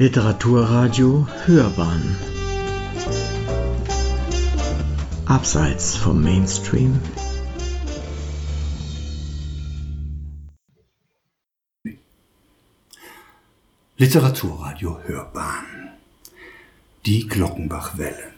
[0.00, 2.16] Literaturradio Hörbahn.
[5.26, 7.00] Abseits vom Mainstream.
[13.96, 15.64] Literaturradio Hörbahn.
[17.04, 18.30] Die Glockenbachwelle.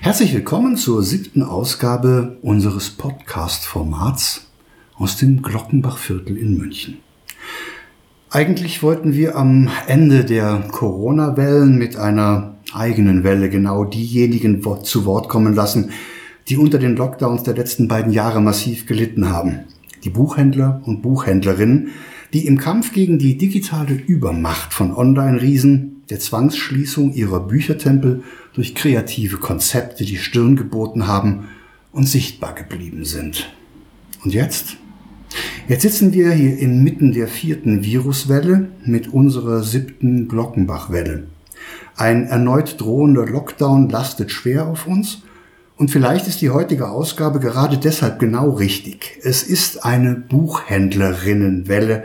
[0.00, 4.46] Herzlich willkommen zur siebten Ausgabe unseres Podcast-Formats
[4.94, 7.02] aus dem Glockenbachviertel in München.
[8.34, 15.28] Eigentlich wollten wir am Ende der Corona-Wellen mit einer eigenen Welle genau diejenigen zu Wort
[15.28, 15.90] kommen lassen,
[16.48, 19.64] die unter den Lockdowns der letzten beiden Jahre massiv gelitten haben.
[20.02, 21.88] Die Buchhändler und Buchhändlerinnen,
[22.32, 28.22] die im Kampf gegen die digitale Übermacht von Online-Riesen, der Zwangsschließung ihrer Büchertempel
[28.54, 31.48] durch kreative Konzepte die Stirn geboten haben
[31.92, 33.52] und sichtbar geblieben sind.
[34.24, 34.78] Und jetzt?
[35.68, 41.24] Jetzt sitzen wir hier inmitten der vierten Viruswelle mit unserer siebten Glockenbachwelle.
[41.96, 45.22] Ein erneut drohender Lockdown lastet schwer auf uns
[45.76, 49.18] und vielleicht ist die heutige Ausgabe gerade deshalb genau richtig.
[49.22, 52.04] Es ist eine Buchhändlerinnenwelle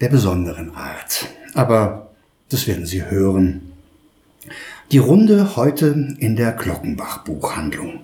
[0.00, 1.26] der besonderen Art.
[1.54, 2.10] Aber
[2.48, 3.72] das werden Sie hören.
[4.90, 8.00] Die Runde heute in der Glockenbach Buchhandlung.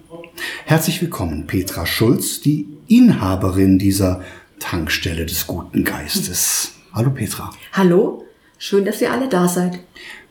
[0.65, 4.23] Herzlich willkommen, Petra Schulz, die Inhaberin dieser
[4.59, 6.73] Tankstelle des guten Geistes.
[6.93, 7.51] Hallo Petra.
[7.73, 8.25] Hallo,
[8.59, 9.79] schön, dass ihr alle da seid.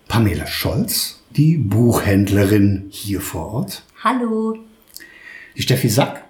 [0.07, 3.83] Pamela Scholz, die Buchhändlerin hier vor Ort.
[4.03, 4.57] Hallo.
[5.55, 6.23] Die Steffi Sack,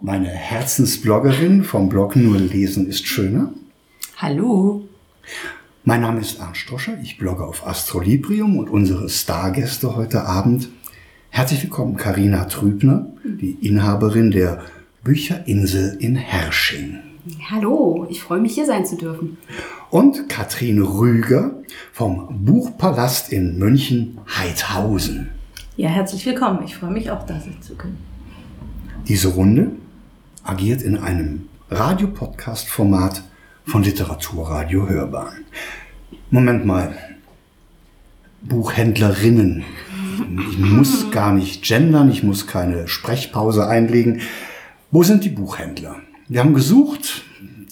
[0.00, 3.52] meine Herzensbloggerin vom Blog Nur Lesen ist schöner.
[4.16, 4.88] Hallo.
[5.84, 10.68] Mein Name ist Arndt Stoscher, ich blogge auf Astrolibrium und unsere Stargäste heute Abend.
[11.30, 14.64] Herzlich willkommen Karina Trübner, die Inhaberin der
[15.04, 17.09] Bücherinsel in Hersching.
[17.50, 19.38] Hallo, ich freue mich hier sein zu dürfen.
[19.90, 21.52] Und Katrin Rüger
[21.92, 25.30] vom Buchpalast in München Heidhausen.
[25.76, 26.60] Ja, herzlich willkommen.
[26.64, 27.98] Ich freue mich auch, da sein zu können.
[29.08, 29.72] Diese Runde
[30.44, 33.22] agiert in einem Radiopodcast-Format
[33.64, 35.44] von Literaturradio Hörbahn.
[36.30, 36.94] Moment mal.
[38.42, 39.64] Buchhändlerinnen.
[40.50, 44.20] Ich muss gar nicht gendern, ich muss keine Sprechpause einlegen.
[44.90, 45.96] Wo sind die Buchhändler?
[46.30, 47.24] Wir haben gesucht,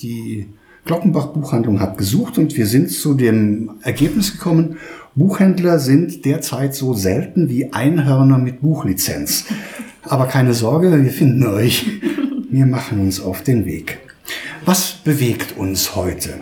[0.02, 0.48] die
[0.84, 4.78] Glockenbach Buchhandlung hat gesucht und wir sind zu dem Ergebnis gekommen,
[5.14, 9.44] Buchhändler sind derzeit so selten wie Einhörner mit Buchlizenz.
[10.02, 11.86] Aber keine Sorge, wir finden euch.
[12.50, 14.00] Wir machen uns auf den Weg.
[14.64, 16.41] Was bewegt uns heute?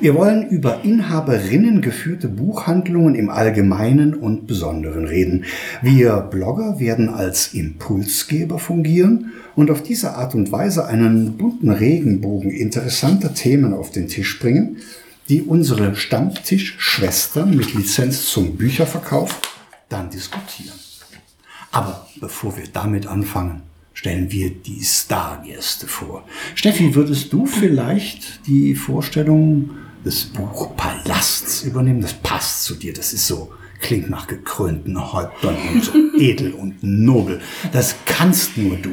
[0.00, 5.44] Wir wollen über Inhaberinnen geführte Buchhandlungen im Allgemeinen und Besonderen reden.
[5.82, 12.50] Wir Blogger werden als Impulsgeber fungieren und auf diese Art und Weise einen bunten Regenbogen
[12.50, 14.78] interessanter Themen auf den Tisch bringen,
[15.28, 19.38] die unsere Stammtischschwestern mit Lizenz zum Bücherverkauf
[19.90, 20.78] dann diskutieren.
[21.72, 26.24] Aber bevor wir damit anfangen, stellen wir die Stargäste vor.
[26.54, 29.72] Steffi, würdest du vielleicht die Vorstellung
[30.04, 32.00] des Buchpalasts übernehmen.
[32.00, 32.92] Das passt zu dir.
[32.92, 33.50] Das ist so,
[33.80, 37.40] klingt nach gekrönten Häuptern und so edel und nobel.
[37.72, 38.90] Das kannst nur du.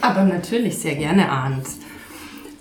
[0.00, 1.66] Aber natürlich sehr gerne, Arndt.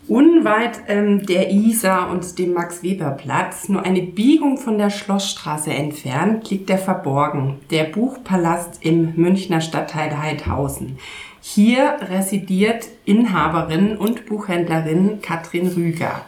[0.07, 6.69] Unweit ähm, der Isar und dem Max-Weber-Platz, nur eine Biegung von der Schlossstraße entfernt, liegt
[6.69, 10.97] der Verborgen, der Buchpalast im Münchner Stadtteil Heidhausen.
[11.41, 16.21] Hier residiert Inhaberin und Buchhändlerin Katrin Rüger.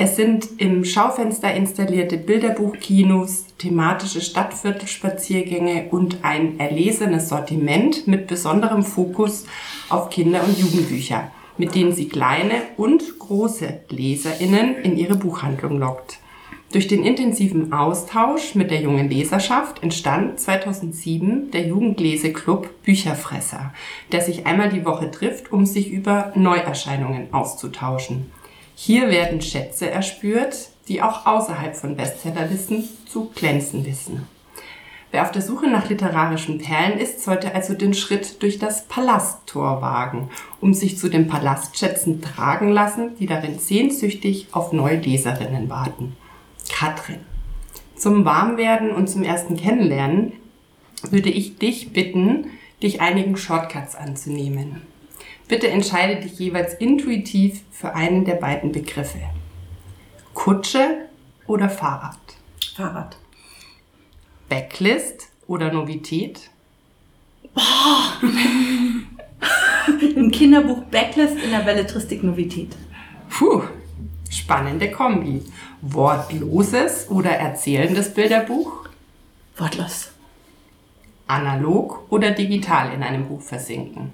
[0.00, 9.44] Es sind im Schaufenster installierte Bilderbuchkinos, thematische Stadtviertelspaziergänge und ein erlesenes Sortiment mit besonderem Fokus
[9.88, 16.20] auf Kinder- und Jugendbücher, mit denen sie kleine und große Leserinnen in ihre Buchhandlung lockt.
[16.70, 23.74] Durch den intensiven Austausch mit der jungen Leserschaft entstand 2007 der Jugendleseklub Bücherfresser,
[24.12, 28.30] der sich einmal die Woche trifft, um sich über Neuerscheinungen auszutauschen.
[28.80, 34.28] Hier werden Schätze erspürt, die auch außerhalb von Bestsellerlisten zu glänzen wissen.
[35.10, 39.82] Wer auf der Suche nach literarischen Perlen ist, sollte also den Schritt durch das Palasttor
[39.82, 40.30] wagen,
[40.60, 46.16] um sich zu den Palastschätzen tragen lassen, die darin sehnsüchtig auf neue Leserinnen warten.
[46.72, 47.18] Katrin,
[47.96, 50.34] zum Warmwerden und zum ersten Kennenlernen
[51.10, 52.46] würde ich dich bitten,
[52.80, 54.82] dich einigen Shortcuts anzunehmen.
[55.48, 59.18] Bitte entscheide dich jeweils intuitiv für einen der beiden Begriffe.
[60.34, 61.08] Kutsche
[61.46, 62.18] oder Fahrrad?
[62.76, 63.16] Fahrrad.
[64.48, 66.50] Backlist oder Novität?
[67.54, 68.20] Boah.
[70.16, 72.76] Im Kinderbuch Backlist, in der Belletristik Novität.
[73.30, 73.62] Puh,
[74.30, 75.42] Spannende Kombi.
[75.82, 78.88] Wortloses oder erzählendes Bilderbuch?
[79.56, 80.10] Wortlos.
[81.26, 84.12] Analog oder digital in einem Buch versinken?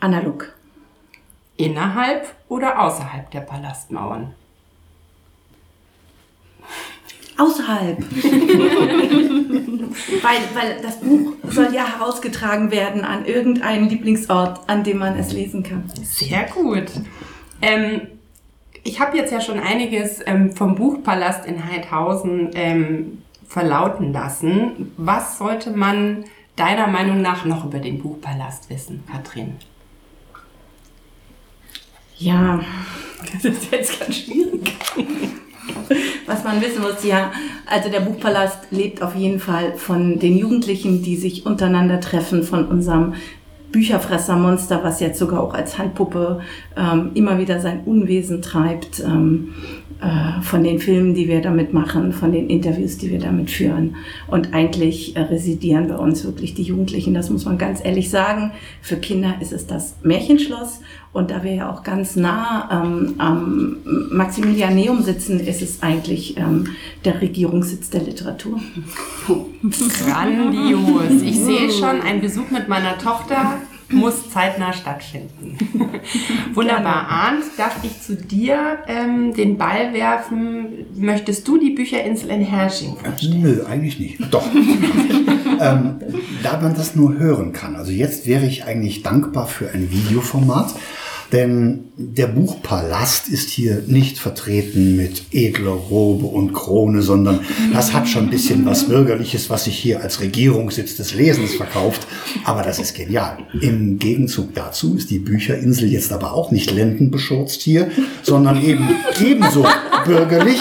[0.00, 0.52] Analog.
[1.56, 4.34] Innerhalb oder außerhalb der Palastmauern?
[7.36, 7.98] Außerhalb.
[10.22, 15.32] weil, weil das Buch soll ja herausgetragen werden an irgendeinen Lieblingsort, an dem man es
[15.32, 15.90] lesen kann.
[16.02, 16.90] Sehr gut.
[17.62, 18.02] Ähm,
[18.82, 24.92] ich habe jetzt ja schon einiges ähm, vom Buchpalast in Heidhausen ähm, verlauten lassen.
[24.96, 26.24] Was sollte man
[26.56, 29.56] deiner Meinung nach noch über den Buchpalast wissen, Katrin?
[32.20, 32.60] Ja,
[33.32, 34.72] das ist jetzt ganz schwierig.
[36.26, 37.32] Was man wissen muss, ja,
[37.66, 42.66] also der Buchpalast lebt auf jeden Fall von den Jugendlichen, die sich untereinander treffen, von
[42.66, 43.14] unserem
[43.72, 46.40] Bücherfressermonster, was jetzt sogar auch als Handpuppe
[46.76, 49.54] ähm, immer wieder sein Unwesen treibt, ähm,
[49.89, 49.89] äh,
[50.42, 53.96] von den Filmen, die wir damit machen, von den Interviews, die wir damit führen.
[54.26, 58.52] Und eigentlich äh, residieren bei uns wirklich die Jugendlichen, das muss man ganz ehrlich sagen.
[58.80, 60.80] Für Kinder ist es das Märchenschloss.
[61.12, 63.76] Und da wir ja auch ganz nah ähm, am
[64.10, 66.68] Maximilianeum sitzen, ist es eigentlich ähm,
[67.04, 68.60] der Regierungssitz der Literatur.
[69.26, 71.22] Grandios.
[71.22, 73.58] Ich sehe schon, ein Besuch mit meiner Tochter
[73.90, 75.58] muss zeitnah stattfinden.
[76.54, 77.08] Wunderbar.
[77.08, 80.86] Arndt, darf ich zu dir ähm, den Ball werfen?
[80.96, 83.42] Möchtest du die Bücherinsel in Hersching vorstellen?
[83.42, 84.18] Nö, eigentlich nicht.
[84.30, 84.46] Doch.
[85.60, 86.00] ähm,
[86.42, 87.76] da man das nur hören kann.
[87.76, 90.74] Also jetzt wäre ich eigentlich dankbar für ein Videoformat.
[91.32, 97.40] Denn der Buchpalast ist hier nicht vertreten mit edler Robe und Krone, sondern
[97.72, 102.06] das hat schon ein bisschen was Bürgerliches, was sich hier als Regierungssitz des Lesens verkauft.
[102.44, 103.38] Aber das ist genial.
[103.60, 107.90] Im Gegenzug dazu ist die Bücherinsel jetzt aber auch nicht lendenbeschurzt hier,
[108.22, 108.88] sondern eben
[109.24, 109.64] ebenso
[110.04, 110.60] bürgerlich,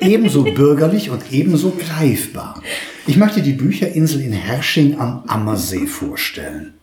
[0.00, 2.62] ebenso bürgerlich und ebenso greifbar.
[3.06, 6.74] Ich möchte die Bücherinsel in Hersching am Ammersee vorstellen.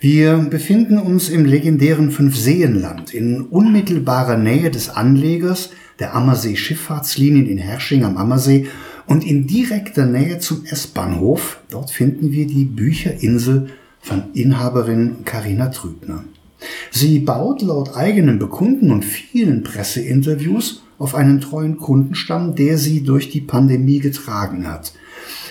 [0.00, 7.58] Wir befinden uns im legendären Fünfseenland in unmittelbarer Nähe des Anlegers der Ammersee Schifffahrtslinien in
[7.58, 8.66] Hersching am Ammersee
[9.06, 11.60] und in direkter Nähe zum S-Bahnhof.
[11.70, 13.70] Dort finden wir die Bücherinsel
[14.00, 16.24] von Inhaberin Karina Trübner.
[16.90, 23.30] Sie baut laut eigenem Bekunden und vielen Presseinterviews auf einen treuen Kundenstamm, der sie durch
[23.30, 24.92] die Pandemie getragen hat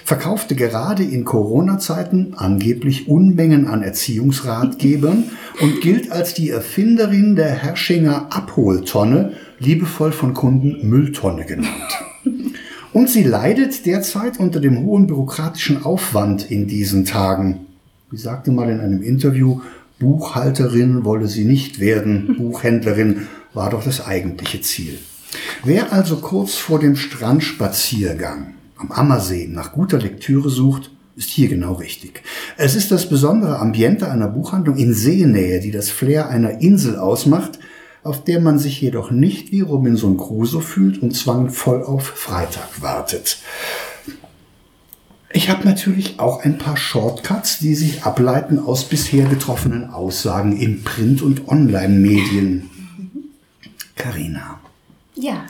[0.03, 5.25] verkaufte gerade in Corona-Zeiten angeblich Unmengen an Erziehungsratgebern
[5.61, 11.71] und gilt als die Erfinderin der Herschinger Abholtonne, liebevoll von Kunden Mülltonne genannt.
[12.91, 17.61] Und sie leidet derzeit unter dem hohen bürokratischen Aufwand in diesen Tagen.
[18.11, 19.61] Sie sagte mal in einem Interview,
[20.00, 25.00] Buchhalterin wolle sie nicht werden, Buchhändlerin war doch das eigentliche Ziel.
[25.63, 28.53] Wer also kurz vor dem Strandspaziergang
[28.83, 32.24] am Ammersee nach guter Lektüre sucht, ist hier genau richtig.
[32.57, 37.59] Es ist das besondere Ambiente einer Buchhandlung in Seenähe, die das Flair einer Insel ausmacht,
[38.03, 43.38] auf der man sich jedoch nicht wie Robinson Crusoe fühlt und zwangvoll auf Freitag wartet.
[45.31, 50.83] Ich habe natürlich auch ein paar Shortcuts, die sich ableiten aus bisher getroffenen Aussagen in
[50.83, 52.69] Print- und Online-Medien.
[53.95, 54.59] Karina.
[55.15, 55.46] Ja,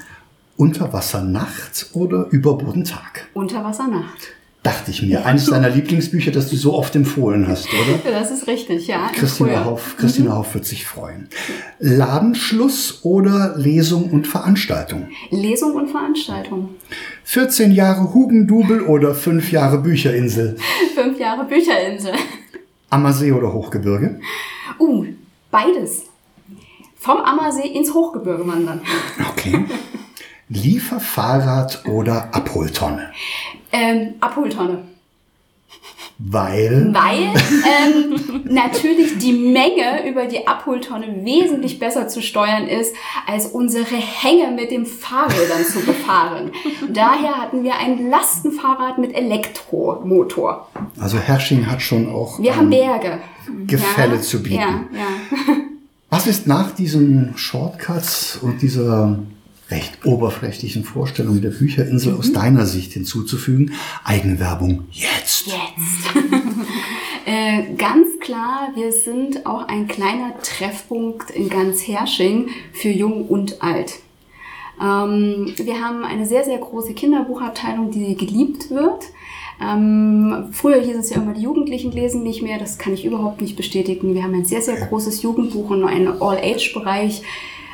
[0.64, 3.28] Unterwassernacht oder Überbodentag?
[3.34, 4.30] Unterwassernacht.
[4.64, 5.26] Dachte ich mir.
[5.26, 8.00] Eines deiner Lieblingsbücher, das du so oft empfohlen hast, oder?
[8.18, 9.10] Das ist richtig, ja.
[9.14, 9.66] Christina.
[9.66, 11.28] Hoff, Christina Hoff wird sich freuen.
[11.80, 15.10] Ladenschluss oder Lesung und Veranstaltung?
[15.32, 16.70] Lesung und Veranstaltung.
[17.26, 20.56] 14 Jahre Hugendubel oder 5 Jahre Bücherinsel?
[20.96, 22.14] Fünf Jahre Bücherinsel.
[22.90, 24.22] Ammersee oder Hochgebirge?
[24.80, 25.08] Uh,
[25.52, 26.04] beides.
[26.96, 28.80] Vom Ammersee ins Hochgebirge wandern.
[29.32, 29.66] Okay.
[30.50, 33.12] Lieferfahrrad oder Abholtonne?
[33.72, 34.84] Ähm, Abholtonne.
[36.20, 42.96] Weil Weil ähm, natürlich die Menge über die Abholtonne wesentlich besser zu steuern ist,
[43.28, 46.52] als unsere Hänge mit dem Fahrrädern zu befahren.
[46.90, 50.70] Daher hatten wir ein Lastenfahrrad mit Elektromotor.
[51.00, 53.20] also Hersching hat schon auch Wir ähm, haben Berge.
[53.68, 54.56] Gefälle ja, zu bieten.
[54.56, 55.56] Ja, ja.
[56.10, 59.18] Was ist nach diesen Shortcuts und dieser
[59.74, 63.74] recht oberflächlichen Vorstellung der Bücherinsel aus deiner Sicht hinzuzufügen?
[64.04, 65.48] Eigenwerbung jetzt.
[65.48, 66.16] Jetzt.
[67.26, 73.64] äh, ganz klar, wir sind auch ein kleiner Treffpunkt in ganz Hersching für Jung und
[73.64, 73.96] Alt.
[74.80, 79.06] Ähm, wir haben eine sehr, sehr große Kinderbuchabteilung, die geliebt wird.
[79.62, 82.60] Ähm, früher hieß es ja immer, die Jugendlichen lesen nicht mehr.
[82.60, 84.14] Das kann ich überhaupt nicht bestätigen.
[84.14, 87.24] Wir haben ein sehr, sehr großes Jugendbuch und einen All-Age-Bereich.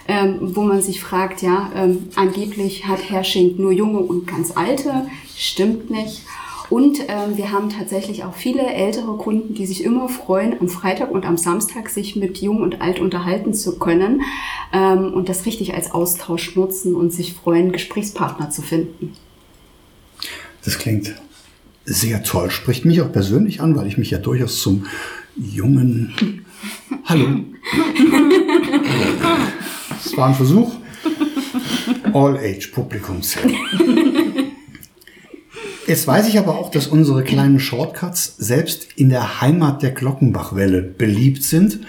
[0.09, 5.05] Ähm, wo man sich fragt, ja, ähm, angeblich hat Hersching nur junge und ganz alte.
[5.37, 6.23] Stimmt nicht.
[6.71, 11.11] Und ähm, wir haben tatsächlich auch viele ältere Kunden, die sich immer freuen, am Freitag
[11.11, 14.23] und am Samstag sich mit Jung und Alt unterhalten zu können
[14.73, 19.13] ähm, und das richtig als Austausch nutzen und sich freuen, Gesprächspartner zu finden.
[20.65, 21.13] Das klingt
[21.85, 22.49] sehr toll.
[22.49, 24.87] Spricht mich auch persönlich an, weil ich mich ja durchaus zum
[25.35, 26.13] jungen
[27.05, 27.25] Hallo.
[30.09, 30.71] Das war ein Versuch.
[32.13, 33.55] All-Age-Publikum zählen.
[35.85, 40.81] Jetzt weiß ich aber auch, dass unsere kleinen Shortcuts selbst in der Heimat der Glockenbachwelle
[40.81, 41.81] beliebt sind.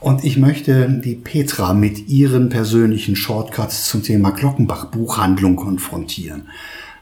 [0.00, 6.48] Und ich möchte die Petra mit ihren persönlichen Shortcuts zum Thema Glockenbach-Buchhandlung konfrontieren.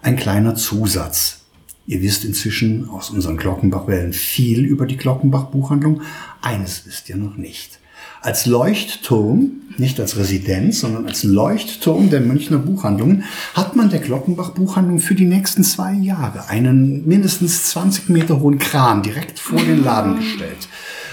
[0.02, 1.40] Ein kleiner Zusatz.
[1.86, 6.02] Ihr wisst inzwischen aus unseren Glockenbach-Wellen viel über die Glockenbach-Buchhandlung.
[6.42, 7.78] Eines wisst ihr noch nicht.
[8.26, 13.22] Als Leuchtturm, nicht als Residenz, sondern als Leuchtturm der Münchner Buchhandlungen,
[13.54, 18.58] hat man der Glockenbach Buchhandlung für die nächsten zwei Jahre einen mindestens 20 Meter hohen
[18.58, 20.66] Kran direkt vor den Laden gestellt.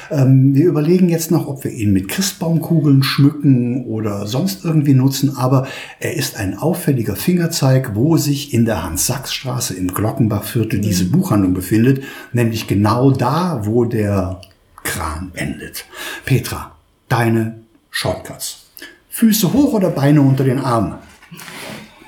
[0.10, 5.38] Ähm, wir überlegen jetzt noch, ob wir ihn mit Christbaumkugeln schmücken oder sonst irgendwie nutzen,
[5.38, 5.68] aber
[6.00, 12.04] er ist ein auffälliger Fingerzeig, wo sich in der Hans-Sachs-Straße im Glockenbachviertel diese Buchhandlung befindet,
[12.32, 14.42] nämlich genau da, wo der
[14.84, 15.86] Kran endet.
[16.26, 16.73] Petra,
[17.14, 18.66] deine Shortcuts.
[19.10, 20.96] Füße hoch oder Beine unter den Armen?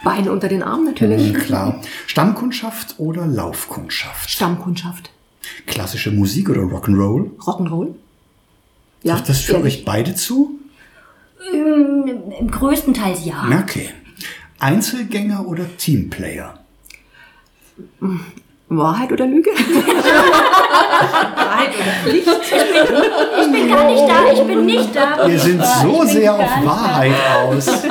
[0.04, 1.32] Beine unter den Armen natürlich.
[1.32, 1.82] Mhm, klar.
[2.08, 4.32] Stammkundschaft oder Laufkundschaft?
[4.32, 5.12] Stammkundschaft.
[5.68, 7.38] Klassische Musik oder Rock'n'Roll?
[7.38, 7.94] Rock'n'Roll.
[9.04, 9.14] Ja.
[9.14, 9.80] Trifft das für ehrlich.
[9.80, 10.60] euch beide zu?
[11.54, 13.48] Ähm, größtenteils ja.
[13.62, 13.90] Okay.
[14.58, 16.60] Einzelgänger oder Teamplayer?
[18.68, 19.52] Wahrheit oder Lüge?
[21.36, 22.28] Wahrheit oder Pflicht?
[22.28, 25.28] Ich bin gar nicht da, ich bin nicht da.
[25.28, 27.70] Wir sind so sehr auf Wahrheit aus.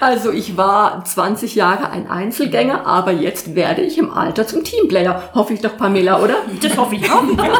[0.00, 5.30] Also ich war 20 Jahre ein Einzelgänger, aber jetzt werde ich im Alter zum Teamplayer.
[5.34, 6.36] Hoffe ich doch, Pamela, oder?
[6.60, 7.22] Das hoffe ich auch.
[7.36, 7.50] Hat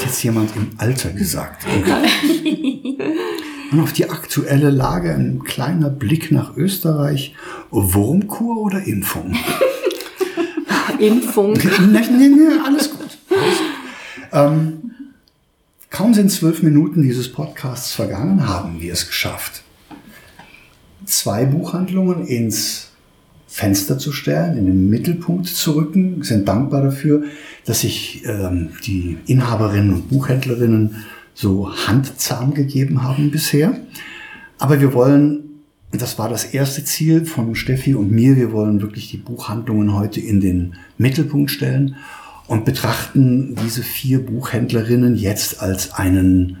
[0.00, 1.66] jetzt jemand im Alter gesagt.
[3.70, 7.34] Und auf die aktuelle Lage ein kleiner Blick nach Österreich.
[7.70, 9.36] Wurmkur oder Impfung?
[10.98, 11.52] Impfung.
[11.54, 13.18] nee, nee, nee, alles gut.
[14.32, 14.90] Ähm,
[15.90, 19.62] kaum sind zwölf Minuten dieses Podcasts vergangen, haben wir es geschafft.
[21.04, 22.88] Zwei Buchhandlungen ins
[23.46, 27.24] Fenster zu stellen, in den Mittelpunkt zu rücken, sind dankbar dafür,
[27.64, 33.74] dass sich ähm, die Inhaberinnen und Buchhändlerinnen so handzahm gegeben haben bisher.
[34.58, 35.47] Aber wir wollen,
[35.92, 40.20] das war das erste Ziel von Steffi und mir, wir wollen wirklich die Buchhandlungen heute
[40.20, 41.96] in den Mittelpunkt stellen
[42.46, 46.58] und betrachten diese vier Buchhändlerinnen jetzt als einen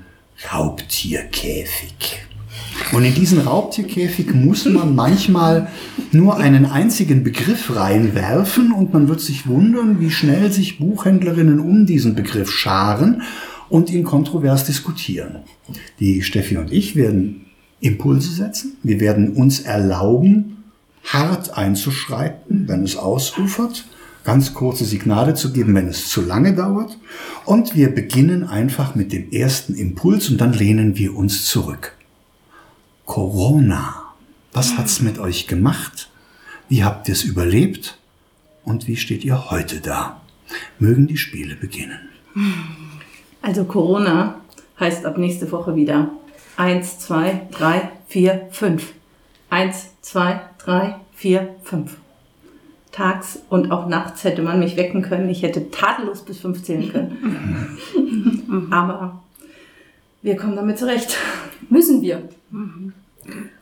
[0.52, 2.20] Raubtierkäfig.
[2.92, 5.68] Und in diesen Raubtierkäfig muss man manchmal
[6.12, 11.86] nur einen einzigen Begriff reinwerfen und man wird sich wundern, wie schnell sich Buchhändlerinnen um
[11.86, 13.22] diesen Begriff scharen
[13.68, 15.40] und ihn kontrovers diskutieren.
[15.98, 17.47] Die Steffi und ich werden
[17.80, 18.76] Impulse setzen.
[18.82, 20.64] Wir werden uns erlauben,
[21.04, 23.86] hart einzuschreiten, wenn es ausufert,
[24.24, 26.98] ganz kurze Signale zu geben, wenn es zu lange dauert.
[27.44, 31.94] Und wir beginnen einfach mit dem ersten Impuls und dann lehnen wir uns zurück.
[33.06, 34.02] Corona.
[34.52, 36.10] Was hat's mit euch gemacht?
[36.68, 37.98] Wie habt ihr es überlebt?
[38.64, 40.20] Und wie steht ihr heute da?
[40.78, 42.08] Mögen die Spiele beginnen.
[43.40, 44.40] Also Corona
[44.78, 46.10] heißt ab nächste Woche wieder
[46.58, 48.92] 1, 2, 3, 4, 5.
[49.48, 51.96] 1, 2, 3, 4, 5.
[52.90, 55.28] Tags und auch nachts hätte man mich wecken können.
[55.28, 58.68] Ich hätte tadellos bis 5 zählen können.
[58.72, 59.22] Aber
[60.22, 61.16] wir kommen damit zurecht.
[61.70, 62.28] Müssen wir.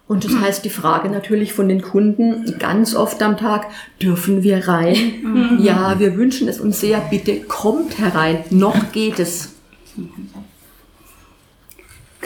[0.09, 3.67] Und das heißt die Frage natürlich von den Kunden ganz oft am Tag,
[4.01, 5.59] dürfen wir rein?
[5.59, 9.53] Ja, wir wünschen es uns sehr, bitte kommt herein, noch geht es.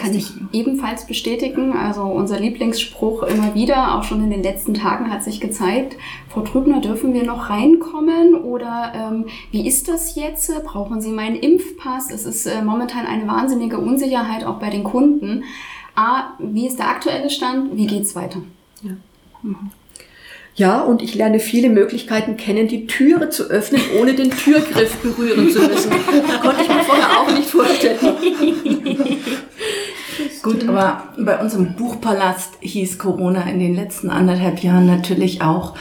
[0.01, 1.73] Kann ich ebenfalls bestätigen.
[1.73, 5.95] Also unser Lieblingsspruch immer wieder, auch schon in den letzten Tagen hat sich gezeigt,
[6.29, 10.51] Frau Trübner, dürfen wir noch reinkommen oder ähm, wie ist das jetzt?
[10.63, 12.09] Brauchen Sie meinen Impfpass?
[12.11, 15.43] Es ist äh, momentan eine wahnsinnige Unsicherheit auch bei den Kunden.
[15.95, 17.77] A, wie ist der aktuelle Stand?
[17.77, 18.41] Wie geht's weiter?
[20.55, 25.49] Ja, und ich lerne viele Möglichkeiten kennen, die Türe zu öffnen, ohne den Türgriff berühren
[25.49, 25.91] zu müssen.
[26.41, 27.99] Konnte ich mir vorher auch nicht vorstellen.
[30.43, 35.75] Gut, aber bei uns im Buchpalast hieß Corona in den letzten anderthalb Jahren natürlich auch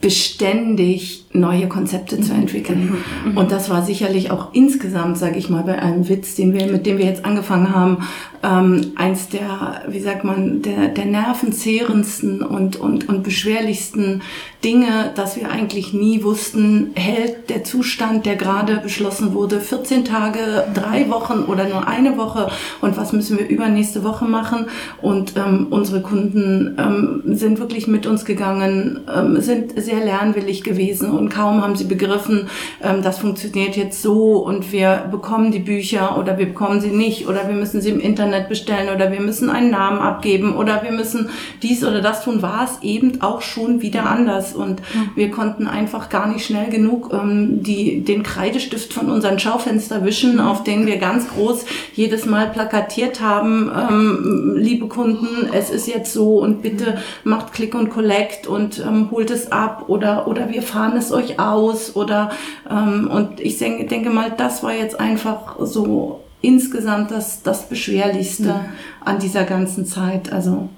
[0.00, 2.96] beständig neue Konzepte zu entwickeln.
[3.34, 6.86] Und das war sicherlich auch insgesamt, sage ich mal, bei einem Witz, den wir, mit
[6.86, 7.98] dem wir jetzt angefangen haben,
[8.44, 14.22] ähm, eins der, wie sagt man, der, der nervenzehrendsten und, und, und beschwerlichsten
[14.62, 20.64] Dinge, dass wir eigentlich nie wussten, hält der Zustand, der gerade beschlossen wurde, 14 Tage,
[20.72, 22.50] drei Wochen oder nur eine Woche
[22.80, 24.66] und was müssen wir übernächste Woche machen?
[25.02, 31.10] Und ähm, unsere Kunden ähm, sind wirklich mit uns gegangen, ähm, sind sehr lernwillig gewesen
[31.24, 32.48] und kaum haben sie begriffen,
[32.82, 37.26] ähm, das funktioniert jetzt so und wir bekommen die Bücher oder wir bekommen sie nicht
[37.28, 40.92] oder wir müssen sie im Internet bestellen oder wir müssen einen Namen abgeben oder wir
[40.92, 41.30] müssen
[41.62, 44.54] dies oder das tun, war es eben auch schon wieder anders.
[44.54, 44.82] Und
[45.14, 50.40] wir konnten einfach gar nicht schnell genug ähm, die, den Kreidestift von unseren Schaufenster wischen,
[50.40, 51.64] auf denen wir ganz groß
[51.94, 57.74] jedes Mal plakatiert haben, ähm, liebe Kunden, es ist jetzt so und bitte macht Click
[57.74, 62.30] und Collect und ähm, holt es ab oder, oder wir fahren es euch aus oder
[62.70, 68.52] ähm, und ich denke, denke mal, das war jetzt einfach so insgesamt das, das Beschwerlichste
[68.52, 68.60] Mhm.
[69.04, 70.30] an dieser ganzen Zeit.
[70.32, 70.68] Also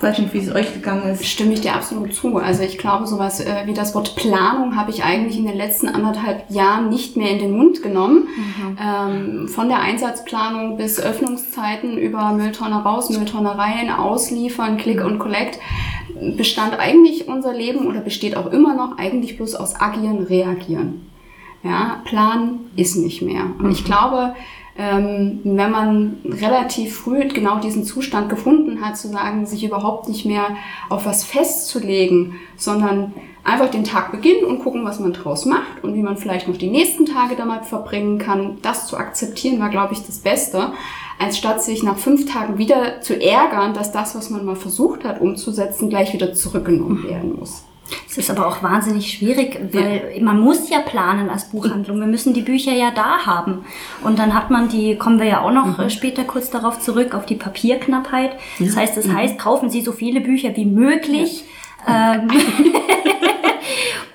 [0.00, 1.26] weiß nicht, wie es euch gegangen ist.
[1.26, 2.38] Stimme ich dir absolut zu.
[2.38, 5.88] Also ich glaube, sowas äh, wie das Wort Planung habe ich eigentlich in den letzten
[5.88, 8.26] anderthalb Jahren nicht mehr in den Mund genommen.
[8.82, 15.58] Ähm, von der Einsatzplanung bis Öffnungszeiten über Mülltonne raus, Mülltonne rein, ausliefern, Click und Collect
[16.36, 21.10] bestand eigentlich unser Leben oder besteht auch immer noch eigentlich bloß aus Agieren, Reagieren.
[21.62, 23.44] Ja, Plan ist nicht mehr.
[23.58, 24.34] Und ich glaube,
[24.78, 30.24] ähm, wenn man relativ früh genau diesen Zustand gefunden hat, zu sagen, sich überhaupt nicht
[30.24, 30.56] mehr
[30.88, 33.12] auf was festzulegen, sondern
[33.44, 36.56] einfach den Tag beginnen und gucken, was man draus macht und wie man vielleicht noch
[36.56, 40.72] die nächsten Tage damit verbringen kann, das zu akzeptieren, war, glaube ich, das Beste,
[41.20, 45.04] als statt sich nach fünf Tagen wieder zu ärgern, dass das, was man mal versucht
[45.04, 47.62] hat umzusetzen, gleich wieder zurückgenommen werden muss.
[48.08, 51.98] Es ist aber auch wahnsinnig schwierig, weil man muss ja planen als Buchhandlung.
[52.00, 53.64] Wir müssen die Bücher ja da haben.
[54.02, 57.14] Und dann hat man die, kommen wir ja auch noch äh, später kurz darauf zurück,
[57.14, 58.32] auf die Papierknappheit.
[58.58, 61.44] Das heißt, das heißt, kaufen Sie so viele Bücher wie möglich.
[61.86, 62.28] Ähm,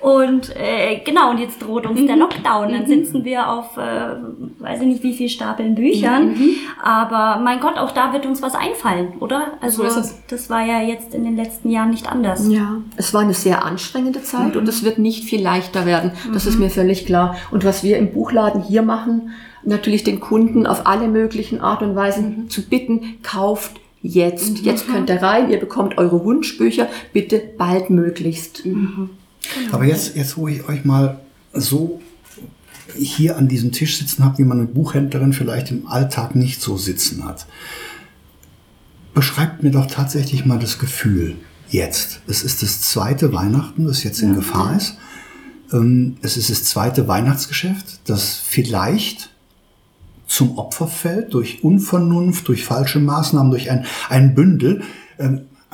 [0.06, 2.70] und äh, genau, und jetzt droht uns der Lockdown.
[2.70, 4.14] Dann sitzen wir auf, äh,
[4.60, 6.36] weiß ich nicht, wie viel Stapeln Büchern.
[6.80, 9.54] Aber mein Gott, auch da wird uns was einfallen, oder?
[9.60, 12.48] Also So das war ja jetzt in den letzten Jahren nicht anders.
[12.48, 16.12] Ja, es war eine sehr anstrengende Zeit und es wird nicht viel leichter werden.
[16.32, 17.34] Das ist mir völlig klar.
[17.50, 19.30] Und was wir im Buchladen hier machen,
[19.64, 24.60] natürlich den Kunden auf alle möglichen Art und Weisen zu bitten, kauft jetzt.
[24.60, 28.62] Jetzt könnt ihr rein, ihr bekommt eure Wunschbücher, bitte baldmöglichst.
[29.72, 31.20] Aber jetzt, jetzt, wo ich euch mal
[31.52, 32.00] so
[32.94, 36.76] hier an diesem Tisch sitzen habe, wie man eine Buchhändlerin vielleicht im Alltag nicht so
[36.76, 37.46] sitzen hat,
[39.14, 41.36] beschreibt mir doch tatsächlich mal das Gefühl
[41.68, 42.20] jetzt.
[42.26, 44.96] Es ist das zweite Weihnachten, das jetzt in Gefahr ist.
[45.72, 49.30] Ähm, Es ist das zweite Weihnachtsgeschäft, das vielleicht
[50.26, 54.82] zum Opfer fällt durch Unvernunft, durch falsche Maßnahmen, durch ein, ein Bündel.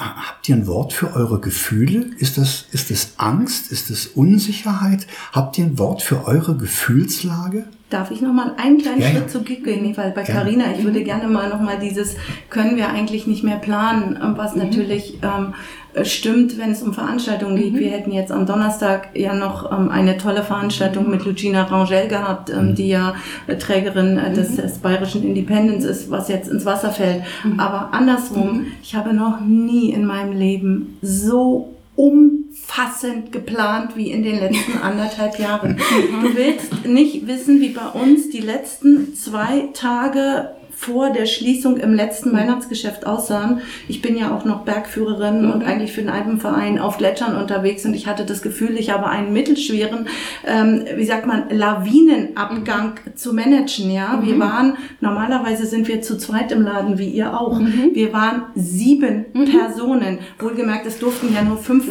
[0.03, 2.07] Habt ihr ein Wort für eure Gefühle?
[2.19, 3.71] Ist das, ist das Angst?
[3.71, 5.07] Ist das Unsicherheit?
[5.33, 7.65] Habt ihr ein Wort für eure Gefühlslage?
[7.91, 9.13] Darf ich noch mal einen kleinen Ja, ja.
[9.13, 10.23] Schritt zurückgehen, weil bei.
[10.23, 12.17] Carina, ich würde gerne mal noch mal dieses
[12.49, 16.95] können wir eigentlich nicht mehr planen, ähm, was natürlich ähm, äh, stimmt, wenn es um
[16.95, 17.75] Veranstaltungen geht.
[17.75, 22.51] Wir hätten jetzt am Donnerstag ja noch ähm, eine tolle Veranstaltung mit Lucia Rangel gehabt,
[22.51, 23.15] ähm, die ja
[23.47, 27.23] äh, Trägerin äh, des, des Bayerischen Independence ist, was jetzt ins Wasser fällt.
[27.59, 34.41] Aber andersrum, ich habe noch nie in meinem Leben so umfassend geplant wie in den
[34.41, 35.77] letzten anderthalb Jahren.
[35.77, 40.51] Du willst nicht wissen, wie bei uns die letzten zwei Tage
[40.83, 43.61] vor der Schließung im letzten Weihnachtsgeschäft aussahen.
[43.87, 47.95] Ich bin ja auch noch Bergführerin und eigentlich für den Alpenverein auf Gletschern unterwegs und
[47.95, 50.09] ich hatte das Gefühl, ich habe einen mittelschweren,
[50.45, 53.93] ähm, wie sagt man, Lawinenabgang zu managen.
[53.93, 57.61] Ja, wir waren normalerweise sind wir zu zweit im Laden, wie ihr auch.
[57.93, 60.19] Wir waren sieben Personen.
[60.41, 61.85] Wohlgemerkt, es durften ja nur fünf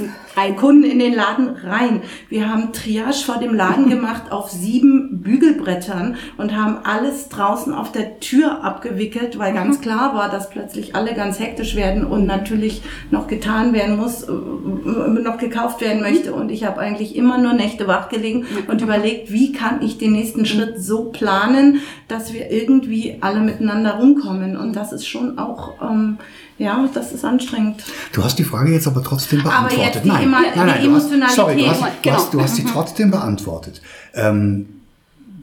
[0.55, 2.01] Kunden in den Laden rein.
[2.29, 7.91] Wir haben Triage vor dem Laden gemacht auf sieben Bügelbrettern und haben alles draußen auf
[7.91, 12.81] der Tür abgewickelt, weil ganz klar war, dass plötzlich alle ganz hektisch werden und natürlich
[13.09, 16.33] noch getan werden muss, äh, äh, noch gekauft werden möchte.
[16.33, 20.13] Und ich habe eigentlich immer nur Nächte wach gelegen und überlegt, wie kann ich den
[20.13, 24.57] nächsten Schritt so planen, dass wir irgendwie alle miteinander rumkommen.
[24.57, 26.17] Und das ist schon auch, ähm,
[26.61, 27.83] ja, das ist anstrengend.
[28.13, 29.95] Du hast die Frage jetzt aber trotzdem Aber beantwortet.
[29.95, 32.15] jetzt die nein, nein, nein, du hast, sorry, du Emotionalität, hast, du, genau.
[32.17, 33.81] hast, du hast sie trotzdem beantwortet.
[34.13, 34.65] Ähm,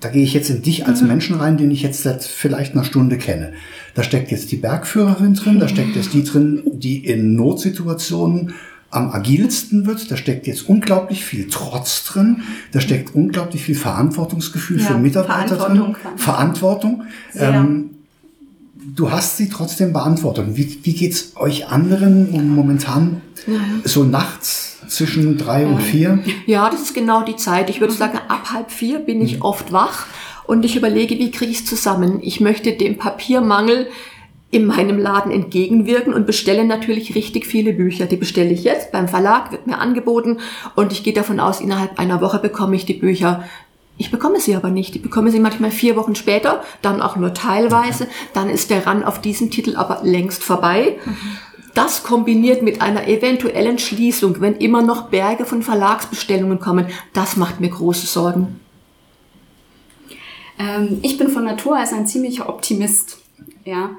[0.01, 0.87] da gehe ich jetzt in dich Mhm.
[0.87, 3.53] als Menschen rein, den ich jetzt seit vielleicht einer Stunde kenne.
[3.95, 8.55] Da steckt jetzt die Bergführerin drin, da steckt jetzt die drin, die in Notsituationen
[8.91, 10.11] am agilsten wird.
[10.11, 12.43] Da steckt jetzt unglaublich viel Trotz drin.
[12.73, 15.93] Da steckt unglaublich viel Verantwortungsgefühl Ja, für Mitarbeiter Verantwortung.
[15.95, 16.13] drin.
[16.17, 17.03] Verantwortung.
[17.35, 17.91] Ähm,
[18.79, 20.47] du hast sie trotzdem beantwortet.
[20.57, 23.23] Wie, wie geht's euch anderen momentan
[23.85, 26.21] so nachts zwischen drei und vier?
[26.47, 27.71] Ja, das ist genau die Zeit.
[27.71, 30.07] Ich würde sagen, ab halb vier bin ich oft wach
[30.47, 32.21] und ich überlege, wie kriege ich es zusammen.
[32.23, 33.89] Ich möchte dem Papiermangel
[34.51, 38.07] in meinem Laden entgegenwirken und bestelle natürlich richtig viele Bücher.
[38.07, 40.39] Die bestelle ich jetzt beim Verlag, wird mir angeboten
[40.75, 43.45] und ich gehe davon aus, innerhalb einer Woche bekomme ich die Bücher.
[43.99, 44.97] Ich bekomme sie aber nicht.
[44.97, 48.07] Ich bekomme sie manchmal vier Wochen später, dann auch nur teilweise.
[48.33, 50.99] Dann ist der Run auf diesen Titel aber längst vorbei.
[51.75, 57.61] Das kombiniert mit einer eventuellen Schließung, wenn immer noch Berge von Verlagsbestellungen kommen, das macht
[57.61, 58.61] mir große Sorgen.
[60.59, 63.19] Ähm, ich bin von Natur aus ein ziemlicher Optimist.
[63.65, 63.91] Ja.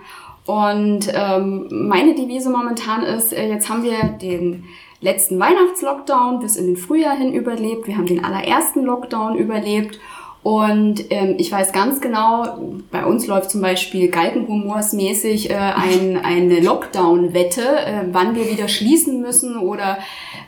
[0.46, 4.66] Und ähm, meine Devise momentan ist, äh, jetzt haben wir den
[5.02, 7.88] letzten Weihnachtslockdown bis in den Frühjahr hin überlebt.
[7.88, 10.00] Wir haben den allerersten Lockdown überlebt.
[10.42, 12.60] Und ähm, ich weiß ganz genau,
[12.92, 19.20] bei uns läuft zum Beispiel Galgenhumorsmäßig äh, ein, eine Lockdown-Wette, äh, wann wir wieder schließen
[19.20, 19.98] müssen oder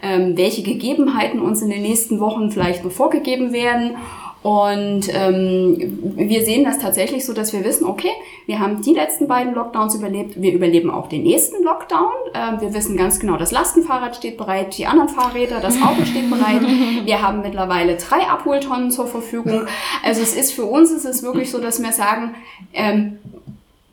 [0.01, 3.97] ähm, welche Gegebenheiten uns in den nächsten Wochen vielleicht noch vorgegeben werden.
[4.43, 8.11] Und ähm, wir sehen das tatsächlich so, dass wir wissen, okay,
[8.47, 12.09] wir haben die letzten beiden Lockdowns überlebt, wir überleben auch den nächsten Lockdown.
[12.33, 16.29] Ähm, wir wissen ganz genau, das Lastenfahrrad steht bereit, die anderen Fahrräder, das Auto steht
[16.29, 16.61] bereit.
[17.05, 19.65] Wir haben mittlerweile drei Abholtonnen zur Verfügung.
[20.03, 22.35] Also es ist für uns ist es wirklich so, dass wir sagen,
[22.73, 23.19] ähm,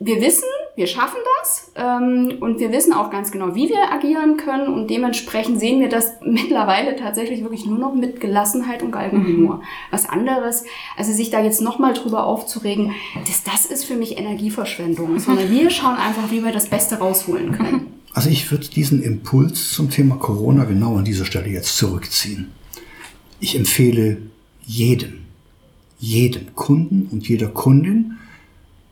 [0.01, 4.37] wir wissen, wir schaffen das ähm, und wir wissen auch ganz genau, wie wir agieren
[4.37, 9.61] können und dementsprechend sehen wir das mittlerweile tatsächlich wirklich nur noch mit Gelassenheit und Galgenhumor.
[9.91, 10.63] Was anderes,
[10.95, 12.93] also sich da jetzt nochmal drüber aufzuregen,
[13.27, 17.51] das, das ist für mich Energieverschwendung, sondern wir schauen einfach, wie wir das Beste rausholen
[17.51, 17.87] können.
[18.11, 22.49] Also ich würde diesen Impuls zum Thema Corona genau an dieser Stelle jetzt zurückziehen.
[23.39, 24.17] Ich empfehle
[24.65, 25.25] jedem,
[25.99, 28.17] jedem Kunden und jeder Kundin,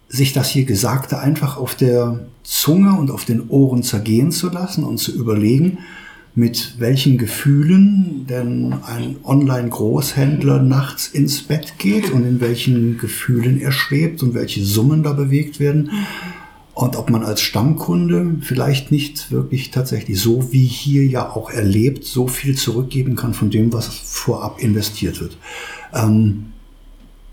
[0.10, 4.84] sich das hier Gesagte einfach auf der Zunge und auf den Ohren zergehen zu lassen
[4.84, 5.80] und zu überlegen,
[6.34, 13.72] mit welchen Gefühlen denn ein Online-Großhändler nachts ins Bett geht und in welchen Gefühlen er
[13.72, 15.90] schwebt und welche Summen da bewegt werden.
[16.76, 22.06] Und ob man als Stammkunde vielleicht nicht wirklich tatsächlich so wie hier ja auch erlebt,
[22.06, 25.40] so viel zurückgeben kann von dem, was vorab investiert wird.
[25.92, 26.52] Ähm,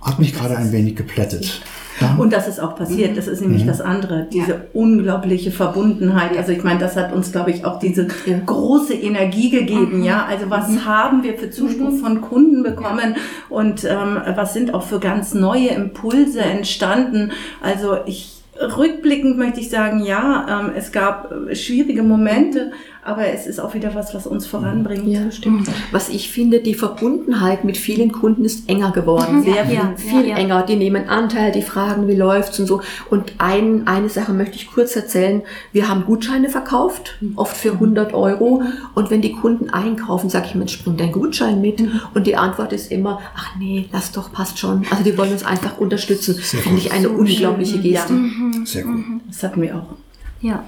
[0.00, 1.60] hat mich gerade ein wenig geplättet.
[2.00, 2.16] Ja?
[2.18, 3.16] Und das ist auch passiert.
[3.16, 6.36] Das ist nämlich das andere, diese unglaubliche Verbundenheit.
[6.36, 10.02] Also ich meine, das hat uns, glaube ich, auch diese große Energie gegeben.
[10.02, 13.16] Ja, also was haben wir für Zuspruch von Kunden bekommen
[13.48, 17.32] und ähm, was sind auch für ganz neue Impulse entstanden?
[17.62, 22.70] Also ich Rückblickend möchte ich sagen, ja, ähm, es gab äh, schwierige Momente,
[23.04, 25.06] aber es ist auch wieder was, was uns voranbringt.
[25.06, 25.68] Ja, stimmt.
[25.92, 29.42] Was ich finde, die Verbundenheit mit vielen Kunden ist enger geworden.
[29.42, 29.74] Sehr viel.
[29.74, 30.36] Ja, viel ja, ja.
[30.36, 30.62] enger.
[30.62, 32.80] Die nehmen Anteil, die fragen, wie läuft's und so.
[33.10, 35.42] Und ein, eine Sache möchte ich kurz erzählen.
[35.72, 38.62] Wir haben Gutscheine verkauft, oft für 100 Euro.
[38.94, 41.82] Und wenn die Kunden einkaufen, sage ich, Mensch, bring deinen Gutschein mit.
[42.14, 44.86] Und die Antwort ist immer, ach nee, lass doch, passt schon.
[44.90, 46.36] Also die wollen uns einfach unterstützen.
[46.36, 48.14] Finde ich eine unglaubliche Geste.
[48.64, 49.04] Sehr gut.
[49.28, 49.94] Das hatten wir auch.
[50.40, 50.64] Ja.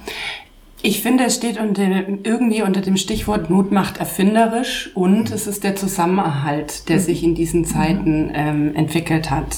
[0.83, 1.83] Ich finde, es steht unter,
[2.23, 7.33] irgendwie unter dem Stichwort Not macht erfinderisch und es ist der Zusammenhalt, der sich in
[7.33, 9.57] diesen Zeiten ähm, entwickelt hat.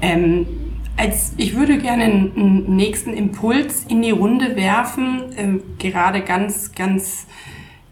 [0.00, 0.46] Ähm,
[0.96, 7.26] als, ich würde gerne einen, nächsten Impuls in die Runde werfen, ähm, gerade ganz, ganz,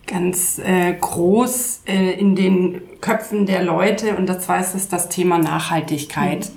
[0.07, 5.39] ganz äh, groß äh, in den Köpfen der Leute und das war es das Thema
[5.39, 6.51] Nachhaltigkeit.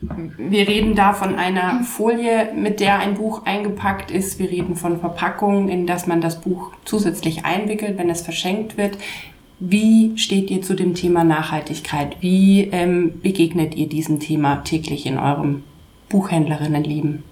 [0.00, 4.38] Wir reden da von einer Folie, mit der ein Buch eingepackt ist.
[4.38, 8.98] Wir reden von Verpackungen, in das man das Buch zusätzlich einwickelt, wenn es verschenkt wird.
[9.58, 12.18] Wie steht ihr zu dem Thema Nachhaltigkeit?
[12.20, 15.64] Wie ähm, begegnet ihr diesem Thema täglich in eurem
[16.10, 17.22] Buchhändlerinnenleben?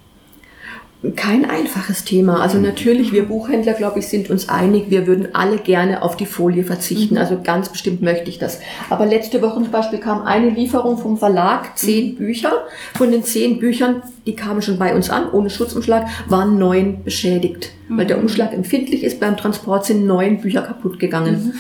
[1.16, 2.40] Kein einfaches Thema.
[2.40, 6.26] Also natürlich, wir Buchhändler, glaube ich, sind uns einig, wir würden alle gerne auf die
[6.26, 7.18] Folie verzichten.
[7.18, 8.60] Also ganz bestimmt möchte ich das.
[8.90, 12.64] Aber letzte Woche zum Beispiel kam eine Lieferung vom Verlag, zehn Bücher.
[12.94, 17.70] Von den zehn Büchern, die kamen schon bei uns an, ohne Schutzumschlag, waren neun beschädigt.
[17.88, 21.54] Weil der Umschlag empfindlich ist, beim Transport sind neun Bücher kaputt gegangen.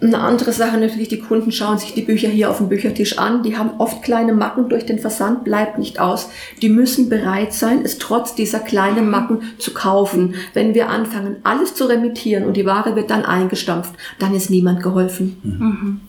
[0.00, 3.42] Eine andere Sache natürlich, die Kunden schauen sich die Bücher hier auf dem Büchertisch an.
[3.42, 6.30] Die haben oft kleine Macken durch den Versand, bleibt nicht aus.
[6.62, 10.34] Die müssen bereit sein, es trotz dieser kleinen Macken zu kaufen.
[10.54, 14.84] Wenn wir anfangen, alles zu remittieren und die Ware wird dann eingestampft, dann ist niemand
[14.84, 16.00] geholfen.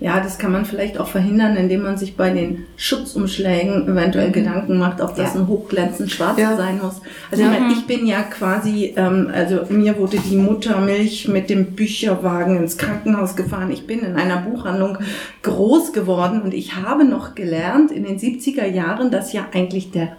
[0.00, 4.78] Ja, das kann man vielleicht auch verhindern, indem man sich bei den Schutzumschlägen eventuell Gedanken
[4.78, 5.40] macht, ob das Ja.
[5.40, 6.56] ein hochglänzend schwarz Ja.
[6.56, 7.00] sein muss.
[7.32, 11.72] Also ich, meine, ich bin ja quasi, ähm, also mir wurde die Muttermilch mit dem
[11.72, 13.72] Bücherwagen ins Krankenhaus gefahren.
[13.72, 14.98] Ich bin in einer Buchhandlung
[15.42, 20.10] groß geworden und ich habe noch gelernt in den 70er Jahren, dass ja eigentlich der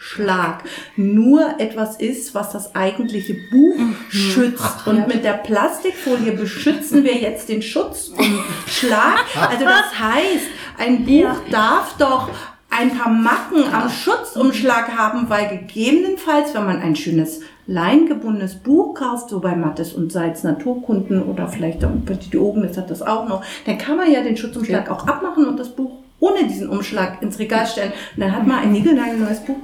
[0.00, 0.64] Schutzumschlag
[0.96, 3.76] nur etwas ist, was das eigentliche Buch
[4.08, 4.86] schützt.
[4.86, 9.24] Und mit der Plastikfolie beschützen wir jetzt den Schutzumschlag.
[9.34, 10.46] Also das heißt,
[10.78, 12.30] ein Buch darf doch
[12.70, 19.28] ein paar Macken am Schutzumschlag haben, weil gegebenenfalls, wenn man ein schönes leingebundenes Buch kauft,
[19.28, 23.28] so bei Mattes und Seitz Naturkunden oder vielleicht bei die oben, das hat das auch
[23.28, 27.22] noch, dann kann man ja den Schutzumschlag auch abmachen und das Buch ohne diesen Umschlag
[27.22, 27.92] ins Regal stellen.
[28.14, 29.56] Und dann hat man ein niegelnagelneues Buch.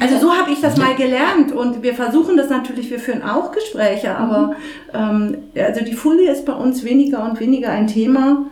[0.00, 3.52] Also so habe ich das mal gelernt und wir versuchen das natürlich, wir führen auch
[3.52, 4.56] Gespräche, aber
[4.92, 8.46] ähm, also die Folie ist bei uns weniger und weniger ein Thema.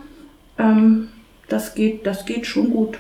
[0.59, 1.09] Ähm,
[1.49, 2.99] das geht, das geht schon gut.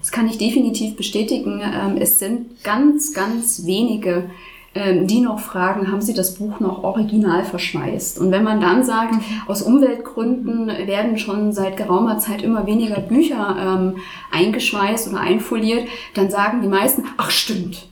[0.00, 1.62] Das kann ich definitiv bestätigen.
[1.62, 4.24] Ähm, Es sind ganz, ganz wenige,
[4.74, 8.18] die noch fragen, haben sie das Buch noch original verschweißt?
[8.18, 9.14] Und wenn man dann sagt,
[9.46, 13.96] aus Umweltgründen werden schon seit geraumer Zeit immer weniger Bücher ähm,
[14.30, 17.86] eingeschweißt oder einfoliert, dann sagen die meisten, ach stimmt.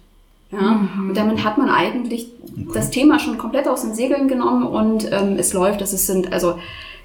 [0.53, 2.27] Ja, und damit hat man eigentlich
[2.75, 5.81] das Thema schon komplett aus den Segeln genommen und ähm, es läuft.
[5.81, 6.55] Das sind also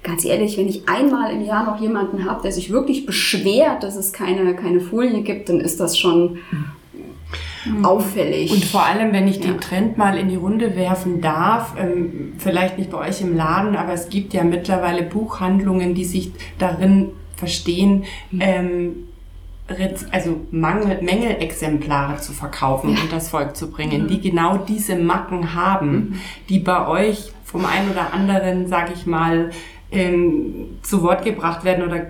[0.02, 3.94] ganz ehrlich, wenn ich einmal im Jahr noch jemanden habe, der sich wirklich beschwert, dass
[3.94, 6.38] es keine keine Folie gibt, dann ist das schon
[7.82, 8.52] auffällig.
[8.52, 9.52] Und vor allem, wenn ich Ja.
[9.52, 13.76] den Trend mal in die Runde werfen darf, ähm, vielleicht nicht bei euch im Laden,
[13.76, 18.04] aber es gibt ja mittlerweile Buchhandlungen, die sich darin verstehen,
[18.38, 18.92] ähm,
[19.68, 25.54] Rez- also Mangel, Mängelexemplare zu verkaufen und das Volk zu bringen, die genau diese Macken
[25.54, 29.50] haben, die bei euch vom einen oder anderen, sage ich mal,
[29.90, 32.06] ähm, zu Wort gebracht werden oder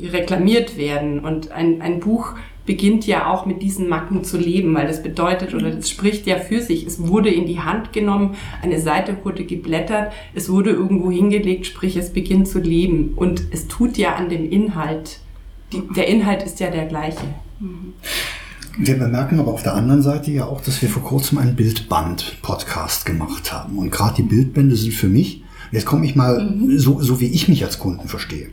[0.00, 1.20] reklamiert werden.
[1.20, 5.54] Und ein, ein Buch beginnt ja auch mit diesen Macken zu leben, weil das bedeutet
[5.54, 6.86] oder das spricht ja für sich.
[6.86, 11.96] Es wurde in die Hand genommen, eine Seite wurde geblättert, es wurde irgendwo hingelegt, sprich
[11.96, 13.14] es beginnt zu leben.
[13.16, 15.18] Und es tut ja an dem Inhalt.
[15.72, 17.24] Die, der Inhalt ist ja der gleiche.
[18.78, 23.04] Wir bemerken aber auf der anderen Seite ja auch, dass wir vor kurzem einen Bildband-Podcast
[23.04, 23.76] gemacht haben.
[23.78, 27.48] Und gerade die Bildbände sind für mich, jetzt komme ich mal so, so, wie ich
[27.48, 28.48] mich als Kunden verstehe.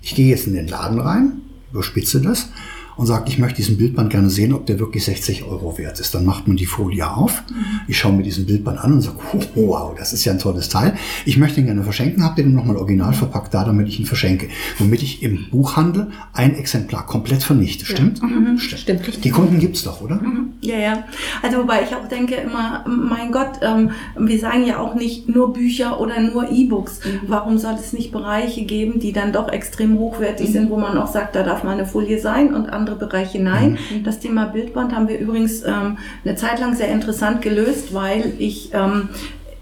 [0.00, 1.32] Ich gehe jetzt in den Laden rein,
[1.72, 2.50] überspitze das
[2.98, 6.14] und sage, ich möchte diesen Bildband gerne sehen, ob der wirklich 60 Euro wert ist.
[6.16, 7.44] Dann macht man die Folie auf.
[7.86, 9.18] Ich schaue mir diesen Bildband an und sage,
[9.54, 10.94] wow, das ist ja ein tolles Teil.
[11.24, 14.06] Ich möchte ihn gerne verschenken, habt ihr den nochmal original verpackt da, damit ich ihn
[14.06, 14.48] verschenke.
[14.78, 17.86] Womit ich im Buchhandel ein Exemplar komplett vernichte.
[17.86, 18.18] Stimmt?
[18.18, 18.80] Stimmt.
[18.80, 19.22] Stimmt, richtig.
[19.22, 20.20] Die Kunden gibt's doch, oder?
[20.60, 21.04] Ja, ja.
[21.40, 25.52] Also wobei ich auch denke immer, mein Gott, ähm, wir sagen ja auch nicht nur
[25.52, 27.00] Bücher oder nur E-Books.
[27.28, 31.06] Warum soll es nicht Bereiche geben, die dann doch extrem hochwertig sind, wo man auch
[31.06, 33.78] sagt, da darf mal eine Folie sein und andere Bereiche nein.
[34.04, 38.70] Das Thema Bildband haben wir übrigens ähm, eine Zeit lang sehr interessant gelöst, weil ich
[38.74, 39.08] ähm,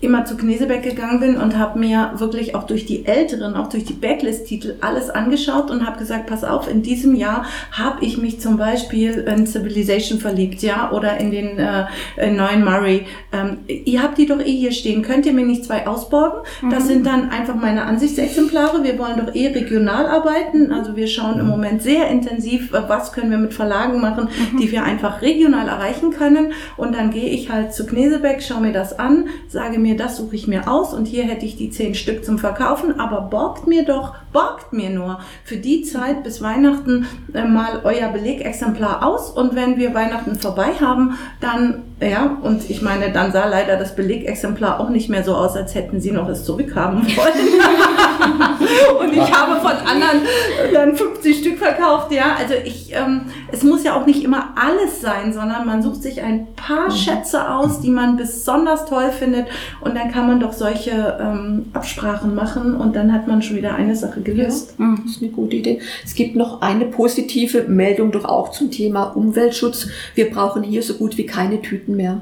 [0.06, 3.84] immer zu Knesebeck gegangen bin und habe mir wirklich auch durch die älteren, auch durch
[3.84, 8.40] die Backlist-Titel alles angeschaut und habe gesagt, pass auf, in diesem Jahr habe ich mich
[8.40, 13.06] zum Beispiel in Civilization verliebt, ja, oder in den äh, in neuen Murray.
[13.32, 15.02] Ähm, ihr habt die doch eh hier stehen.
[15.02, 16.40] Könnt ihr mir nicht zwei ausborgen?
[16.70, 18.84] Das sind dann einfach meine Ansichtsexemplare.
[18.84, 20.72] Wir wollen doch eh regional arbeiten.
[20.72, 24.28] Also wir schauen im Moment sehr intensiv, äh, was können wir mit Verlagen machen,
[24.60, 26.52] die wir einfach regional erreichen können.
[26.76, 30.36] Und dann gehe ich halt zu Knesebeck, schaue mir das an, sage mir, das suche
[30.36, 33.84] ich mir aus und hier hätte ich die zehn Stück zum Verkaufen, aber borgt mir
[33.84, 39.54] doch, borgt mir nur für die Zeit bis Weihnachten äh, mal euer Belegexemplar aus und
[39.54, 44.80] wenn wir Weihnachten vorbei haben, dann, ja, und ich meine, dann sah leider das Belegexemplar
[44.80, 47.16] auch nicht mehr so aus, als hätten sie noch es zurückhaben wollen.
[49.00, 50.22] und ich habe von anderen
[50.72, 53.22] dann 50 Stück verkauft, ja, also ich, ähm,
[53.52, 57.50] es muss ja auch nicht immer alles sein, sondern man sucht sich ein paar Schätze
[57.50, 59.46] aus, die man besonders toll findet
[59.80, 63.74] und dann kann man doch solche ähm, Absprachen machen und dann hat man schon wieder
[63.74, 64.74] eine Sache gelöst.
[65.04, 65.80] Das ist eine gute Idee.
[66.04, 69.88] Es gibt noch eine positive Meldung doch auch zum Thema Umweltschutz.
[70.14, 72.20] Wir brauchen hier so gut wie keine Tüten mehr.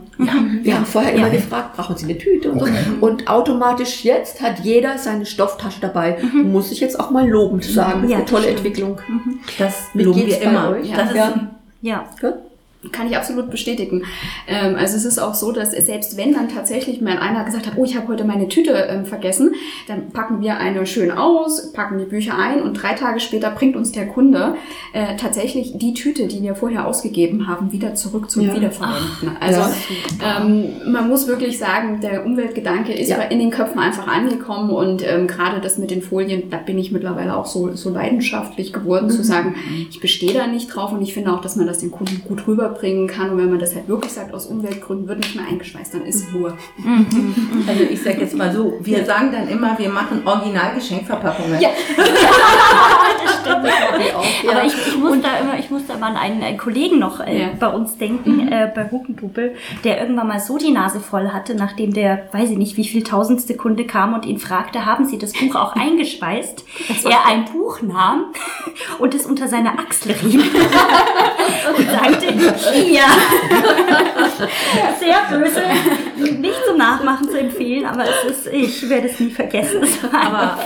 [0.63, 2.67] Wir haben vorher immer gefragt, brauchen Sie eine Tüte und so.
[3.01, 6.19] Und automatisch jetzt hat jeder seine Stofftasche dabei.
[6.55, 8.09] Muss ich jetzt auch mal lobend sagen.
[8.09, 8.59] Ja, eine tolle stimmt.
[8.59, 8.99] Entwicklung.
[9.59, 10.71] Das Wie loben geht's wir bei immer.
[10.71, 10.91] euch?
[10.93, 11.51] Das ist Ja.
[11.83, 12.05] Ja.
[12.93, 14.03] Kann ich absolut bestätigen.
[14.47, 17.75] Ähm, also es ist auch so, dass selbst wenn dann tatsächlich mal einer gesagt hat,
[17.77, 19.55] oh, ich habe heute meine Tüte ähm, vergessen,
[19.89, 23.77] dann packen wir eine schön aus, packen die Bücher ein und drei Tage später bringt
[23.77, 24.55] uns der Kunde
[24.93, 28.55] äh, tatsächlich die Tüte, die wir vorher ausgegeben haben, wieder zurück zum Ja.
[28.55, 29.37] Wiederverwenden.
[29.41, 29.63] also
[30.23, 33.23] ähm, man muss wirklich sagen, der Umweltgedanke ist Ja.
[33.23, 36.93] in den Köpfen einfach angekommen und ähm, gerade das mit den Folien, da bin ich
[36.93, 39.55] mittlerweile auch so, so leidenschaftlich geworden, zu sagen,
[39.91, 42.47] ich bestehe da nicht drauf und ich finde auch, dass man das den Kunden gut
[42.75, 45.95] rüberbringen kann und wenn man das halt wirklich sagt, aus Umweltgründen wird nicht mehr eingeschweißt,
[45.95, 46.57] dann ist Ruhe.
[47.67, 51.61] Also ich sage jetzt mal so, wir sagen dann immer, wir machen Original-Geschenkverpackungen.
[51.61, 51.71] Ja.
[53.47, 57.21] Aber ich, ich, muss da immer, ich muss da mal an einen, einen Kollegen noch
[57.21, 57.49] äh, Ja.
[57.59, 61.93] bei uns denken, äh, bei Huckenpuppel, der irgendwann mal so die Nase voll hatte, nachdem
[61.93, 65.33] der, weiß ich nicht, wie viel tausendste Kunde kam und ihn fragte, haben Sie das
[65.33, 66.65] Buch auch eingespeist?
[67.05, 68.27] Er ein Buch nahm
[68.99, 70.43] und es unter seine Achsel rieb
[71.77, 72.27] und sagte,
[72.73, 73.07] ja.
[74.99, 75.61] Sehr böse,
[76.41, 79.83] nicht zum Nachmachen zu empfehlen, aber es ist, ich werde es nie vergessen.
[80.13, 80.59] Aber-.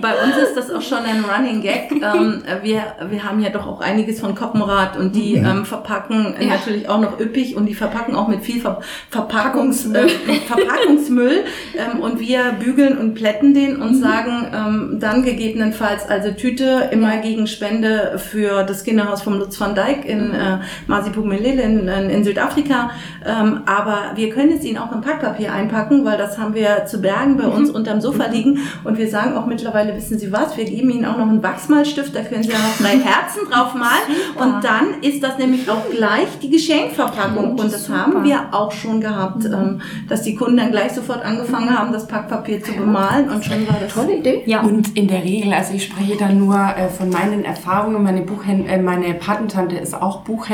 [0.00, 1.90] Bei uns ist das auch schon ein Running Gag.
[1.92, 6.48] Ähm, wir, wir haben ja doch auch einiges von Koppenrad und die ähm, verpacken Ja.
[6.48, 10.08] natürlich auch noch üppig und die verpacken auch mit viel Ver Verpackungs äh,
[10.46, 11.44] Verpackungsmüll.
[11.76, 17.18] Ähm, und wir bügeln und plätten den und sagen ähm, dann gegebenenfalls also Tüte immer
[17.18, 22.24] gegen Spende für das Kinderhaus vom Lutz van Dijk in äh, Masipumelele in, in, in
[22.24, 22.90] Südafrika.
[23.24, 27.00] Ähm, aber wir können es ihnen auch in Packpapier einpacken, weil das haben wir zu
[27.00, 28.58] Bergen bei uns unterm Sofa liegen.
[28.84, 32.14] Und wir sagen auch mittlerweile, wissen Sie was, wir geben Ihnen auch noch einen Wachsmalstift,
[32.14, 33.90] da können Sie ja noch drei Herzen drauf malen.
[34.36, 37.58] Und dann ist das nämlich auch gleich die Geschenkverpackung.
[37.58, 41.76] Und das haben wir auch schon gehabt, ähm, dass die Kunden dann gleich sofort angefangen
[41.76, 43.28] haben, das Packpapier zu bemalen.
[43.28, 44.42] Und schon war das tolle Idee.
[44.46, 44.60] Ja.
[44.60, 48.02] Und in der Regel, also ich spreche da nur äh, von meinen Erfahrungen.
[48.02, 50.49] Meine, Buchhänd äh, meine Patentante ist auch Buchhändlerin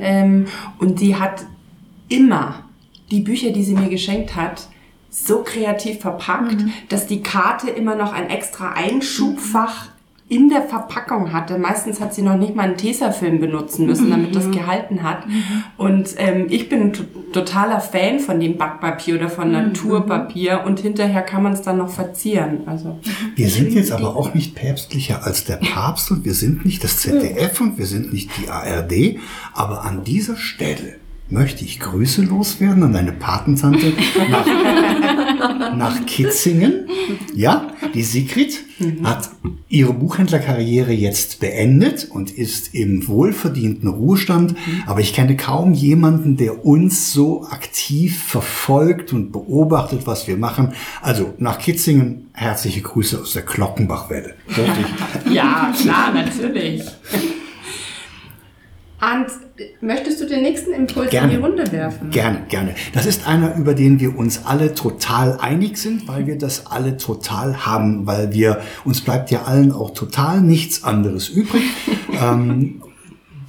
[0.00, 0.46] ähm,
[0.78, 1.44] und die hat
[2.08, 2.64] immer
[3.10, 4.68] die Bücher, die sie mir geschenkt hat,
[5.10, 9.88] so kreativ verpackt, dass die Karte immer noch ein extra Einschubfach
[10.28, 11.58] in der Verpackung hatte.
[11.58, 15.24] Meistens hat sie noch nicht mal einen Tesafilm benutzen müssen, damit das gehalten hat.
[15.76, 16.92] Und ähm, ich bin
[17.32, 21.90] totaler Fan von dem Backpapier oder von Naturpapier und hinterher kann man es dann noch
[21.90, 22.62] verzieren.
[22.66, 22.98] Also
[23.36, 26.98] Wir sind jetzt aber auch nicht päpstlicher als der Papst und wir sind nicht das
[26.98, 29.18] ZDF und wir sind nicht die ARD.
[29.52, 30.96] Aber an dieser Stelle
[31.30, 33.92] möchte ich Grüße loswerden an deine Patentante
[34.30, 34.46] nach,
[35.76, 36.88] nach Kitzingen.
[37.34, 38.60] Ja, die Sigrid
[39.02, 39.30] hat
[39.68, 44.54] ihre Buchhändlerkarriere jetzt beendet und ist im wohlverdienten Ruhestand.
[44.86, 50.74] Aber ich kenne kaum jemanden, der uns so aktiv verfolgt und beobachtet, was wir machen.
[51.02, 54.34] Also nach Kitzingen herzliche Grüße aus der Glockenbachwelle.
[55.32, 56.82] Ja, klar, natürlich.
[59.00, 59.26] Und
[59.80, 61.34] möchtest du den nächsten Impuls Gerne.
[61.34, 62.10] in die Runde werfen?
[62.10, 62.74] Gerne, gerne.
[62.92, 66.96] Das ist einer, über den wir uns alle total einig sind, weil wir das alle
[66.96, 71.62] total haben, weil wir, uns bleibt ja allen auch total nichts anderes übrig.
[72.20, 72.82] ähm,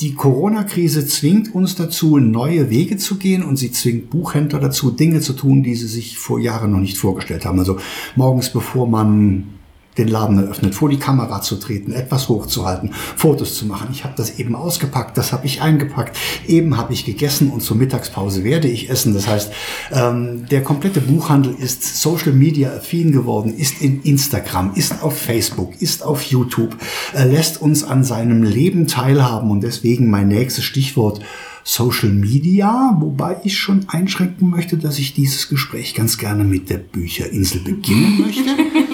[0.01, 5.21] die Corona-Krise zwingt uns dazu, neue Wege zu gehen und sie zwingt Buchhändler dazu, Dinge
[5.21, 7.59] zu tun, die sie sich vor Jahren noch nicht vorgestellt haben.
[7.59, 7.77] Also
[8.15, 9.54] morgens, bevor man
[9.97, 13.89] den Laden eröffnet, vor die Kamera zu treten, etwas hochzuhalten, Fotos zu machen.
[13.91, 17.77] Ich habe das eben ausgepackt, das habe ich eingepackt, eben habe ich gegessen und zur
[17.77, 19.13] Mittagspause werde ich essen.
[19.13, 19.51] Das heißt,
[19.91, 25.81] ähm, der komplette Buchhandel ist Social Media affin geworden, ist in Instagram, ist auf Facebook,
[25.81, 26.75] ist auf YouTube,
[27.15, 31.21] äh, lässt uns an seinem Leben teilhaben und deswegen mein nächstes Stichwort
[31.67, 36.77] Social Media, wobei ich schon einschränken möchte, dass ich dieses Gespräch ganz gerne mit der
[36.77, 38.84] Bücherinsel beginnen möchte.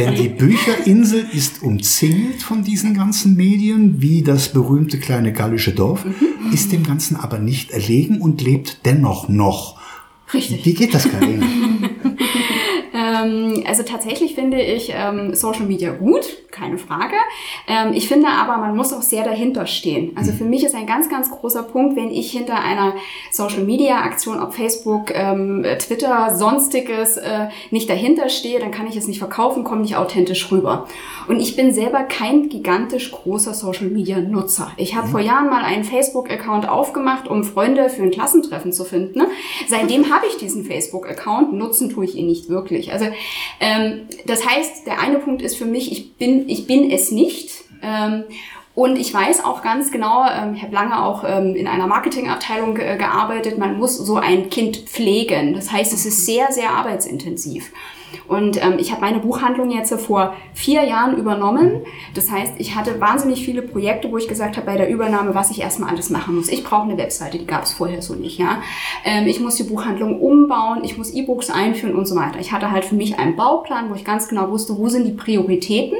[0.00, 6.06] Denn die Bücherinsel ist umzingelt von diesen ganzen Medien, wie das berühmte kleine gallische Dorf,
[6.54, 9.78] ist dem Ganzen aber nicht erlegen und lebt dennoch noch.
[10.32, 10.64] Richtig.
[10.64, 11.46] Wie geht das, Karina?
[12.92, 17.14] Ähm, also tatsächlich finde ich ähm, Social Media gut, keine Frage.
[17.66, 20.12] Ähm, ich finde aber, man muss auch sehr dahinter stehen.
[20.16, 22.94] Also für mich ist ein ganz, ganz großer Punkt, wenn ich hinter einer
[23.30, 28.96] Social Media Aktion auf Facebook, ähm, Twitter, sonstiges äh, nicht dahinter stehe, dann kann ich
[28.96, 30.86] es nicht verkaufen, komme nicht authentisch rüber.
[31.28, 34.72] Und ich bin selber kein gigantisch großer Social Media Nutzer.
[34.76, 39.22] Ich habe vor Jahren mal einen Facebook-Account aufgemacht, um Freunde für ein Klassentreffen zu finden.
[39.68, 42.92] Seitdem habe ich diesen Facebook-Account, nutzen tue ich ihn nicht wirklich.
[42.92, 43.06] Also
[43.60, 47.50] ähm, das heißt, der eine Punkt ist für mich, ich bin, ich bin es nicht.
[47.82, 48.24] Ähm,
[48.76, 52.76] Und ich weiß auch ganz genau, ähm, ich habe lange auch ähm, in einer Marketingabteilung
[52.78, 55.54] äh, gearbeitet, man muss so ein Kind pflegen.
[55.54, 57.72] Das heißt, es ist sehr, sehr arbeitsintensiv.
[58.28, 61.82] Und ähm, ich habe meine Buchhandlung jetzt vor vier Jahren übernommen.
[62.14, 65.50] Das heißt, ich hatte wahnsinnig viele Projekte, wo ich gesagt habe, bei der Übernahme, was
[65.50, 66.48] ich erstmal alles machen muss.
[66.48, 68.38] Ich brauche eine Webseite, die gab es vorher so nicht.
[68.38, 68.62] Ja,
[69.04, 72.38] ähm, Ich muss die Buchhandlung umbauen, ich muss E-Books einführen und so weiter.
[72.40, 75.12] Ich hatte halt für mich einen Bauplan, wo ich ganz genau wusste, wo sind die
[75.12, 75.98] Prioritäten.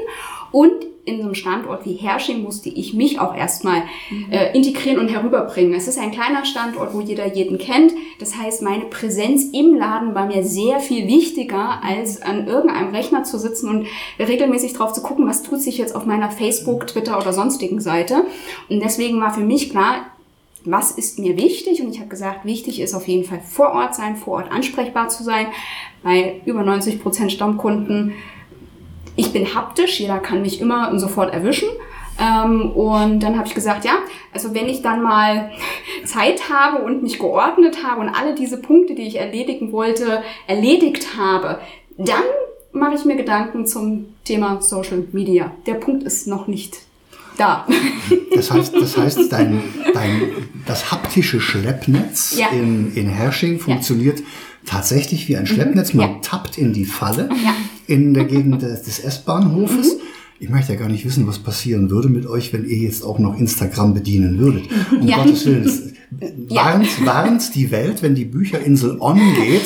[0.51, 0.73] Und
[1.05, 3.83] in so einem Standort wie Hersching musste ich mich auch erstmal
[4.29, 5.73] äh, integrieren und herüberbringen.
[5.73, 7.93] Es ist ein kleiner Standort, wo jeder jeden kennt.
[8.19, 13.23] Das heißt, meine Präsenz im Laden war mir sehr viel wichtiger, als an irgendeinem Rechner
[13.23, 13.87] zu sitzen und
[14.19, 18.25] regelmäßig drauf zu gucken, was tut sich jetzt auf meiner Facebook, Twitter oder sonstigen Seite.
[18.69, 20.05] Und deswegen war für mich klar,
[20.63, 21.81] was ist mir wichtig?
[21.81, 25.09] Und ich habe gesagt, wichtig ist auf jeden Fall vor Ort sein, vor Ort ansprechbar
[25.09, 25.47] zu sein.
[26.03, 28.13] Bei über 90 Prozent Stammkunden
[29.21, 31.69] ich bin haptisch, jeder kann mich immer und sofort erwischen.
[32.19, 33.93] Ähm, und dann habe ich gesagt, ja,
[34.33, 35.51] also wenn ich dann mal
[36.05, 41.17] Zeit habe und mich geordnet habe und alle diese Punkte, die ich erledigen wollte, erledigt
[41.17, 41.59] habe,
[41.97, 42.23] dann
[42.73, 45.51] mache ich mir Gedanken zum Thema Social Media.
[45.65, 46.79] Der Punkt ist noch nicht
[47.37, 47.65] da.
[48.35, 49.61] Das heißt, das, heißt dein,
[49.93, 50.21] dein,
[50.65, 52.47] das haptische Schleppnetz Ja.
[52.49, 54.21] in, in Hersching funktioniert
[54.65, 55.93] tatsächlich wie ein Schleppnetz.
[55.93, 56.17] Man Ja.
[56.21, 57.53] tappt in die Falle Ja.
[57.91, 59.97] In der Gegend des, des S-Bahnhofes.
[60.39, 63.19] Ich möchte ja gar nicht wissen, was passieren würde mit euch, wenn ihr jetzt auch
[63.19, 64.63] noch Instagram bedienen würdet.
[64.99, 65.17] Um Ja.
[65.17, 65.63] Gottes Willen.
[65.65, 65.83] Es-
[66.49, 66.65] Ja.
[66.65, 69.61] Warnt, warnt die Welt, wenn die Bücherinsel on geht,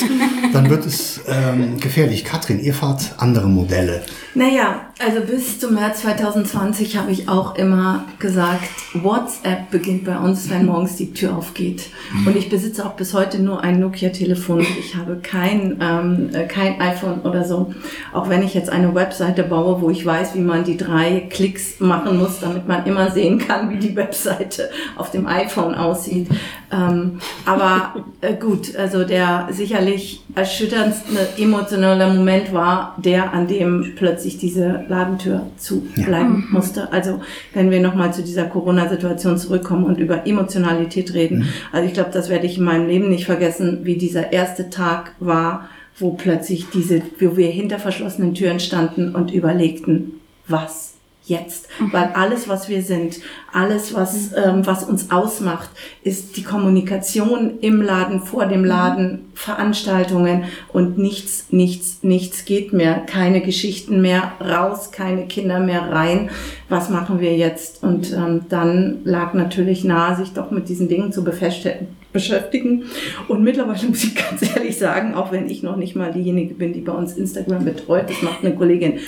[0.53, 2.23] dann wird es ähm, gefährlich.
[2.23, 4.03] Katrin, ihr fahrt andere Modelle.
[4.37, 10.49] Naja, also bis zum März 2020 habe ich auch immer gesagt, WhatsApp beginnt bei uns,
[10.49, 11.83] wenn morgens die Tür aufgeht.
[12.25, 14.65] Und ich besitze auch bis heute nur ein Nokia-Telefon.
[14.77, 17.73] Ich habe kein, ähm, äh, kein iPhone oder so.
[18.11, 21.79] Auch wenn ich jetzt eine Webseite baue, wo ich weiß, wie man die drei Klicks
[21.79, 26.27] machen muss, damit man immer sehen kann, wie die Webseite auf dem iPhone aussieht.
[26.73, 34.24] Ähm, aber äh, gut, also der sicherlich erschütterndste emotionale Moment war der, an dem plötzlich
[34.37, 36.91] diese Ladentür zu bleiben musste.
[36.91, 37.21] Also
[37.53, 41.47] wenn wir nochmal zu dieser Corona-Situation zurückkommen und über Emotionalität reden.
[41.71, 45.13] Also ich glaube, das werde ich in meinem Leben nicht vergessen, wie dieser erste Tag
[45.19, 50.94] war, wo plötzlich diese, wo wir hinter verschlossenen Türen standen und überlegten, was
[51.25, 53.19] jetzt, weil alles, was wir sind,
[53.51, 55.69] alles, was, ähm, was uns ausmacht,
[56.03, 62.99] ist die Kommunikation im Laden, vor dem Laden, Veranstaltungen und nichts, nichts, nichts geht mehr,
[62.99, 66.29] keine Geschichten mehr raus, keine Kinder mehr rein.
[66.69, 67.83] Was machen wir jetzt?
[67.83, 72.83] Und ähm, dann lag natürlich nahe, sich doch mit diesen Dingen zu beschäftigen.
[73.27, 76.73] Und mittlerweile muss ich ganz ehrlich sagen, auch wenn ich noch nicht mal diejenige bin,
[76.73, 78.99] die bei uns Instagram betreut, das macht eine Kollegin,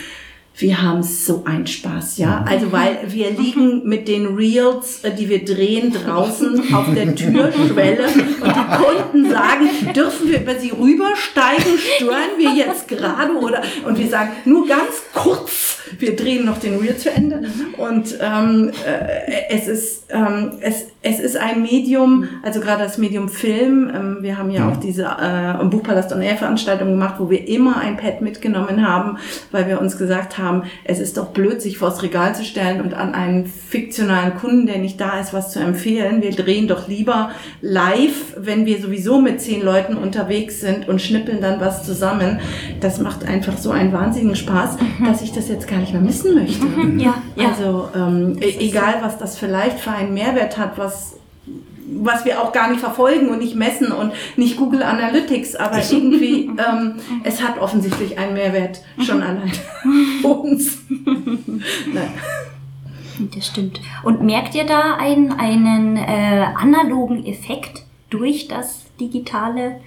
[0.59, 2.43] wir haben so einen Spaß, ja.
[2.47, 8.07] Also weil wir liegen mit den Reels, äh, die wir drehen, draußen auf der Türschwelle.
[8.41, 13.61] Und die Kunden sagen, dürfen wir über sie rübersteigen, stören wir jetzt gerade oder?
[13.85, 17.43] Und wir sagen nur ganz kurz, wir drehen noch den Reel zu Ende.
[17.77, 23.29] Und ähm, äh, es ist ähm, es es ist ein Medium, also gerade das Medium
[23.29, 23.89] Film.
[23.93, 27.77] Ähm, wir haben ja auch diese äh, Buchpalast on Air Veranstaltung gemacht, wo wir immer
[27.77, 29.17] ein Pad mitgenommen haben,
[29.51, 32.93] weil wir uns gesagt haben, es ist doch blöd, sich vors Regal zu stellen und
[32.93, 36.21] an einen fiktionalen Kunden, der nicht da ist, was zu empfehlen.
[36.21, 37.31] Wir drehen doch lieber
[37.61, 42.39] live, wenn wir sowieso mit zehn Leuten unterwegs sind und schnippeln dann was zusammen.
[42.81, 46.35] Das macht einfach so einen wahnsinnigen Spaß, dass ich das jetzt gar nicht mehr missen
[46.35, 46.65] möchte.
[46.97, 47.49] Ja, ja.
[47.49, 50.96] Also ähm, egal, was das vielleicht für einen Mehrwert hat, was
[51.87, 56.49] was wir auch gar nicht verfolgen und nicht messen und nicht Google Analytics, aber irgendwie
[56.57, 59.51] ähm, es hat offensichtlich einen Mehrwert schon allein
[60.21, 60.79] für uns.
[60.89, 62.13] Nein.
[63.33, 63.81] Das stimmt.
[64.03, 69.79] Und merkt ihr da einen, einen äh, analogen Effekt durch das digitale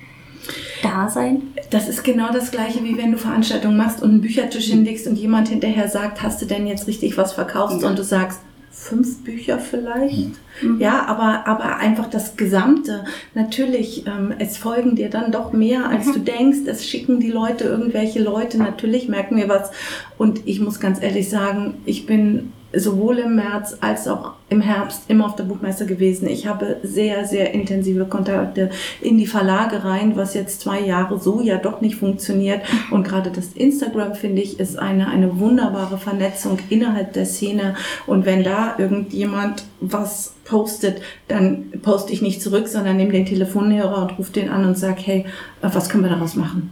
[0.83, 1.43] Dasein?
[1.71, 5.17] Das ist genau das gleiche, wie wenn du Veranstaltungen machst und einen Büchertisch hinlegst und
[5.17, 7.85] jemand hinterher sagt, hast du denn jetzt richtig was verkauft?
[7.85, 8.41] Und du sagst,
[8.81, 10.31] fünf Bücher vielleicht.
[10.79, 13.05] Ja, aber, aber einfach das Gesamte.
[13.35, 16.61] Natürlich, ähm, es folgen dir dann doch mehr, als du denkst.
[16.67, 18.59] Es schicken die Leute irgendwelche Leute.
[18.59, 19.71] Natürlich merken wir was.
[20.17, 25.05] Und ich muss ganz ehrlich sagen, ich bin sowohl im März als auch im Herbst
[25.09, 26.29] immer auf der Buchmesse gewesen.
[26.29, 31.41] Ich habe sehr, sehr intensive Kontakte in die Verlage rein, was jetzt zwei Jahre so
[31.41, 32.63] ja doch nicht funktioniert.
[32.91, 37.75] Und gerade das Instagram, finde ich, ist eine, eine wunderbare Vernetzung innerhalb der Szene.
[38.07, 44.03] Und wenn da irgendjemand was postet, dann poste ich nicht zurück, sondern nehme den Telefonhörer
[44.03, 45.25] und rufe den an und sage, hey,
[45.63, 46.71] äh, was können wir daraus machen?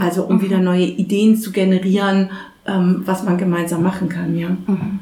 [0.00, 2.30] Also um wieder neue Ideen zu generieren,
[2.66, 4.56] ähm, was man gemeinsam machen kann, ja.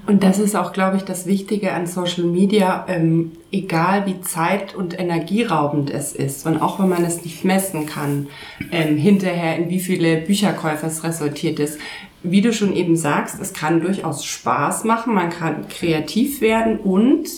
[0.06, 4.74] Und das ist auch, glaube ich, das Wichtige an Social Media, ähm, egal wie zeit-
[4.74, 8.26] und energieraubend es ist und auch wenn man es nicht messen kann,
[8.72, 11.78] ähm, hinterher in wie viele Bücherkäufer es resultiert ist.
[12.24, 17.28] Wie du schon eben sagst, es kann durchaus Spaß machen, man kann kreativ werden und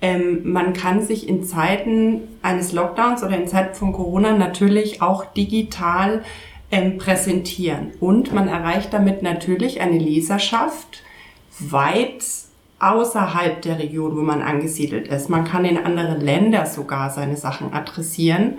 [0.00, 5.24] ähm, man kann sich in Zeiten eines Lockdowns oder in Zeiten von Corona natürlich auch
[5.24, 6.22] digital
[6.70, 7.92] ähm, präsentieren.
[8.00, 11.02] Und man erreicht damit natürlich eine Leserschaft
[11.58, 12.24] weit
[12.80, 15.28] außerhalb der Region, wo man angesiedelt ist.
[15.28, 18.58] Man kann in andere Länder sogar seine Sachen adressieren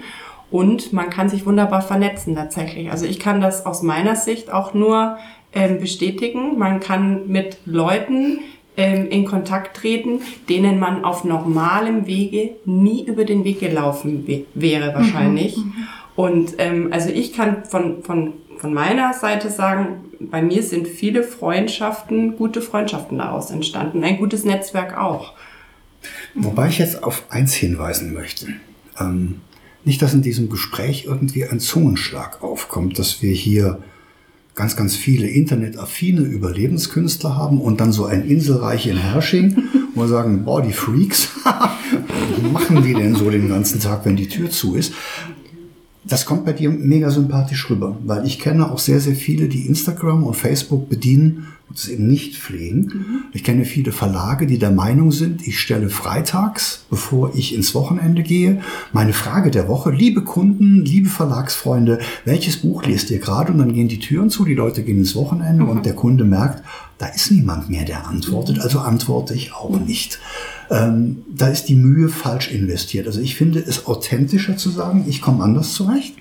[0.52, 2.92] und man kann sich wunderbar vernetzen tatsächlich.
[2.92, 5.18] Also ich kann das aus meiner Sicht auch nur
[5.54, 6.58] ähm, bestätigen.
[6.58, 8.40] Man kann mit Leuten
[8.76, 14.94] ähm, in Kontakt treten, denen man auf normalem Wege nie über den Weg gelaufen wäre
[14.94, 15.58] wahrscheinlich.
[16.20, 21.24] Und ähm, also ich kann von, von, von meiner Seite sagen, bei mir sind viele
[21.24, 24.04] Freundschaften, gute Freundschaften daraus entstanden.
[24.04, 25.32] Ein gutes Netzwerk auch.
[26.36, 28.48] Wobei ich jetzt auf eins hinweisen möchte.
[29.00, 29.40] Ähm,
[29.86, 33.80] nicht, dass in diesem Gespräch irgendwie ein Zungenschlag aufkommt, dass wir hier
[34.56, 40.10] ganz, ganz viele internetaffine Überlebenskünstler haben und dann so ein Inselreich in Hersching, wo wir
[40.10, 44.50] sagen, boah, die Freaks, was machen die denn so den ganzen Tag, wenn die Tür
[44.50, 44.92] zu ist?
[46.06, 49.68] Das kommt bei dir mega sympathisch rüber, weil ich kenne auch sehr, sehr viele, die
[49.68, 53.26] Instagram und Facebook bedienen und es eben nicht pflegen.
[53.32, 58.24] Ich kenne viele Verlage, die der Meinung sind, ich stelle freitags, bevor ich ins Wochenende
[58.24, 58.62] gehe,
[58.92, 63.52] meine Frage der Woche, liebe Kunden, liebe Verlagsfreunde, welches Buch lest ihr gerade?
[63.52, 66.64] Und dann gehen die Türen zu, die Leute gehen ins Wochenende und der Kunde merkt,
[66.98, 70.20] da ist niemand mehr, der antwortet, also antworte ich auch nicht.
[70.70, 73.08] Ähm, da ist die Mühe falsch investiert.
[73.08, 76.16] Also ich finde es authentischer zu sagen, ich komme anders zurecht,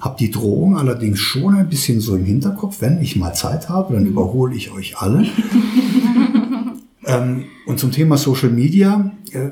[0.00, 3.94] habe die Drohung allerdings schon ein bisschen so im Hinterkopf, wenn ich mal Zeit habe,
[3.94, 5.26] dann überhole ich euch alle.
[7.06, 9.48] ähm, und zum Thema Social Media, äh,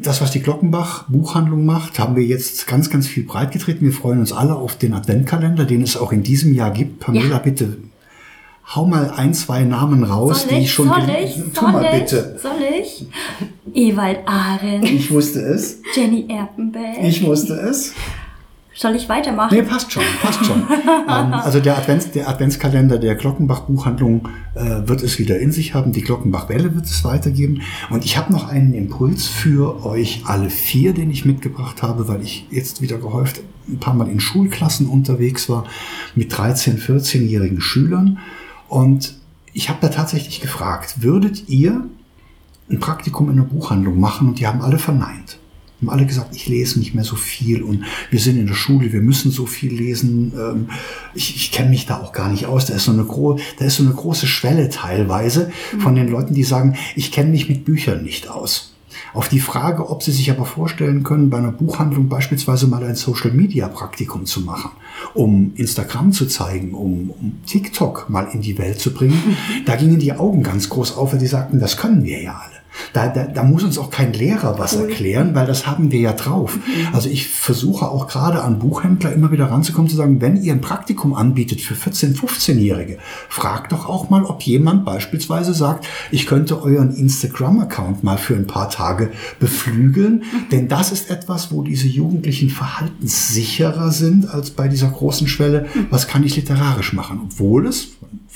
[0.00, 3.82] das, was die Glockenbach Buchhandlung macht, haben wir jetzt ganz, ganz viel breitgetreten.
[3.86, 7.00] Wir freuen uns alle auf den Adventkalender, den es auch in diesem Jahr gibt.
[7.00, 7.38] Pamela, Ja.
[7.38, 7.78] bitte
[8.74, 10.72] hau mal ein, zwei Namen raus, Soll die ich?
[10.72, 11.34] schon Soll ich?
[11.54, 12.00] Tu Soll mal ich?
[12.00, 12.38] bitte.
[12.40, 12.52] Soll
[12.82, 13.06] ich?
[13.74, 15.80] Ewald Arendt, Ich wusste es.
[15.94, 16.98] Jenny Erpenbeck.
[17.02, 17.94] Ich wusste es.
[18.78, 19.56] Soll ich weitermachen?
[19.56, 20.62] Nee, passt schon, passt schon.
[21.08, 25.74] ähm, also der, Advents, der Adventskalender der Glockenbach Buchhandlung äh, wird es wieder in sich
[25.74, 25.90] haben.
[25.90, 27.62] Die Glockenbach Welle wird es weitergeben.
[27.90, 32.22] Und ich habe noch einen Impuls für euch alle vier, den ich mitgebracht habe, weil
[32.22, 35.64] ich jetzt wieder gehäuft ein paar Mal in Schulklassen unterwegs war
[36.14, 38.18] mit 13-, 14-jährigen Schülern.
[38.68, 39.16] Und
[39.54, 41.84] ich habe da tatsächlich gefragt, würdet ihr
[42.70, 44.28] ein Praktikum in einer Buchhandlung machen?
[44.28, 45.37] Und die haben alle verneint.
[45.80, 48.92] Haben alle gesagt, ich lese nicht mehr so viel und wir sind in der Schule,
[48.92, 50.32] wir müssen so viel lesen.
[50.36, 50.70] Ähm,
[51.14, 52.66] ich ich kenne mich da auch gar nicht aus.
[52.66, 56.34] Da ist so eine, gro da ist so eine große Schwelle teilweise von den Leuten,
[56.34, 58.74] die sagen, ich kenne mich mit Büchern nicht aus.
[59.14, 62.94] Auf die Frage, ob sie sich aber vorstellen können, bei einer Buchhandlung beispielsweise mal ein
[62.94, 64.70] Social-Media-Praktikum zu machen,
[65.14, 69.98] um Instagram zu zeigen, um, um TikTok mal in die Welt zu bringen, da gingen
[69.98, 72.57] die Augen ganz groß auf, weil die sagten, das können wir ja alle.
[72.92, 76.12] Da, da, da muss uns auch kein Lehrer was erklären, weil das haben wir ja
[76.12, 76.58] drauf.
[76.92, 80.60] Also ich versuche auch gerade an Buchhändler immer wieder ranzukommen, zu sagen, wenn ihr ein
[80.60, 82.98] Praktikum anbietet für 14-, 15-Jährige,
[83.28, 88.46] fragt doch auch mal, ob jemand beispielsweise sagt, ich könnte euren Instagram-Account mal für ein
[88.46, 90.24] paar Tage beflügeln.
[90.50, 96.08] Denn das ist etwas, wo diese Jugendlichen verhaltenssicherer sind als bei dieser großen Schwelle, was
[96.08, 97.88] kann ich literarisch machen, obwohl es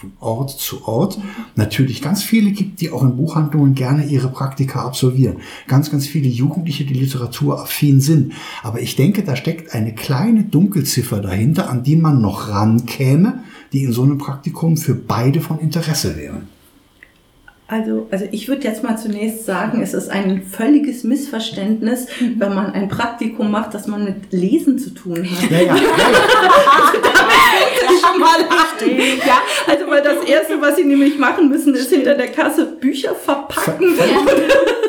[0.03, 1.19] von Ort zu Ort
[1.55, 5.37] natürlich ganz viele gibt, die auch in Buchhandlungen gerne ihre Praktika absolvieren.
[5.69, 8.33] Ganz, ganz viele Jugendliche, die literaturaffin sind.
[8.65, 13.85] Aber ich denke, da steckt eine kleine Dunkelziffer dahinter, an die man noch rankäme, die
[13.85, 16.49] in so einem Praktikum für beide von Interesse wären.
[17.69, 22.73] Also, also ich würde jetzt mal zunächst sagen, es ist ein völliges Missverständnis, wenn man
[22.73, 25.51] ein Praktikum macht, dass man mit Lesen zu tun hat.
[25.51, 25.83] Ja, ja, ist
[28.07, 29.23] schon mal richtig.
[29.27, 33.15] Ja, also weil das Erste, was sie nämlich machen müssen, ist hinter der Kasse Bücher
[33.15, 33.97] verpacken.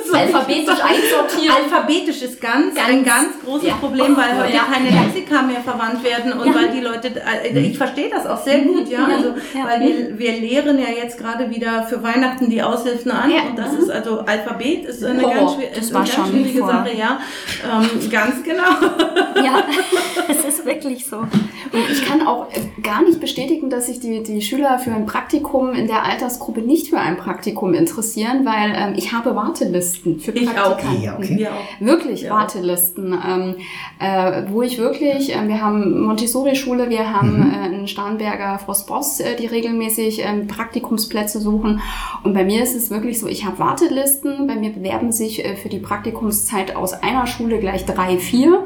[0.05, 0.19] So.
[0.19, 1.55] Alphabetisch einsortieren.
[1.63, 3.73] Alphabetisch ist ganz, Ganz, ein ganz großes ja.
[3.75, 4.63] Problem, weil heute Ja.
[4.71, 6.53] keine Lexika mehr verwandt werden und Ja.
[6.55, 7.07] weil die Leute,
[7.43, 9.15] äh, ich verstehe das auch sehr gut, ja, Ja.
[9.15, 9.65] also Ja.
[9.65, 13.41] weil wir, wir lehren ja jetzt gerade wieder für Weihnachten die Aushilfen an Ja.
[13.49, 15.33] und das ist also Alphabet ist eine Horror.
[15.35, 17.19] ganz, schwer- Das ist war eine ganz schon schwierige vor- Sache, ja,
[17.63, 19.43] ähm, ganz genau.
[19.43, 19.63] Ja,
[20.27, 21.17] es ist wirklich so.
[21.17, 22.59] Und ich kann auch äh,
[23.03, 26.61] gar kann ich bestätigen, dass sich die, die Schüler für ein Praktikum in der Altersgruppe
[26.61, 30.77] nicht für ein Praktikum interessieren, weil ähm, ich habe Wartelisten für Ich auch.
[30.77, 31.03] Praktikanten.
[31.03, 31.47] Ja, okay.
[31.47, 31.81] Auch.
[31.85, 32.31] Wirklich Ja.
[32.31, 33.55] Wartelisten, ähm,
[33.99, 37.51] äh, wo ich wirklich, äh, wir haben Montessori-Schule, wir haben Mhm.
[37.53, 41.81] äh, einen Starnberger Frost Boss, äh, die regelmäßig ähm, Praktikumsplätze suchen.
[42.23, 45.55] Und bei mir ist es wirklich so, ich habe Wartelisten, bei mir bewerben sich äh,
[45.55, 48.63] für die Praktikumszeit aus einer Schule gleich drei, vier.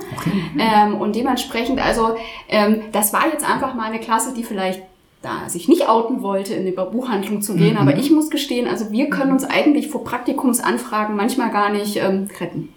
[0.60, 2.16] Ähm, und dementsprechend, also
[2.50, 4.82] ähm, das war jetzt einfach mal eine Klasse, die vielleicht
[5.22, 7.74] da sich nicht outen wollte, in die Buchhandlung zu gehen.
[7.74, 7.78] Mhm.
[7.80, 12.28] Aber ich muss gestehen, also wir können uns eigentlich vor Praktikumsanfragen manchmal gar nicht ähm,
[12.40, 12.70] retten.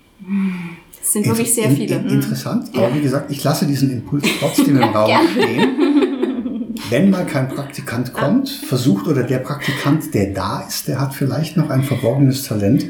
[1.03, 1.97] Es sind wirklich sehr In- viele.
[1.97, 6.75] in- Interessant, aber wie gesagt, ich lasse diesen Impuls trotzdem im Raum stehen.
[6.91, 11.57] Wenn mal kein Praktikant kommt, versucht oder der Praktikant, der da ist, der hat vielleicht
[11.57, 12.87] noch ein verborgenes Talent,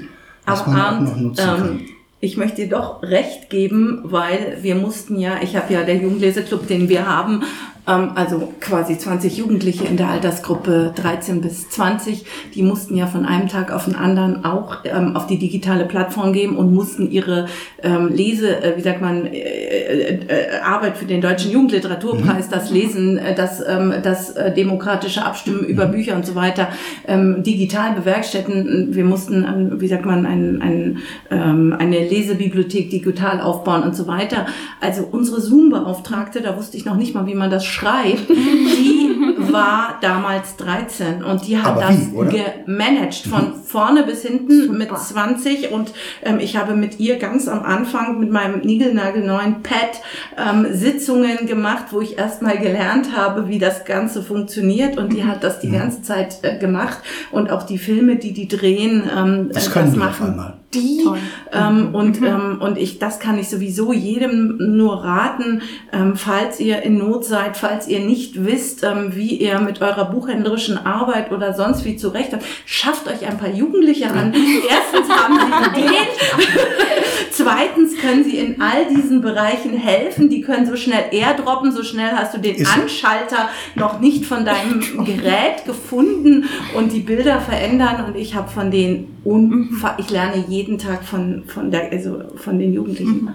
[0.46, 1.68] das Aber man auch Arndt, noch nutzen kann.
[1.68, 1.80] ähm,
[2.20, 6.66] ich möchte dir doch recht geben, weil wir mussten ja, ich habe ja der Jugendleserclub,
[6.66, 7.42] den wir haben,
[7.90, 12.24] also quasi 20 Jugendliche in der Altersgruppe 13 bis 20,
[12.54, 16.32] die mussten ja von einem Tag auf den anderen auch ähm, auf die digitale Plattform
[16.32, 17.46] gehen und mussten ihre
[17.82, 22.70] ähm, Lese, äh, wie sagt man, äh, äh, äh, Arbeit für den Deutschen Jugendliteraturpreis, das
[22.70, 26.68] Lesen, äh, das, ähm, das äh, demokratische Abstimmen über Bücher und so weiter
[27.08, 28.94] ähm, digital bewerkstelligen.
[28.94, 30.98] Wir mussten, ähm, wie sagt man, ein, ein,
[31.30, 34.46] ähm, eine Lesebibliothek digital aufbauen und so weiter.
[34.80, 37.79] Also unsere Zoom-Beauftragte, da wusste ich noch nicht mal, wie man das schreibt,
[38.28, 39.10] die
[39.52, 42.30] war damals 13 und die hat Aber das wie, oder?
[42.66, 47.62] gemanagt von vorne bis hinten mit 20 und ähm, ich habe mit ihr ganz am
[47.62, 50.00] Anfang mit meinem niegelnagelneuen Pad
[50.38, 55.42] ähm, Sitzungen gemacht, wo ich erstmal gelernt habe, wie das Ganze funktioniert und die hat
[55.42, 56.98] das die ganze Zeit äh, gemacht
[57.32, 60.30] und auch die Filme, die die drehen, ähm, Das äh, das die auf machen.
[60.30, 60.59] einmal.
[60.74, 61.04] Die
[61.52, 65.62] ähm, und ähm, und ich das kann ich sowieso jedem nur raten,
[65.92, 70.04] ähm, falls ihr in Not seid, falls ihr nicht wisst, ähm, wie ihr mit eurer
[70.04, 74.32] buchhändlerischen Arbeit oder sonst wie zurechtkommt, schafft euch ein paar Jugendliche an.
[74.70, 75.34] Erstens haben
[75.74, 75.94] sie Ideen,
[77.32, 80.28] zweitens können sie in all diesen Bereichen helfen.
[80.28, 84.44] Die können so schnell airdroppen, so schnell hast du den Ist- Anschalter noch nicht von
[84.44, 86.44] deinem Gerät gefunden
[86.76, 88.04] und die Bilder verändern.
[88.06, 92.58] Und ich habe von denen unfa ich lerne jeden Tag von von der also von
[92.58, 93.28] den Jugendlichen.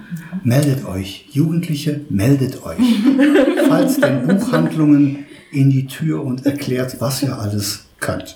[0.44, 2.78] Meldet euch, Jugendliche, meldet euch.
[3.68, 8.36] Falls denn Buchhandlungen in die Tür und erklärt, was ihr alles könnt.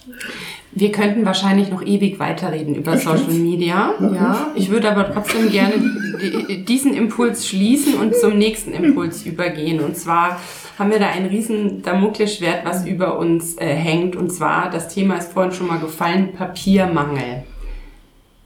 [0.71, 3.91] Wir könnten wahrscheinlich noch ewig weiterreden über Social Media.
[3.99, 5.73] Ja, ich würde aber trotzdem gerne
[6.21, 9.79] die- diesen Impuls schließen und zum nächsten Impuls übergehen.
[9.81, 10.39] Und zwar
[10.77, 14.15] haben wir da ein riesen Damoklesschwert, was über uns äh, hängt.
[14.15, 17.43] Und zwar, das Thema ist vorhin schon mal gefallen, Papiermangel.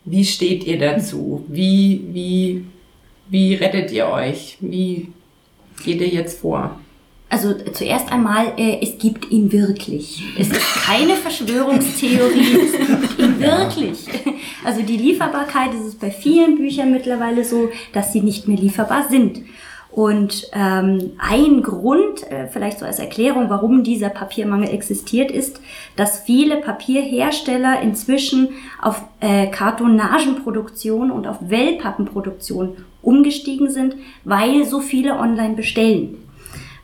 [0.06, 1.45] Wie steht ihr dazu?
[1.47, 2.66] Wie, wie,
[3.30, 4.58] wie rettet ihr euch?
[4.60, 5.10] Wie
[5.84, 6.80] geht ihr jetzt vor?
[7.30, 10.24] Also zuerst einmal, äh, es gibt ihn wirklich.
[10.38, 14.06] Es ist keine Verschwörungstheorie, es gibt ihn wirklich.
[14.64, 19.08] Also die Lieferbarkeit ist es bei vielen Büchern mittlerweile so, dass sie nicht mehr lieferbar
[19.10, 19.41] sind.
[19.93, 25.61] Und ähm, ein Grund, äh, vielleicht so als Erklärung, warum dieser Papiermangel existiert, ist,
[25.95, 28.49] dass viele Papierhersteller inzwischen
[28.81, 36.17] auf äh, Kartonagenproduktion und auf Wellpappenproduktion umgestiegen sind, weil so viele online bestellen.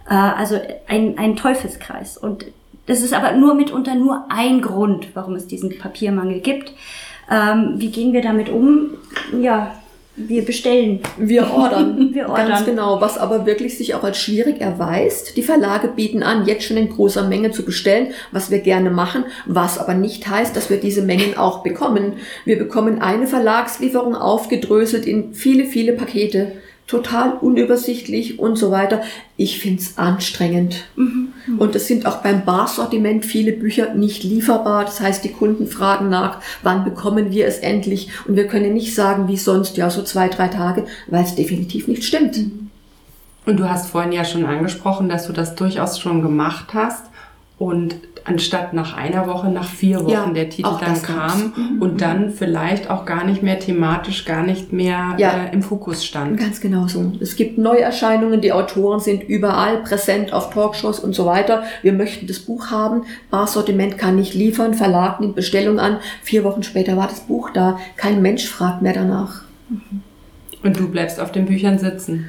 [0.07, 2.15] Äh, also ein, ein Teufelskreis.
[2.15, 2.45] Und
[2.85, 6.73] das ist aber nur mitunter nur ein Grund, warum es diesen Papiermangel gibt.
[7.31, 8.91] Ähm, wie gehen wir damit um?
[9.41, 9.73] Ja,
[10.27, 10.99] wir bestellen.
[11.17, 12.09] Wir ordern.
[12.13, 12.49] Wir ordern.
[12.49, 15.37] Ganz genau, was aber wirklich sich auch als schwierig erweist.
[15.37, 19.23] Die Verlage bieten an, jetzt schon in großer Menge zu bestellen, was wir gerne machen,
[19.45, 22.13] was aber nicht heißt, dass wir diese Mengen auch bekommen.
[22.45, 26.53] Wir bekommen eine Verlagslieferung aufgedröselt in viele, viele Pakete.
[26.89, 29.03] Total unübersichtlich und so weiter.
[29.37, 30.85] Ich find's anstrengend.
[31.59, 34.85] Und es sind auch beim Barsortiment viele Bücher nicht lieferbar.
[34.85, 38.09] Das heißt, die Kunden fragen nach, wann bekommen wir es endlich?
[38.27, 41.87] Und wir können nicht sagen, wie sonst, ja, so zwei, drei Tage, weil es definitiv
[41.87, 42.39] nicht stimmt.
[43.45, 47.05] Und du hast vorhin ja schon angesprochen, dass du das durchaus schon gemacht hast
[47.59, 47.95] und
[48.25, 52.89] anstatt nach einer Woche, nach vier Wochen Ja, der Titel dann kam und dann vielleicht
[52.89, 55.45] auch gar nicht mehr thematisch, gar nicht mehr Ja.
[55.45, 56.39] äh, im Fokus stand.
[56.39, 57.11] Ganz genau so.
[57.19, 61.63] Es gibt Neuerscheinungen, die Autoren sind überall präsent auf Talkshows und so weiter.
[61.81, 63.03] Wir möchten das Buch haben.
[63.31, 65.97] Barsortiment kann nicht liefern, Verlag nimmt Bestellung an.
[66.21, 67.79] Vier Wochen später war das Buch da.
[67.97, 69.43] Kein Mensch fragt mehr danach.
[70.63, 72.27] Und du bleibst auf den Büchern sitzen.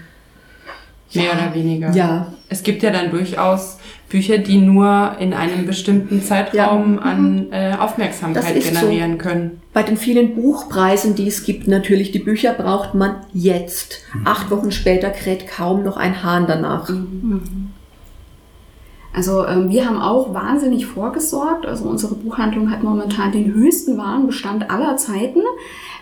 [1.13, 1.91] Mehr oder weniger.
[1.91, 3.79] Ja, Es gibt ja dann durchaus
[4.11, 8.81] Bücher, die nur in einem bestimmten Zeitraum an äh, Aufmerksamkeit ist so.
[8.81, 9.63] generieren können.
[9.73, 14.03] Bei den vielen Buchpreisen, die es gibt, natürlich, die Bücher braucht man jetzt.
[14.25, 16.91] Acht Wochen später kräht kaum noch ein Hahn danach.
[19.13, 21.65] Also ähm, wir haben auch wahnsinnig vorgesorgt.
[21.67, 25.41] Also unsere Buchhandlung hat momentan den höchsten Warenbestand aller Zeiten.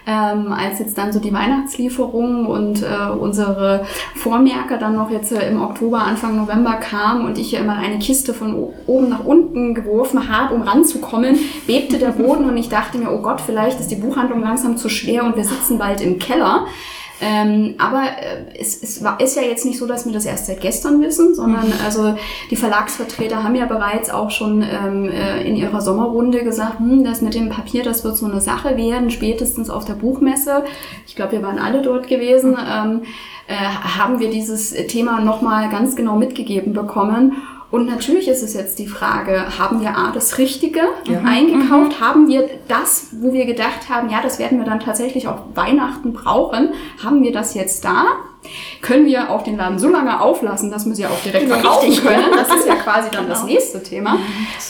[0.07, 3.85] Ähm, als jetzt dann so die Weihnachtslieferungen und äh, unsere
[4.15, 7.99] Vormerker dann noch jetzt äh, im Oktober, Anfang November kamen und ich hier immer eine
[7.99, 12.99] Kiste von oben nach unten geworfen habe, um ranzukommen, bebte der Boden und ich dachte
[12.99, 16.19] mir, oh Gott, vielleicht ist die Buchhandlung langsam zu schwer und wir sitzen bald im
[16.19, 16.67] Keller.
[17.21, 20.47] Ähm, aber äh, es, es war, ist ja jetzt nicht so, dass wir das erst
[20.47, 22.15] seit gestern wissen, sondern also
[22.51, 27.21] die Verlagsvertreter haben ja bereits auch schon ähm, äh, in ihrer Sommerrunde gesagt, hm, das
[27.21, 30.65] mit dem Papier, das wird so eine Sache werden, spätestens auf der Buchmesse.
[31.07, 32.57] Ich glaube, wir waren alle dort gewesen.
[32.57, 33.03] Ähm,
[33.49, 37.33] äh, haben wir dieses Thema nochmal ganz genau mitgegeben bekommen.
[37.71, 40.81] Und natürlich ist es jetzt die Frage, haben wir A, das Richtige
[41.25, 42.01] eingekauft?
[42.01, 46.15] Haben wir das, wo wir gedacht haben, ja, das werden wir dann tatsächlich auch Weihnachten
[46.15, 46.71] brauchen?
[47.03, 48.07] Haben wir das jetzt da?
[48.81, 52.25] Können wir auch den Laden so lange auflassen, dass wir sie auch direkt verkaufen können?
[52.37, 54.19] Das ist ja quasi dann das nächste Thema.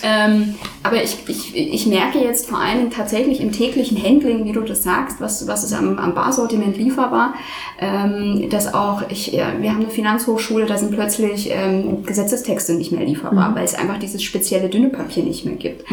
[0.03, 4.61] Ähm, aber ich, ich, ich merke jetzt vor allem tatsächlich im täglichen Handling, wie du
[4.61, 7.35] das sagst, was, was ist am, am Barsortiment lieferbar,
[7.81, 12.93] ähm, dass auch, ich, ja, wir haben eine Finanzhochschule, da sind plötzlich ähm, Gesetzestexte nicht
[12.93, 15.85] mehr lieferbar, weil es einfach dieses spezielle dünne Papier nicht mehr gibt.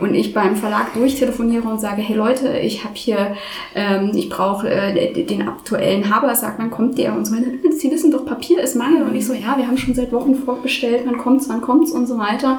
[0.00, 3.36] Und ich beim Verlag durchtelefoniere und sage, hey Leute, ich habe hier,
[3.74, 7.19] ähm, ich brauche äh, den aktuellen Habersack, wann kommt der?
[7.20, 7.46] Und so weiter.
[7.78, 9.02] Sie wissen doch, Papier ist Mangel.
[9.02, 12.06] Und ich so, ja, wir haben schon seit Wochen vorbestellt, wann kommt's, wann kommt's und
[12.06, 12.58] so weiter.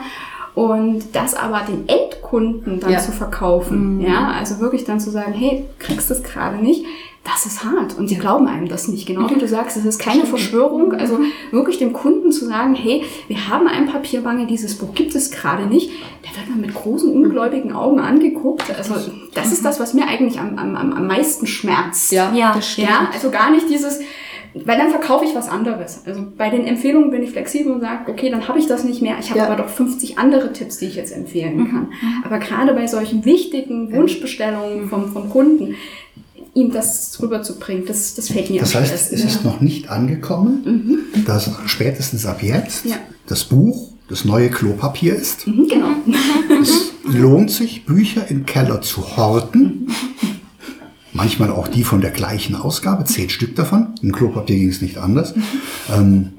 [0.54, 3.00] Und das aber den Endkunden dann Ja.
[3.00, 6.86] zu verkaufen, ja, also wirklich dann zu sagen, hey, kriegst du es gerade nicht,
[7.24, 9.06] das ist hart und die glauben einem das nicht.
[9.06, 10.92] Genau wie du sagst, es ist keine Verschwörung.
[10.94, 11.20] Also
[11.52, 15.68] wirklich dem Kunden zu sagen, hey, wir haben einen Papiermangel, dieses Buch gibt es gerade
[15.68, 15.92] nicht,
[16.26, 18.64] der wird man mit großen, ungläubigen Augen angeguckt.
[18.76, 18.96] Also
[19.36, 22.12] das ist das, was mir eigentlich am, am, am am meisten schmerzt.
[22.12, 22.54] Ja, Ja.
[22.56, 22.90] das stimmt.
[22.90, 24.00] Ja, also gar nicht dieses,
[24.54, 26.02] weil dann verkaufe ich was anderes.
[26.06, 29.02] Also bei den Empfehlungen bin ich flexibel und sage, okay, dann habe ich das nicht
[29.02, 29.16] mehr.
[29.20, 29.48] Ich habe Ja.
[29.48, 31.88] aber doch 50 andere Tipps, die ich jetzt empfehlen kann.
[32.26, 35.76] Aber gerade bei solchen wichtigen Wunschbestellungen vom, vom Kunden,
[36.54, 39.16] ihm das rüberzubringen, das, das fällt mir Das heißt, schwersten.
[39.16, 42.98] es ist noch nicht angekommen, dass spätestens ab jetzt Ja.
[43.28, 45.48] das Buch das neue Klopapier ist.
[45.48, 45.88] Mhm, Genau.
[46.62, 49.88] Es lohnt sich, Bücher im Keller zu horten.
[51.14, 53.96] Manchmal auch die von der gleichen Ausgabe, zehn Stück davon.
[54.02, 55.34] Im Klopapier ging es nicht anders.
[55.94, 56.32] Ähm,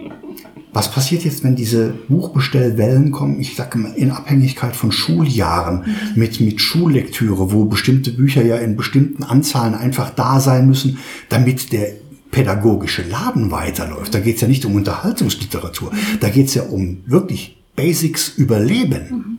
[0.73, 3.39] was passiert jetzt, wenn diese Buchbestellwellen kommen?
[3.39, 8.77] Ich sage mal, in Abhängigkeit von Schuljahren, mit, mit Schullektüre, wo bestimmte Bücher ja in
[8.77, 10.99] bestimmten Anzahlen einfach da sein müssen,
[11.29, 11.89] damit der
[12.31, 14.15] pädagogische Laden weiterläuft.
[14.15, 19.32] Da geht es ja nicht um Unterhaltungsliteratur, da geht es ja um wirklich Basics Überleben.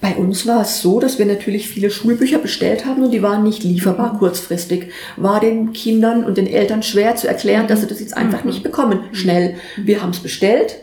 [0.00, 3.42] Bei uns war es so, dass wir natürlich viele Schulbücher bestellt haben und die waren
[3.42, 4.92] nicht lieferbar kurzfristig.
[5.16, 8.62] War den Kindern und den Eltern schwer zu erklären, dass sie das jetzt einfach nicht
[8.62, 9.56] bekommen, schnell.
[9.76, 10.76] Wir haben es bestellt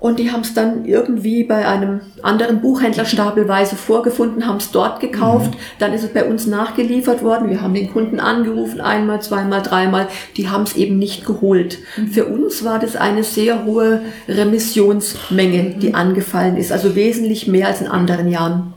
[0.00, 4.98] und die haben es dann irgendwie bei einem anderen Buchhändler stapelweise vorgefunden, haben es dort
[5.00, 7.50] gekauft, dann ist es bei uns nachgeliefert worden.
[7.50, 10.08] Wir haben den Kunden angerufen, einmal, zweimal, dreimal.
[10.38, 11.78] Die haben es eben nicht geholt.
[12.10, 17.82] Für uns war das eine sehr hohe Remissionsmenge, die angefallen ist, also wesentlich mehr als
[17.82, 18.72] in anderen Jahren.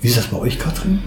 [0.00, 1.00] Wie ist das bei euch, Katrin?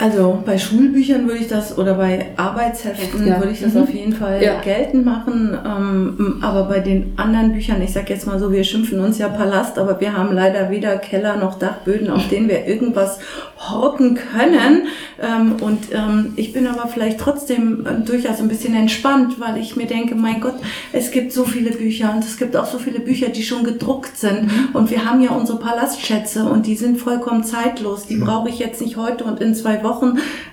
[0.00, 3.38] Also bei Schulbüchern würde ich das oder bei Arbeitsheften Ja.
[3.38, 4.60] würde ich das auf jeden Fall Ja.
[4.60, 5.56] geltend machen.
[5.66, 9.28] Ähm, aber bei den anderen Büchern, ich sag jetzt mal so, wir schimpfen uns ja
[9.28, 13.18] Palast, aber wir haben leider weder Keller noch Dachböden, auf denen wir irgendwas
[13.58, 14.86] horten können.
[15.20, 19.74] Ähm, und ähm, ich bin aber vielleicht trotzdem äh, durchaus ein bisschen entspannt, weil ich
[19.74, 20.54] mir denke, mein Gott,
[20.92, 24.16] es gibt so viele Bücher und es gibt auch so viele Bücher, die schon gedruckt
[24.16, 24.48] sind.
[24.74, 28.06] Und wir haben ja unsere Palastschätze und die sind vollkommen zeitlos.
[28.06, 29.87] Die brauche ich jetzt nicht heute und in zwei Wochen.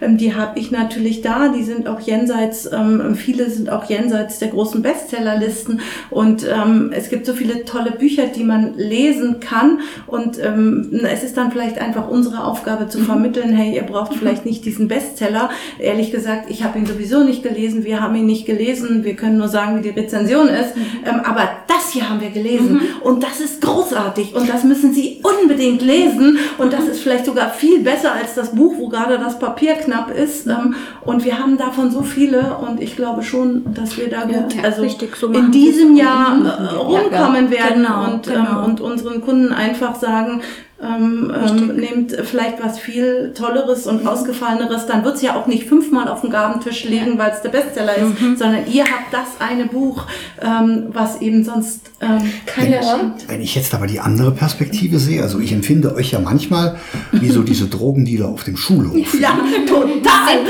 [0.01, 1.49] Ähm, die habe ich natürlich da.
[1.49, 5.81] Die sind auch jenseits, ähm, viele sind auch jenseits der großen Bestsellerlisten.
[6.09, 9.79] Und ähm, es gibt so viele tolle Bücher, die man lesen kann.
[10.07, 14.65] Und es ist dann vielleicht einfach unsere Aufgabe zu vermitteln, hey, ihr braucht vielleicht nicht
[14.65, 15.49] diesen Bestseller.
[15.79, 17.83] Ehrlich gesagt, ich habe ihn sowieso nicht gelesen.
[17.83, 19.03] Wir haben ihn nicht gelesen.
[19.03, 20.73] Wir können nur sagen, wie die Rezension ist.
[21.05, 22.81] Ähm, aber das hier haben wir gelesen.
[23.01, 24.35] Und das ist großartig.
[24.35, 26.37] Und das müssen Sie unbedingt lesen.
[26.57, 30.11] Und das ist vielleicht sogar viel besser als das Buch, wo gerade das Papier knapp
[30.11, 30.47] ist.
[30.47, 32.57] Ähm, und wir haben davon so viele.
[32.57, 35.95] Und ich glaube schon, dass wir da gut, ja, also richtig, so in diesem.
[35.95, 38.59] Jahr äh, rumkommen werden Genau, und, genau.
[38.59, 40.41] Ähm, und unseren Kunden einfach sagen,
[40.81, 46.09] ähm, ähm, nehmt vielleicht was viel Tolleres und ausgefalleneres, dann wird's ja auch nicht fünfmal
[46.09, 50.05] auf dem Gabentisch liegen, weil es der Bestseller ist, sondern ihr habt das eine Buch,
[50.41, 53.27] ähm, was eben sonst ähm, keiner schenkt.
[53.29, 56.77] Wenn ich jetzt aber die andere Perspektive sehe, also ich empfinde euch ja manchmal
[57.13, 58.95] wie so diese Drogendealer auf dem Schulhof.
[59.25, 60.45] Ja, total.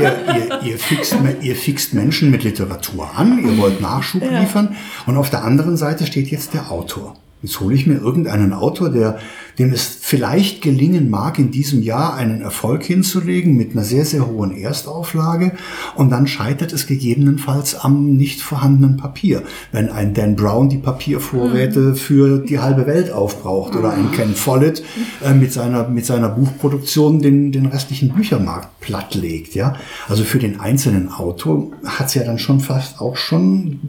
[0.00, 4.76] ihr, ihr, ihr, fixt, ihr fixt Menschen mit Literatur an, ihr wollt Nachschub liefern
[5.06, 7.16] und auf der anderen Seite steht jetzt der Autor.
[7.42, 9.18] Jetzt hole ich mir irgendeinen Autor, der,
[9.58, 14.28] dem es vielleicht gelingen mag, in diesem Jahr einen Erfolg hinzulegen mit einer sehr, sehr
[14.28, 15.52] hohen Erstauflage
[15.96, 19.42] und dann scheitert es gegebenenfalls am nicht vorhandenen Papier.
[19.72, 24.84] Wenn ein Dan Brown die Papiervorräte für die halbe Welt aufbraucht oder ein Ken Follett
[25.24, 29.74] äh, mit seiner, mit seiner Buchproduktion den, den restlichen Büchermarkt plattlegt, ja.
[30.08, 33.80] Also für den einzelnen Autor hat es ja dann schon fast auch schon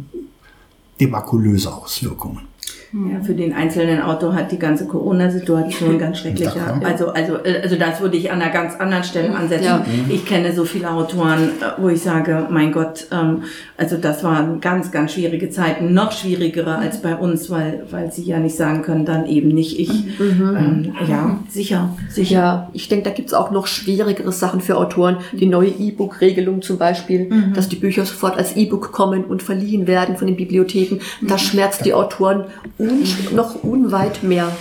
[1.00, 2.53] demakulöse Auswirkungen.
[2.94, 6.60] Ja, für den einzelnen Autor hat die ganze Corona-Situation ganz schreckliche.
[6.60, 6.80] Ja.
[6.84, 9.66] Also, also, äh, also das würde ich an einer ganz anderen Stelle ansetzen.
[9.66, 9.86] Ja.
[10.10, 13.46] Ich kenne so viele Autoren, äh, wo ich sage, mein Gott, ähm,
[13.78, 18.26] also das waren ganz, ganz schwierige Zeiten, noch schwierigere als bei uns, weil, weil sie
[18.26, 20.20] ja nicht sagen können, dann eben nicht ich.
[20.20, 22.36] Ähm, ja, sicher, sicher.
[22.36, 25.18] Ja, ich denke, da gibt's auch noch schwierigere Sachen für Autoren.
[25.32, 30.16] Die neue E-Book-Regelung zum Beispiel, dass die Bücher sofort als E-Book kommen und verliehen werden
[30.16, 31.00] von den Bibliotheken.
[31.22, 32.44] Das schmerzt die Autoren
[32.84, 34.52] un noch unweit mehr.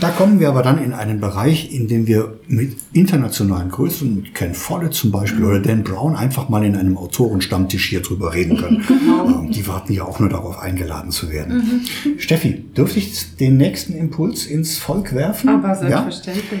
[0.00, 4.32] Da kommen wir aber dann in einen Bereich, in dem wir mit internationalen Größen, mit
[4.34, 8.56] Ken Follett zum Beispiel oder Dan Brown, einfach mal in einem Autorenstammtisch hier drüber reden
[8.58, 8.84] können.
[9.26, 11.80] Ähm, Die warten ja auch nur darauf, eingeladen zu werden.
[12.18, 15.48] Steffi, dürfte ich den nächsten Impuls ins Volk werfen?
[15.48, 16.02] Aber Ja?
[16.02, 16.60] selbstverständlich.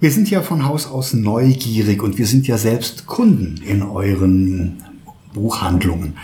[0.00, 4.76] Wir sind ja von Haus aus neugierig und wir sind ja selbst Kunden in euren
[5.34, 6.14] Buchhandlungen.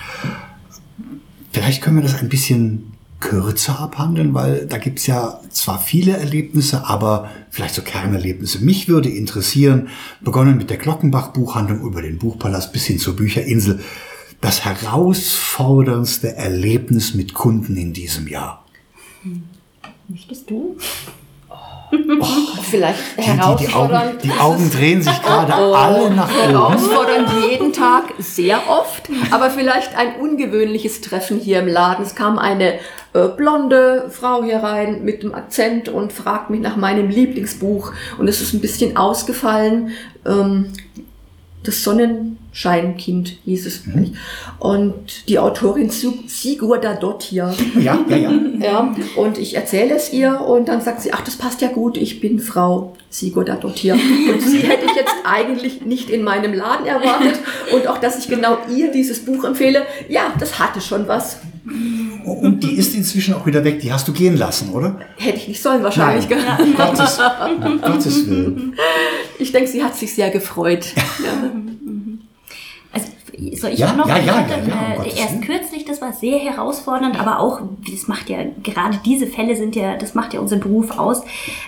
[1.52, 2.93] Vielleicht können wir das ein bisschen
[3.24, 8.62] kürzer abhandeln, weil da gibt's ja zwar viele Erlebnisse, aber vielleicht so Kernerlebnisse.
[8.62, 9.88] Mich würde interessieren,
[10.20, 13.80] begonnen mit der Glockenbach-Buchhandlung über den Buchpalast bis hin zur Bücherinsel,
[14.42, 18.66] das herausforderndste Erlebnis mit Kunden in diesem Jahr.
[20.06, 20.76] Möchtest du?
[22.62, 26.50] Vielleicht Die, die, die, Augen, die Augen drehen sich gerade Oh, alle nach oben.
[26.50, 32.04] Herausfordernd jeden Tag, sehr oft, aber vielleicht ein ungewöhnliches Treffen hier im Laden.
[32.04, 32.74] Es kam eine
[33.12, 38.28] äh, blonde Frau hier rein mit dem Akzent und fragt mich nach meinem Lieblingsbuch und
[38.28, 39.90] es ist ein bisschen ausgefallen.
[40.26, 40.72] Ähm,
[41.64, 43.82] das Sonnenscheinkind hieß es.
[44.58, 47.54] Und die Autorin Sigurda Dottir.
[47.80, 48.30] Ja, ja, ja.
[48.64, 51.96] Ja, und ich erzähle es ihr und dann sagt sie, ach, das passt ja gut,
[51.98, 53.94] ich bin Frau Sigurda Dottir.
[53.94, 57.40] Und sie hätte ich jetzt eigentlich nicht in meinem Laden erwartet
[57.72, 59.82] und auch, dass ich genau ihr dieses Buch empfehle.
[60.08, 61.38] Ja, das hatte schon was.
[62.24, 63.80] Und die ist inzwischen auch wieder weg.
[63.80, 64.98] Die hast du gehen lassen, oder?
[65.16, 66.28] Hätte ich nicht sollen wahrscheinlich.
[66.28, 66.40] Nein.
[66.60, 67.18] Um Gottes,
[67.64, 68.76] um Gottes Willen.
[69.38, 70.86] Ich denke, sie hat sich sehr gefreut.
[71.24, 71.50] Ja.
[72.92, 73.08] Also,
[73.56, 74.08] soll ich Ja, auch noch?
[74.08, 77.60] ja, ja, hatte, ja, ja, um äh, erst kürzlich, das war sehr herausfordernd, aber auch,
[77.90, 81.22] das macht ja, gerade diese Fälle sind ja, das macht ja unseren Beruf aus,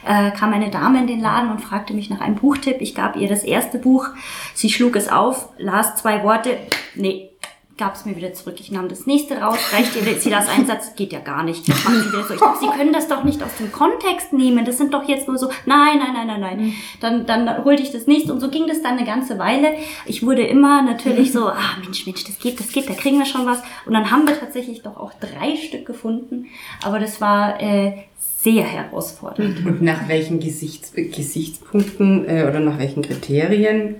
[0.07, 2.77] äh, kam eine Dame in den Laden und fragte mich nach einem Buchtipp.
[2.81, 4.07] Ich gab ihr das erste Buch,
[4.55, 6.51] sie schlug es auf, las zwei Worte,
[6.95, 7.31] nee,
[7.79, 8.57] gab es mir wieder zurück.
[8.59, 11.65] Ich nahm das nächste raus, reichte ihr, sie las einen Satz, geht ja gar nicht.
[11.67, 12.35] Sie wieder so.
[12.35, 14.65] Ich dachte, Sie können das doch nicht aus dem Kontext nehmen.
[14.65, 16.73] Das sind doch jetzt nur so, nein, nein, nein, nein, nein.
[17.01, 19.75] Dann, dann holte ich das nächste und so ging das dann eine ganze Weile.
[20.07, 23.27] Ich wurde immer natürlich so, ah Mensch, Mensch, das geht, das geht, da kriegen wir
[23.27, 23.63] schon was.
[23.85, 26.47] Und dann haben wir tatsächlich doch auch drei Stück gefunden.
[26.83, 29.67] Aber das war äh, sehr herausfordernd.
[29.67, 33.97] Und nach welchen Gesichts Gesichtspunkten äh, oder nach welchen Kriterien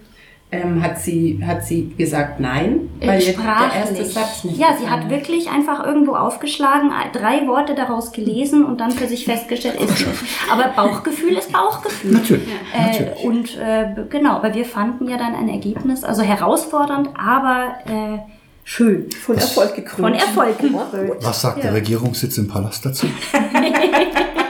[0.53, 2.89] ähm, hat, sie, hat sie gesagt Nein?
[3.01, 4.05] Weil jetzt der erste.
[4.05, 8.93] Satz nicht Ja, sie hat wirklich einfach irgendwo aufgeschlagen, drei Worte daraus gelesen und dann
[8.93, 10.09] für sich festgestellt, ist nicht.
[10.51, 12.13] Aber Bauchgefühl ist Bauchgefühl.
[12.13, 13.25] Natürlich, Äh, natürlich.
[13.25, 18.19] und äh, genau, aber wir fanden ja dann ein Ergebnis, also herausfordernd, aber äh,
[18.63, 19.11] schön.
[19.11, 20.09] Von Erfolg gekrönt.
[20.09, 21.13] Von Erfolg gekrönt.
[21.23, 23.07] Was sagt der Regierungssitz im Palast dazu?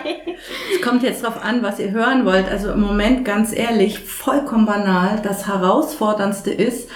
[0.86, 2.48] Kommt jetzt drauf an, was ihr hören wollt.
[2.48, 5.20] Also im Moment, ganz ehrlich, vollkommen banal.
[5.20, 6.88] Das Herausforderndste ist,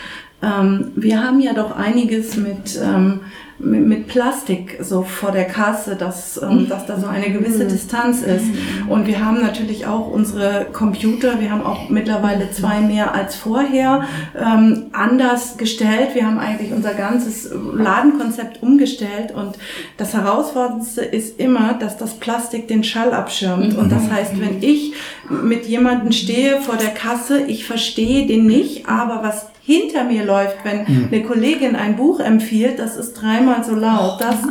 [0.42, 3.20] ähm, wir haben ja doch einiges mit, ähm,
[3.58, 8.22] mit, mit Plastik so vor der Kasse, dass, ähm, dass da so eine gewisse Distanz
[8.22, 8.46] ist.
[8.88, 14.04] Und wir haben natürlich auch unsere Computer, wir haben auch mittlerweile zwei mehr als vorher,
[14.34, 16.14] ähm, anders gestellt.
[16.14, 19.32] Wir haben eigentlich unser ganzes Ladenkonzept umgestellt.
[19.34, 19.58] Und
[19.98, 23.76] das Herausforderndste ist immer, dass das Plastik den Schall abschirmt.
[23.76, 24.94] Und das heißt, wenn ich
[25.28, 30.56] mit jemandem stehe vor der Kasse, ich verstehe den nicht, aber was hinter mir läuft,
[30.64, 34.20] wenn eine Kollegin ein Buch empfiehlt, das ist dreimal so laut.
[34.20, 34.50] Das ist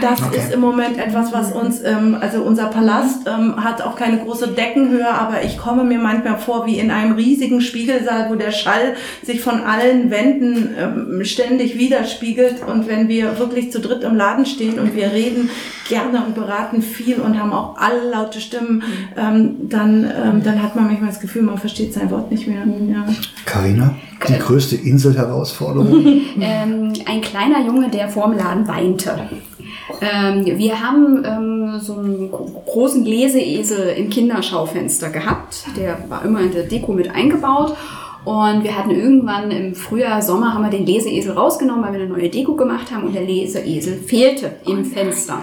[0.00, 0.38] Das Okay.
[0.38, 4.48] ist im Moment etwas, was uns, ähm, also unser Palast ähm, hat auch keine große
[4.48, 8.94] Deckenhöhe, aber ich komme mir manchmal vor wie in einem riesigen Spiegelsaal, wo der Schall
[9.22, 12.66] sich von allen Wänden ähm, ständig widerspiegelt.
[12.66, 15.50] Und wenn wir wirklich zu dritt im Laden stehen und wir reden
[15.90, 18.82] gerne und beraten viel und haben auch alle laute Stimmen,
[19.18, 22.62] ähm, dann, ähm, dann hat man manchmal das Gefühl, man versteht sein Wort nicht mehr.
[22.90, 23.04] Ja.
[24.28, 26.04] Die größte Inselherausforderung.
[26.40, 29.28] ähm, ein kleiner Junge, der vorm Laden weinte.
[30.00, 35.64] Ähm, wir haben ähm, so einen gro- großen Leseesel im Kinderschaufenster gehabt.
[35.76, 37.76] Der war immer in der Deko mit eingebaut.
[38.24, 42.10] Und wir hatten irgendwann im Frühjahr, Sommer haben wir den Leseesel rausgenommen, weil wir eine
[42.10, 45.42] neue Deko gemacht haben und der Leseesel fehlte im Fenster.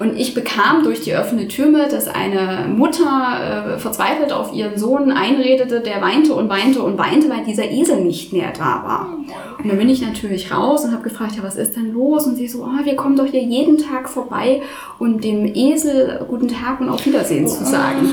[0.00, 4.76] Und ich bekam durch die offene Tür mit, dass eine Mutter äh, verzweifelt auf ihren
[4.76, 9.16] Sohn einredete, der weinte und weinte und weinte, weil dieser Esel nicht mehr da war.
[9.58, 12.26] Und dann bin ich natürlich raus und habe gefragt, ja, was ist denn los?
[12.26, 14.62] Und sie so, oh, wir kommen doch hier jeden Tag vorbei,
[14.98, 18.08] um dem Esel guten Tag und auf Wiedersehen zu sagen.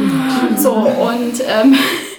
[0.58, 1.76] So, und ähm,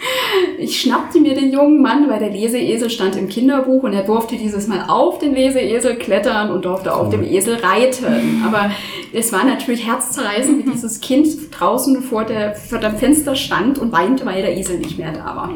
[0.58, 4.36] ich schnappte mir den jungen Mann, weil der Leseesel stand im Kinderbuch und er durfte
[4.36, 8.42] dieses Mal auf den Leseesel klettern und durfte auf dem Esel reiten.
[8.46, 8.70] Aber
[9.12, 13.92] es war natürlich herzzerreißend, wie dieses Kind draußen vor, der, vor dem Fenster stand und
[13.92, 15.50] weinte, weil der Esel nicht mehr da war.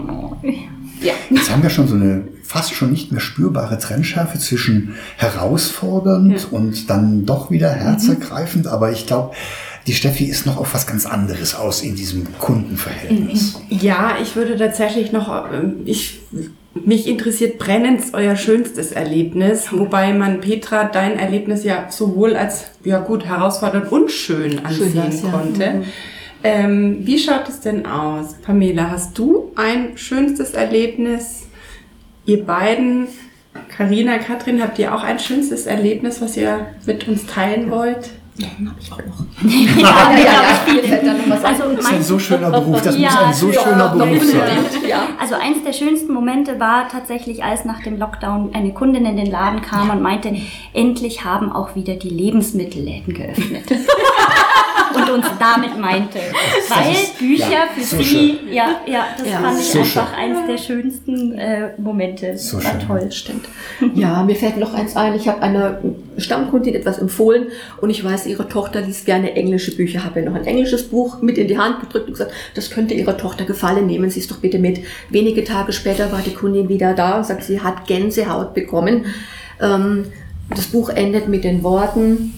[1.03, 1.13] Ja.
[1.31, 6.89] Jetzt haben wir schon so eine fast schon nicht mehr spürbare Trennschärfe zwischen herausfordernd und
[6.89, 8.67] dann doch wieder herzergreifend.
[8.67, 9.35] Aber ich glaube,
[9.87, 13.61] die Steffi ist noch auf was ganz anderes aus in diesem Kundenverhältnis.
[13.69, 16.21] Ja, ich würde tatsächlich noch, ähm, ich,
[16.75, 22.99] mich interessiert brennend euer schönstes Erlebnis, wobei man Petra dein Erlebnis ja sowohl als, ja
[22.99, 25.31] gut, herausfordernd und schön ansehen war's, ja.
[25.31, 25.85] konnte.
[26.43, 28.35] Ähm, wie schaut es denn aus?
[28.43, 31.45] Pamela, hast du ein schönstes Erlebnis?
[32.25, 33.07] Ihr beiden,
[33.69, 38.11] Karina, Katrin, habt ihr auch ein schönstes Erlebnis, was ihr mit uns teilen wollt?
[39.79, 41.55] Ja, ja, ja, viel fällt da noch was ein.
[41.55, 42.83] Also Das ist ein so schöner Beruf.
[42.83, 44.59] Das Ja, muss ein so ja, schöner Beruf sein.
[44.89, 45.09] Ja.
[45.21, 49.31] also eins der schönsten Momente war tatsächlich, als nach dem Lockdown eine Kundin in den
[49.31, 50.35] Laden kam und meinte,
[50.73, 53.65] endlich haben auch wieder die Lebensmittelläden geöffnet.
[54.95, 56.19] und uns damit meinte.
[56.69, 60.19] Weil Bücher für so sie, ja, ja, das Ja, fand ich so einfach schön.
[60.19, 62.39] eins der schönsten äh, Momente.
[62.39, 62.81] So war schön.
[62.87, 63.13] toll.
[63.13, 63.47] Stimmt.
[63.95, 65.15] Ja, mir fällt noch eins ein.
[65.15, 65.79] Ich habe einer
[66.19, 67.49] Stammkundin etwas empfohlen
[67.81, 70.05] und ich weiß, ihre Tochter liest gerne englische Bücher.
[70.05, 72.95] Habe ihr noch ein englisches Buch mit in die Hand gedrückt und gesagt, das könnte
[72.95, 73.87] ihrer Tochter gefallen.
[73.87, 74.81] Nehmen Sie es doch bitte mit.
[75.11, 79.07] Wenige Tage später war die Kundin wieder da und sagt, sie hat Gänsehaut bekommen.
[79.61, 80.07] Ähm,
[80.55, 82.33] das Buch endet mit den Worten,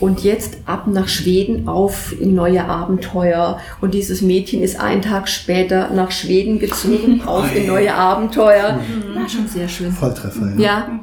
[0.00, 3.60] und jetzt ab nach Schweden auf in neue Abenteuer.
[3.80, 8.80] Und dieses Mädchen ist einen Tag später nach Schweden gezogen, auf in neue Abenteuer.
[9.14, 9.92] War schon sehr schön.
[9.92, 10.62] Volltreffer, ja.
[10.62, 11.00] Ja,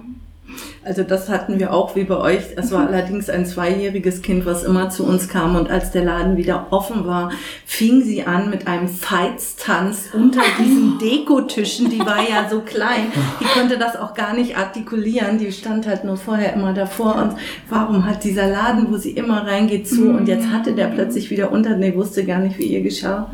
[0.84, 2.42] Also das hatten wir auch wie bei euch.
[2.56, 5.56] Es war allerdings ein zweijähriges Kind, was immer zu uns kam.
[5.56, 7.32] Und als der Laden wieder offen war,
[7.66, 11.92] fing sie an mit einem Feitstanz unter diesen Dekotischen.
[11.92, 13.12] Die war ja so klein.
[13.40, 15.38] Die konnte das auch gar nicht artikulieren.
[15.38, 17.16] Die stand halt nur vorher immer davor.
[17.16, 17.36] Und
[17.70, 20.10] warum hat dieser Laden, wo sie immer reingeht, zu?
[20.10, 21.78] Und jetzt hatte der plötzlich wieder unter.
[21.78, 23.30] Nee, wusste gar nicht, wie ihr geschah.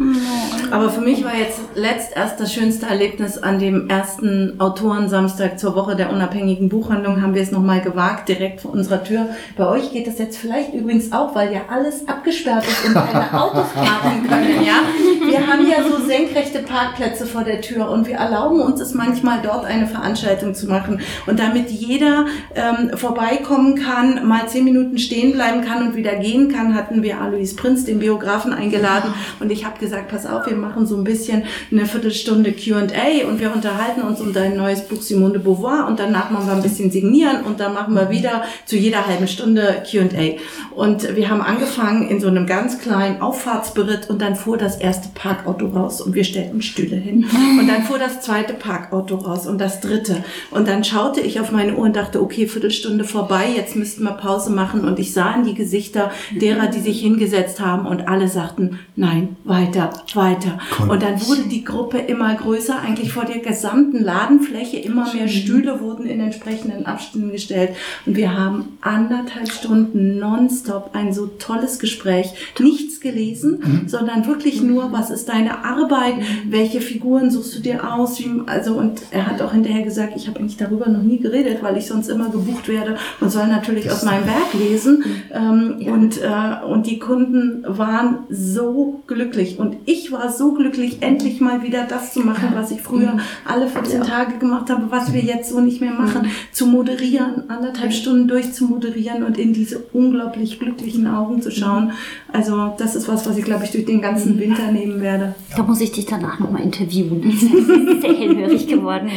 [0.69, 5.75] Aber für mich war jetzt letzt erst das schönste Erlebnis an dem ersten Autorensamstag zur
[5.75, 9.29] Woche der unabhängigen Buchhandlung haben wir es nochmal gewagt, direkt vor unserer Tür.
[9.55, 13.31] Bei euch geht das jetzt vielleicht übrigens auch, weil ja alles abgesperrt ist und keine
[13.41, 14.81] Autos parken können, ja?
[15.25, 19.39] Wir haben ja so senkrechte Parkplätze vor der Tür und wir erlauben uns es manchmal
[19.43, 21.01] dort eine Veranstaltung zu machen.
[21.27, 22.25] Und damit jeder
[22.55, 27.21] ähm, vorbeikommen kann, mal zehn Minuten stehen bleiben kann und wieder gehen kann, hatten wir
[27.21, 29.13] Alois Prinz, den Biografen, eingeladen.
[29.39, 33.39] Und ich habe gesagt, pass auf, wir machen so ein bisschen eine Viertelstunde Q&A und
[33.39, 36.63] wir unterhalten uns um dein neues Buch Simone de Beauvoir und danach machen wir ein
[36.63, 40.37] bisschen signieren und dann machen wir wieder zu jeder halben Stunde Q&A.
[40.75, 45.09] Und wir haben angefangen in so einem ganz kleinen Auffahrtsberitt und dann fuhr das erste
[45.13, 47.25] Parkauto raus und wir stellten Stühle hin.
[47.59, 50.23] Und dann fuhr das zweite Parkauto raus und das dritte.
[50.51, 54.11] Und dann schaute ich auf meine Uhr und dachte, okay, Viertelstunde vorbei, jetzt müssten wir
[54.11, 54.85] Pause machen.
[54.85, 59.35] Und ich sah in die Gesichter derer, die sich hingesetzt haben und alle sagten, nein,
[59.43, 60.59] weiter, weiter.
[60.79, 60.91] Cool.
[60.91, 64.77] Und dann wurde die Gruppe immer größer, eigentlich vor der gesamten Ladenfläche.
[64.77, 67.71] Immer mehr Stühle wurden in entsprechenden Abständen gestellt.
[68.05, 72.33] Und wir haben anderthalb Stunden nonstop ein so tolles Gespräch.
[72.59, 76.15] Nichts gelesen, sondern wirklich nur, was ist deine Arbeit?
[76.49, 78.19] Welche Figuren suchst du dir aus?
[78.19, 81.59] Wie, also, und er hat auch hinterher gesagt, ich habe eigentlich darüber noch nie geredet,
[81.61, 85.03] weil ich sonst immer gebucht werde und soll natürlich aus meinem Werk lesen.
[85.31, 89.59] Ähm, und, äh, und die Kunden waren so glücklich.
[89.59, 93.67] Und ich war so glücklich, endlich mal wieder das zu machen, was ich früher alle
[93.67, 97.93] 14 Tage gemacht habe, was wir jetzt so nicht mehr machen, zu moderieren moderieren, anderthalb
[97.93, 101.91] Stunden durchzumoderieren und in diese unglaublich glücklichen Augen zu schauen.
[102.31, 105.35] Also das ist was, was ich glaube ich durch den ganzen Winter nehmen werde.
[105.55, 107.21] Da muss ich dich danach nochmal interviewen.
[107.23, 109.09] Das ist sehr hellhörig geworden.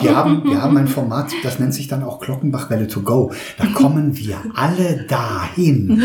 [0.00, 3.32] Wir haben, wir haben ein Format, das nennt sich dann auch Glockenbachwelle to go.
[3.58, 6.02] Da kommen wir alle dahin.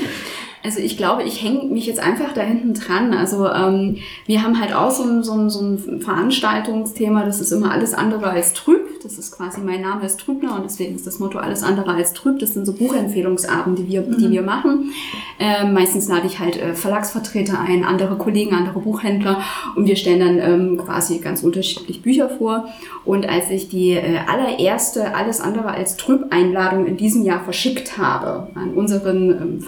[0.63, 3.13] Also ich glaube, ich hänge mich jetzt einfach da hinten dran.
[3.13, 7.51] Also ähm, wir haben halt auch so ein, so, ein, so ein Veranstaltungsthema, das ist
[7.51, 8.81] immer alles andere als trüb.
[9.03, 12.13] Das ist quasi, mein Name ist Trübner und deswegen ist das Motto alles andere als
[12.13, 12.37] trüb.
[12.37, 14.91] Das sind so Buchempfehlungsabende, die wir, die wir machen.
[15.39, 19.41] Ähm, meistens lade ich halt äh, Verlagsvertreter ein, andere Kollegen, andere Buchhändler
[19.75, 22.65] und wir stellen dann ähm, quasi ganz unterschiedlich Bücher vor.
[23.03, 27.97] Und als ich die äh, allererste Alles andere als trüb Einladung in diesem Jahr verschickt
[27.97, 29.61] habe an unseren ähm,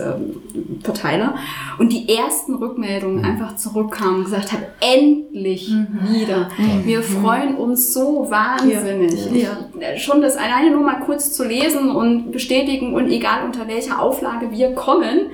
[0.00, 1.34] Veranstaltungsverteiler
[1.78, 5.70] und die ersten Rückmeldungen einfach zurückkamen und gesagt haben, endlich
[6.08, 6.48] wieder.
[6.84, 9.30] Wir freuen uns so wahnsinnig.
[9.32, 9.58] Ja.
[9.78, 14.00] Äh, Schon das alleine nur mal kurz zu lesen und bestätigen und egal unter welcher
[14.00, 15.26] Auflage wir kommen,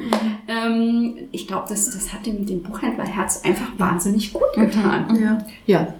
[0.48, 5.18] ähm, ich glaube, das, das hat dem, dem Buchhändlerherz einfach wahnsinnig gut getan.
[5.20, 5.38] ja.
[5.66, 5.94] Ja,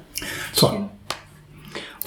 [0.53, 0.69] So,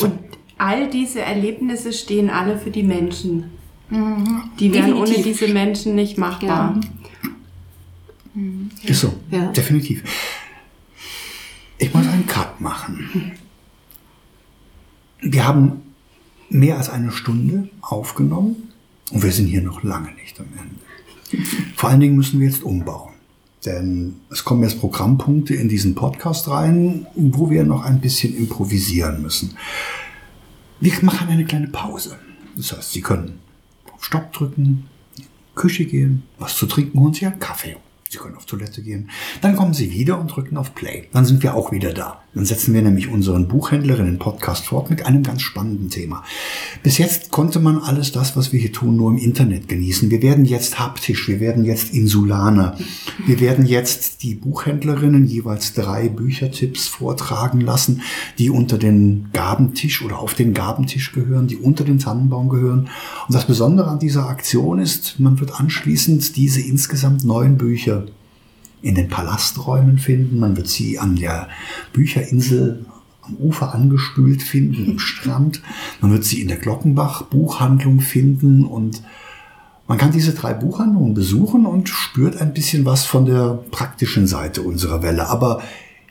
[0.02, 0.14] Und
[0.58, 3.52] all diese Erlebnisse stehen alle für die Menschen.
[3.92, 5.40] Die wären ohne Definitiv.
[5.40, 6.80] diese Menschen nicht machbar.
[8.84, 9.20] ist so.
[9.32, 9.52] Ja.
[9.52, 10.04] Definitiv.
[11.78, 13.32] Ich muss einen Cut machen.
[15.22, 15.82] Wir haben
[16.50, 18.72] mehr als eine Stunde aufgenommen
[19.12, 21.46] und wir sind hier noch lange nicht am Ende.
[21.76, 23.14] Vor allen Dingen müssen wir jetzt umbauen.
[23.66, 29.22] Denn es kommen jetzt Programmpunkte in diesen Podcast rein, wo wir noch ein bisschen improvisieren
[29.22, 29.58] müssen.
[30.80, 32.18] Wir machen eine kleine Pause.
[32.56, 33.40] Das heißt, Sie können
[34.00, 34.88] auf Stopp drücken,
[35.18, 37.76] in die Küche gehen, was zu trinken, holen Sie einen Kaffee.
[38.10, 39.10] Sie können auf Toilette gehen.
[39.42, 41.08] Dann kommen Sie wieder und drücken auf Play.
[41.12, 42.24] Dann sind wir auch wieder da.
[42.36, 46.24] Dann setzen wir nämlich unseren Buchhändlerinnen-Podcast fort mit einem ganz spannenden Thema.
[46.84, 50.12] Bis jetzt konnte man alles das, was wir hier tun, nur im Internet genießen.
[50.12, 52.78] Wir werden jetzt haptisch, wir werden jetzt insulaner.
[53.26, 58.04] Wir werden jetzt die Buchhändlerinnen jeweils drei Büchertipps vortragen lassen,
[58.38, 62.90] die unter den Gabentisch oder auf den Gabentisch gehören, die unter den Tannenbaum gehören.
[63.28, 68.06] Und das Besondere an dieser Aktion ist, man wird anschließend diese insgesamt neun Bücher
[68.82, 70.40] in den Palasträumen finden.
[70.40, 71.50] Man wird sie an der
[71.94, 72.86] Bücherinsel
[73.22, 75.62] am Ufer angespült finden, im Strand.
[76.02, 79.02] Man wird sie in der Glockenbach Buchhandlung finden und
[79.88, 84.62] man kann diese drei Buchhandlungen besuchen und spürt ein bisschen was von der praktischen Seite
[84.62, 85.28] unserer Welle.
[85.30, 85.64] Aber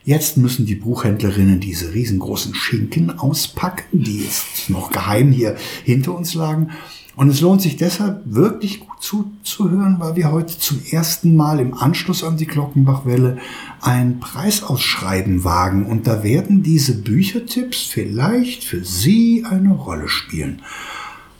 [0.05, 6.35] jetzt müssen die Buchhändlerinnen diese riesengroßen Schinken auspacken, die jetzt noch geheim hier hinter uns
[6.35, 6.71] lagen.
[7.19, 11.75] Und es lohnt sich deshalb wirklich gut zuzuhören, weil wir heute zum ersten Mal im
[11.75, 13.39] Anschluss an die Glockenbachwelle
[13.81, 15.87] ein Preisausschreiben wagen.
[15.87, 20.63] Und da werden diese Büchertipps vielleicht für Sie eine Rolle spielen.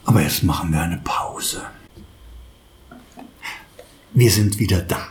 [0.05, 1.63] Aber jetzt machen wir eine Pause.
[4.15, 5.07] Wir sind wieder da.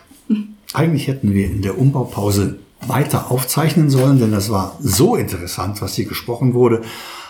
[0.73, 5.93] Eigentlich hätten wir in der Umbaupause weiter aufzeichnen sollen, denn das war so interessant, was
[5.93, 6.81] hier gesprochen wurde.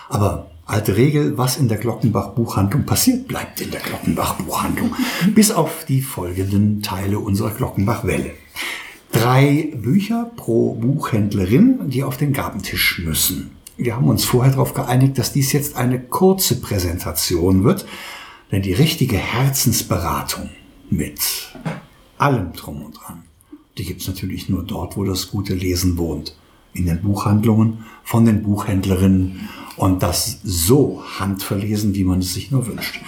[0.08, 4.94] Aber alte Regel, was in der Glockenbach Buchhandlung passiert, bleibt in der Glockenbach Buchhandlung.
[5.34, 8.32] Bis auf die folgenden Teile unserer Glockenbach Welle.
[9.10, 13.50] Drei Bücher pro Buchhändlerin, die auf den Gabentisch müssen.
[13.78, 17.86] Wir haben uns vorher darauf geeinigt, dass dies jetzt eine kurze Präsentation wird,
[18.52, 20.50] denn die richtige Herzensberatung
[20.90, 21.20] mit
[22.18, 23.22] allem drum und dran,
[23.78, 26.36] die gibt's natürlich nur dort, wo das gute Lesen wohnt.
[26.74, 29.48] In den Buchhandlungen, von den Buchhändlerinnen
[29.78, 33.00] und das so handverlesen, wie man es sich nur wünscht.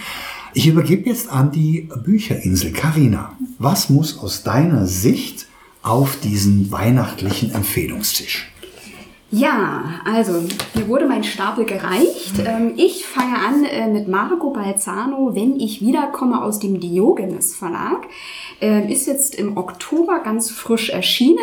[0.53, 2.73] Ich übergebe jetzt an die Bücherinsel.
[2.73, 5.47] Karina, was muss aus deiner Sicht
[5.81, 8.51] auf diesen weihnachtlichen Empfehlungstisch?
[9.33, 10.43] Ja, also
[10.73, 12.33] mir wurde mein Stapel gereicht.
[12.45, 18.07] Ähm, ich fange an äh, mit Marco Balzano, wenn ich wiederkomme aus dem Diogenes Verlag.
[18.59, 21.37] Ähm, Ist jetzt im Oktober ganz frisch erschienen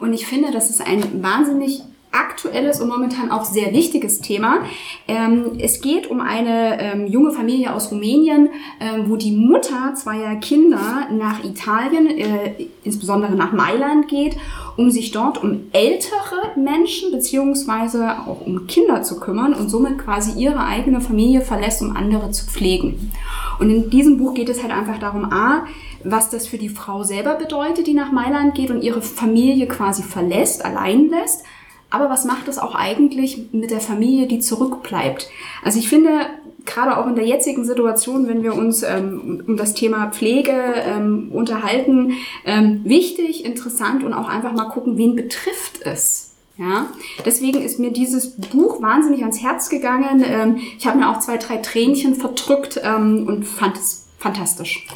[0.00, 1.82] und ich finde, das ist ein wahnsinnig
[2.18, 4.58] aktuelles und momentan auch sehr wichtiges Thema.
[5.06, 8.50] Ähm, es geht um eine ähm, junge Familie aus Rumänien,
[8.80, 14.36] ähm, wo die Mutter zweier Kinder nach Italien, äh, insbesondere nach Mailand geht,
[14.76, 20.40] um sich dort um ältere Menschen beziehungsweise auch um Kinder zu kümmern und somit quasi
[20.40, 23.12] ihre eigene Familie verlässt, um andere zu pflegen.
[23.58, 25.66] Und in diesem Buch geht es halt einfach darum, a,
[26.04, 30.02] was das für die Frau selber bedeutet, die nach Mailand geht und ihre Familie quasi
[30.02, 31.44] verlässt, allein lässt.
[31.90, 35.30] Aber was macht es auch eigentlich mit der Familie, die zurückbleibt?
[35.62, 36.26] Also ich finde,
[36.68, 41.30] gerade auch in der jetzigen Situation, wenn wir uns ähm, um das Thema Pflege ähm,
[41.32, 42.12] unterhalten,
[42.44, 46.88] ähm, wichtig, interessant und auch einfach mal gucken, wen betrifft es Ja,
[47.24, 50.22] deswegen ist mir dieses Buch wahnsinnig ans Herz gegangen.
[50.26, 54.86] Ähm, ich habe mir auch zwei, drei Tränchen verdrückt ähm, und fand es fantastisch.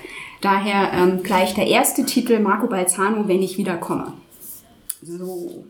[0.43, 4.12] Daher ähm, gleich der erste Titel Marco Balzano, wenn ich wiederkomme.
[5.03, 5.64] So.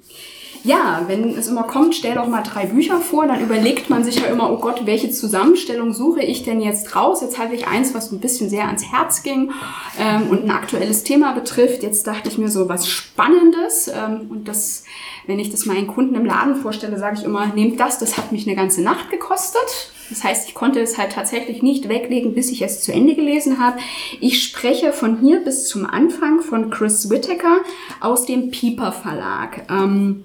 [0.64, 4.20] Ja, wenn es immer kommt, stell doch mal drei Bücher vor, dann überlegt man sich
[4.20, 7.20] ja immer, oh Gott, welche Zusammenstellung suche ich denn jetzt raus?
[7.20, 9.50] Jetzt hatte ich eins, was ein bisschen sehr ans Herz ging
[9.98, 11.82] ähm, und ein aktuelles Thema betrifft.
[11.82, 14.84] Jetzt dachte ich mir so was Spannendes ähm, und das,
[15.26, 18.30] wenn ich das meinen Kunden im Laden vorstelle, sage ich immer, nehmt das, das hat
[18.30, 19.90] mich eine ganze Nacht gekostet.
[20.10, 23.58] Das heißt, ich konnte es halt tatsächlich nicht weglegen, bis ich es zu Ende gelesen
[23.58, 23.78] habe.
[24.20, 27.58] Ich spreche von hier bis zum Anfang von Chris Whittaker
[28.00, 29.64] aus dem Pieper Verlag.
[29.70, 30.24] Ähm,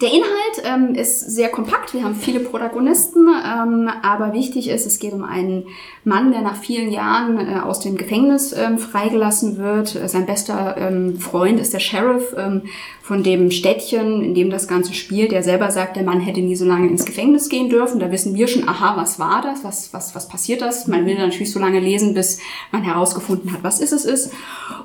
[0.00, 1.92] der Inhalt ähm, ist sehr kompakt.
[1.92, 5.66] Wir haben viele Protagonisten, ähm, aber wichtig ist, es geht um einen
[6.04, 9.88] Mann, der nach vielen Jahren äh, aus dem Gefängnis ähm, freigelassen wird.
[10.06, 12.62] Sein bester ähm, Freund ist der Sheriff ähm,
[13.02, 16.54] von dem Städtchen, in dem das Ganze spielt, der selber sagt, der Mann hätte nie
[16.54, 17.98] so lange ins Gefängnis gehen dürfen.
[17.98, 19.64] Da wissen wir schon, aha, was war das?
[19.64, 20.86] Was, was, was passiert das?
[20.86, 22.38] Man will natürlich so lange lesen, bis
[22.70, 24.30] man herausgefunden hat, was ist es ist.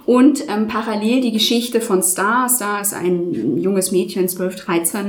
[0.05, 2.47] Und ähm, parallel die Geschichte von Star.
[2.47, 5.02] Star ist ein junges Mädchen, 12, 13,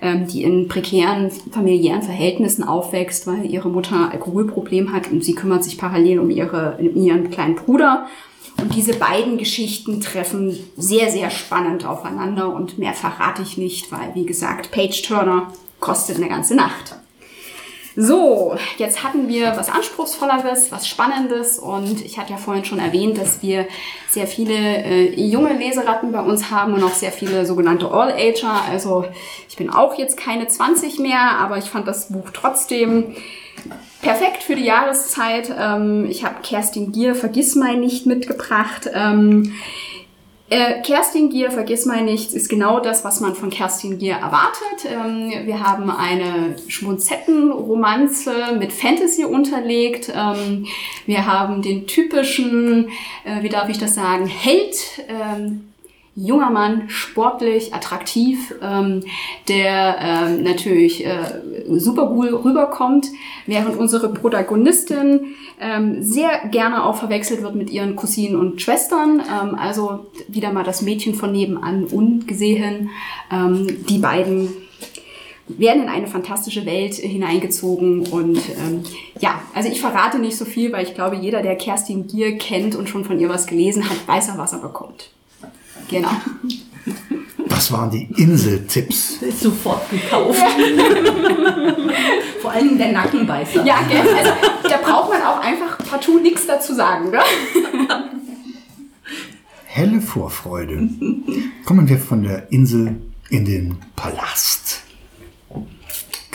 [0.00, 5.64] ähm, die in prekären familiären Verhältnissen aufwächst, weil ihre Mutter Alkoholproblem hat und sie kümmert
[5.64, 8.06] sich parallel um, ihre, um ihren kleinen Bruder.
[8.60, 14.14] Und diese beiden Geschichten treffen sehr, sehr spannend aufeinander und mehr verrate ich nicht, weil,
[14.14, 16.96] wie gesagt, Page Turner kostet eine ganze Nacht.
[17.96, 23.18] So, jetzt hatten wir was Anspruchsvolleres, was Spannendes und ich hatte ja vorhin schon erwähnt,
[23.18, 23.66] dass wir
[24.08, 28.62] sehr viele äh, junge Leseratten bei uns haben und auch sehr viele sogenannte All-Ager.
[28.70, 29.06] Also
[29.48, 33.16] ich bin auch jetzt keine 20 mehr, aber ich fand das Buch trotzdem
[34.02, 35.52] perfekt für die Jahreszeit.
[35.58, 38.88] Ähm, ich habe Kerstin Gier Vergiss mein nicht mitgebracht.
[38.92, 39.52] Ähm,
[40.50, 44.84] äh, Kerstin Gier, vergiss mal nichts, ist genau das, was man von Kerstin Gier erwartet.
[44.84, 50.12] Ähm, wir haben eine Schmunzettenromanze mit Fantasy unterlegt.
[50.14, 50.66] Ähm,
[51.06, 52.88] wir haben den typischen,
[53.24, 54.76] äh, wie darf ich das sagen, Held,
[55.08, 55.69] ähm,
[56.16, 59.04] junger Mann, sportlich, attraktiv, ähm,
[59.48, 63.06] der ähm, natürlich äh, super cool rüberkommt,
[63.46, 69.20] während unsere Protagonistin ähm, sehr gerne auch verwechselt wird mit ihren Cousinen und Schwestern.
[69.20, 72.90] Ähm, also wieder mal das Mädchen von nebenan ungesehen.
[73.32, 74.48] Ähm, die beiden
[75.58, 78.84] werden in eine fantastische Welt hineingezogen und ähm,
[79.18, 82.76] ja, also ich verrate nicht so viel, weil ich glaube, jeder, der Kerstin Gier kennt
[82.76, 85.10] und schon von ihr was gelesen hat, weiß er, was er bekommt.
[85.90, 86.10] Genau.
[87.48, 89.16] Das waren die Inseltipps.
[89.20, 90.38] Ist sofort gekauft.
[92.40, 93.64] Vor allem der Nackenbeißer.
[93.64, 94.00] Ja, gell?
[94.00, 94.30] Also,
[94.62, 97.20] da braucht man auch einfach partout nichts dazu sagen, gell?
[99.66, 100.88] Helle Vorfreude.
[101.64, 102.96] Kommen wir von der Insel
[103.28, 104.82] in den Palast.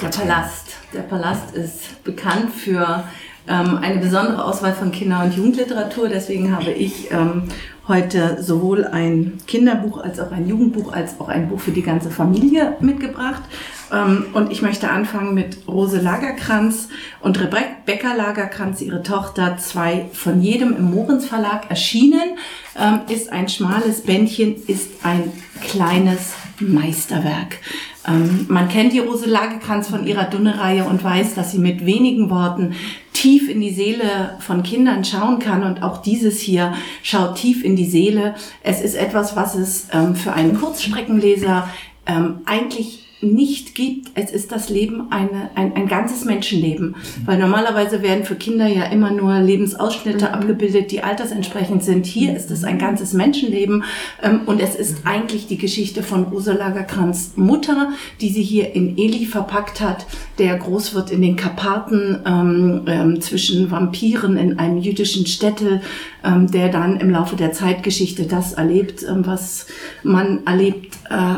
[0.01, 0.65] Der Palast.
[0.93, 3.03] Der Palast ist bekannt für
[3.47, 6.09] ähm, eine besondere Auswahl von Kinder- und Jugendliteratur.
[6.09, 7.43] Deswegen habe ich ähm,
[7.87, 12.09] heute sowohl ein Kinderbuch als auch ein Jugendbuch als auch ein Buch für die ganze
[12.09, 13.43] Familie mitgebracht.
[13.91, 16.89] Ähm, und ich möchte anfangen mit Rose Lagerkranz
[17.21, 22.37] und Rebecca Lagerkranz, ihre Tochter, zwei von jedem im Mohrens Verlag erschienen.
[22.79, 25.31] Ähm, ist ein schmales Bändchen, ist ein
[25.61, 27.57] kleines Meisterwerk.
[28.07, 32.29] Ähm, man kennt die Rose Lagerkranz von ihrer Dunne-Reihe und weiß, dass sie mit wenigen
[32.29, 32.73] Worten
[33.13, 37.75] tief in die Seele von Kindern schauen kann und auch dieses hier schaut tief in
[37.75, 38.35] die Seele.
[38.61, 41.69] Es ist etwas, was es ähm, für einen Kurzstreckenleser
[42.05, 44.09] ähm, eigentlich nicht gibt.
[44.15, 46.95] Es ist das Leben eine, ein, ein ganzes Menschenleben.
[47.25, 52.05] Weil normalerweise werden für Kinder ja immer nur Lebensausschnitte abgebildet, die altersentsprechend sind.
[52.05, 53.83] Hier ist es ein ganzes Menschenleben.
[54.21, 58.97] Ähm, und es ist eigentlich die Geschichte von Rosa Lagerkrans Mutter, die sie hier in
[58.97, 60.05] Eli verpackt hat,
[60.37, 65.81] der groß wird in den Karpaten ähm, ähm, zwischen Vampiren in einem jüdischen Städtel,
[66.23, 69.67] ähm, der dann im Laufe der Zeitgeschichte das erlebt, ähm, was
[70.03, 71.35] man erlebt äh,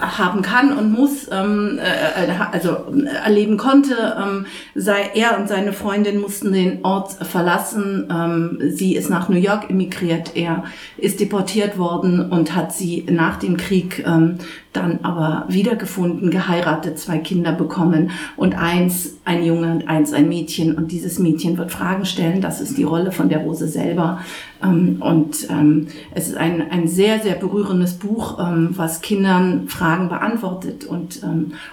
[0.00, 2.86] haben kann und muss, ähm, äh, äh also
[3.22, 4.16] erleben konnte.
[4.20, 8.08] Ähm, sei er und seine Freundin mussten den Ort verlassen.
[8.10, 10.36] Ähm, sie ist nach New York emigriert.
[10.36, 10.64] Er
[10.96, 14.38] ist deportiert worden und hat sie nach dem Krieg ähm,
[14.74, 20.74] dann aber wiedergefunden, geheiratet, zwei Kinder bekommen und eins ein Junge und eins ein Mädchen.
[20.74, 22.40] Und dieses Mädchen wird Fragen stellen.
[22.40, 24.20] Das ist die Rolle von der Rose selber.
[24.62, 30.08] Ähm, und ähm, es ist ein, ein sehr, sehr berührendes Buch, ähm, was Kindern Fragen
[30.08, 30.84] beantwortet.
[30.84, 31.22] Und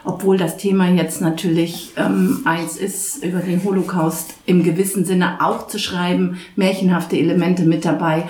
[0.04, 5.80] obwohl das Thema jetzt natürlich eins ist, über den Holocaust im gewissen Sinne auch zu
[5.80, 8.28] schreiben, märchenhafte Elemente mit dabei,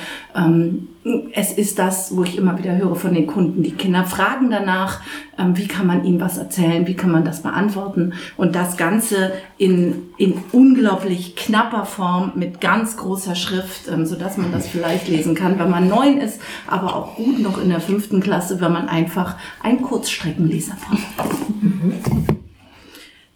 [1.34, 3.64] es ist das, wo ich immer wieder höre von den Kunden.
[3.64, 5.02] Die Kinder fragen danach,
[5.38, 8.14] ähm, wie kann man ihnen was erzählen, wie kann man das beantworten.
[8.38, 14.52] Und das Ganze in, in unglaublich knapper Form mit ganz großer Schrift, ähm, sodass man
[14.52, 18.22] das vielleicht lesen kann, wenn man neun ist, aber auch gut noch in der fünften
[18.22, 22.41] Klasse, wenn man einfach ein Kurzstreckenleser braucht.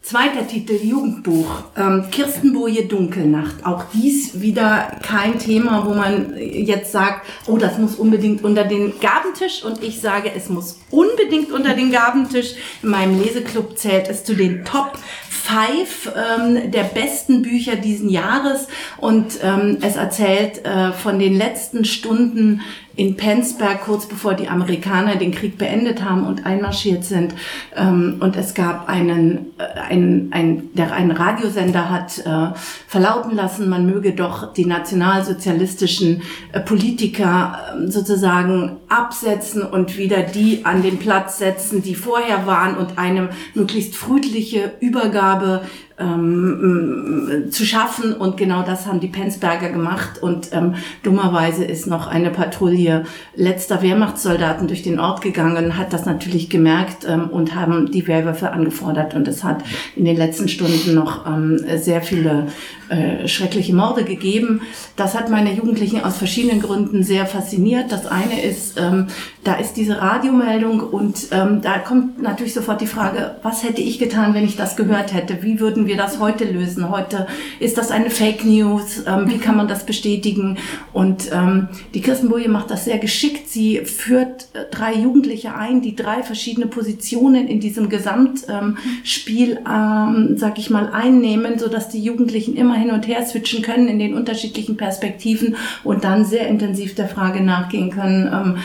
[0.08, 1.64] Zweiter Titel, Jugendbuch.
[1.76, 3.66] Ähm, Kirstenboje Dunkelnacht.
[3.66, 9.00] Auch dies wieder kein Thema, wo man jetzt sagt, oh, das muss unbedingt unter den
[9.00, 9.64] Gabentisch.
[9.64, 12.54] Und ich sage, es muss unbedingt unter den Gabentisch.
[12.84, 14.96] In meinem Leseklub zählt es zu den Top
[15.28, 18.68] Five ähm, der besten Bücher diesen Jahres.
[18.98, 22.60] Und ähm, es erzählt äh, von den letzten Stunden
[22.96, 27.34] in Penzberg, kurz bevor die Amerikaner den Krieg beendet haben und einmarschiert sind.
[27.76, 32.58] Ähm, und es gab einen, äh, einen, einen, der einen Radiosender hat äh,
[32.88, 40.64] verlauten lassen, man möge doch die nationalsozialistischen äh, Politiker äh, sozusagen absetzen und wieder die
[40.64, 45.62] an den Platz setzen, die vorher waren und eine möglichst friedliche Übergabe
[45.98, 48.12] ähm, zu schaffen.
[48.12, 50.22] Und genau das haben die Penzberger gemacht.
[50.22, 53.04] Und ähm, dummerweise ist noch eine Patrouille
[53.34, 58.52] letzter Wehrmachtssoldaten durch den Ort gegangen, hat das natürlich gemerkt ähm, und haben die Wehrwürfe
[58.52, 59.14] angefordert.
[59.14, 59.64] Und es hat
[59.94, 62.48] in den letzten Stunden noch ähm, sehr viele
[62.88, 64.62] äh, schreckliche Morde gegeben.
[64.94, 67.90] Das hat meine Jugendlichen aus verschiedenen Gründen sehr fasziniert.
[67.90, 69.08] Das eine ist, ähm,
[69.44, 73.98] da ist diese Radiomeldung und ähm, da kommt natürlich sofort die Frage, was hätte ich
[73.98, 75.42] getan, wenn ich das gehört hätte?
[75.42, 76.90] Wie würden wir das heute lösen?
[76.90, 77.26] Heute
[77.58, 79.02] ist das eine Fake News.
[79.06, 80.58] Ähm, wie kann man das bestätigen?
[80.92, 83.48] Und ähm, die Kirstenboje macht das sehr geschickt.
[83.48, 90.58] Sie führt äh, drei Jugendliche ein, die drei verschiedene Positionen in diesem Gesamtspiel, ähm, sag
[90.58, 94.14] ich mal, einnehmen, so dass die Jugendlichen immer hin und her switchen können in den
[94.14, 98.56] unterschiedlichen Perspektiven und dann sehr intensiv der Frage nachgehen können, ähm,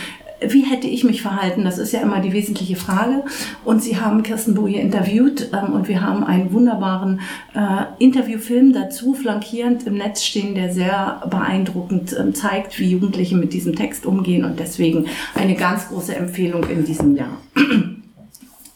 [0.41, 1.63] wie hätte ich mich verhalten?
[1.63, 3.23] Das ist ja immer die wesentliche Frage.
[3.63, 7.21] Und Sie haben Kirsten Boje interviewt ähm, und wir haben einen wunderbaren
[7.53, 13.53] äh, Interviewfilm dazu flankierend im Netz stehen, der sehr beeindruckend äh, zeigt, wie Jugendliche mit
[13.53, 15.05] diesem Text umgehen und deswegen
[15.35, 17.38] eine ganz große Empfehlung in diesem Jahr.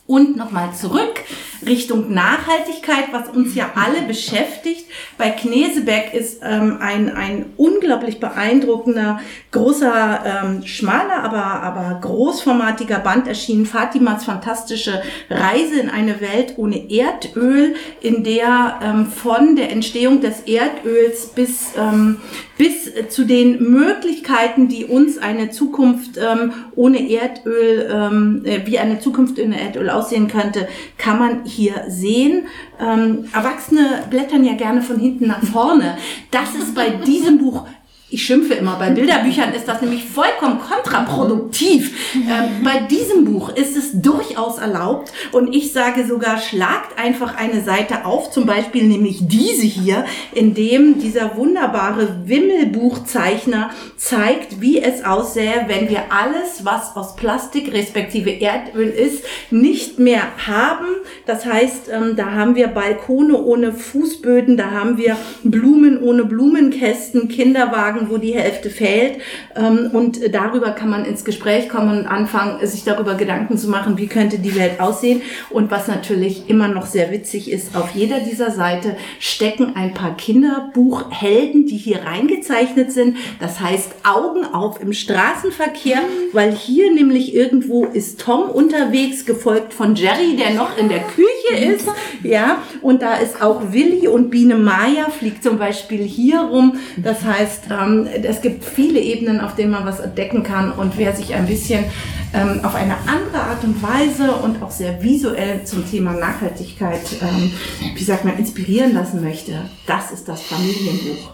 [0.07, 1.23] Und nochmal zurück
[1.65, 4.85] Richtung Nachhaltigkeit, was uns ja alle beschäftigt.
[5.17, 9.19] Bei Knesebeck ist ähm, ein, ein unglaublich beeindruckender,
[9.51, 13.65] großer, ähm, schmaler, aber, aber großformatiger Band erschienen.
[13.65, 20.41] Fatimas fantastische Reise in eine Welt ohne Erdöl, in der ähm, von der Entstehung des
[20.41, 22.17] Erdöls bis, ähm,
[22.57, 28.99] bis zu den Möglichkeiten, die uns eine Zukunft ähm, ohne Erdöl, ähm, äh, wie eine
[28.99, 30.67] Zukunft ohne Erdöl aussehen könnte,
[30.97, 32.47] kann man hier sehen.
[32.79, 35.97] Ähm, Erwachsene blättern ja gerne von hinten nach vorne.
[36.31, 37.65] Das ist bei diesem Buch
[38.07, 42.13] ich schimpfe immer, bei Bilderbüchern ist das nämlich vollkommen kontraproduktiv.
[42.15, 47.63] Ähm, bei diesem Buch ist es durchaus erlaubt und ich sage sogar, schlagt einfach eine
[47.63, 55.03] Seite auf, zum Beispiel nämlich diese hier, in dem dieser wunderbare Wimmelbuchzeichner zeigt, wie es
[55.03, 60.85] aussähe, wenn wir alles, was aus Plastik respektive Erdöl ist, nicht mehr haben.
[61.25, 67.29] Das heißt, ähm, da haben wir Balkone ohne Fußböden, da haben wir Blumen ohne Blumenkästen,
[67.29, 69.19] Kinderwagen wo die Hälfte fehlt.
[69.55, 73.97] Ähm, und darüber kann man ins Gespräch kommen und anfangen, sich darüber Gedanken zu machen,
[73.97, 75.21] wie könnte die Welt aussehen.
[75.49, 80.15] Und was natürlich immer noch sehr witzig ist, auf jeder dieser Seite stecken ein paar
[80.15, 83.17] Kinderbuchhelden, die hier reingezeichnet sind.
[83.39, 85.99] Das heißt Augen auf im Straßenverkehr,
[86.33, 91.73] weil hier nämlich irgendwo ist Tom unterwegs, gefolgt von Jerry, der noch in der Küche
[91.73, 91.87] ist.
[92.23, 96.77] Ja, und da ist auch Willi und Biene Maya fliegt zum Beispiel hier rum.
[96.97, 101.15] Das heißt, ähm, es gibt viele Ebenen, auf denen man was entdecken kann und wer
[101.15, 101.85] sich ein bisschen
[102.33, 107.51] ähm, auf eine andere Art und Weise und auch sehr visuell zum Thema Nachhaltigkeit, ähm,
[107.95, 111.31] wie sagt man, inspirieren lassen möchte, das ist das Familienbuch.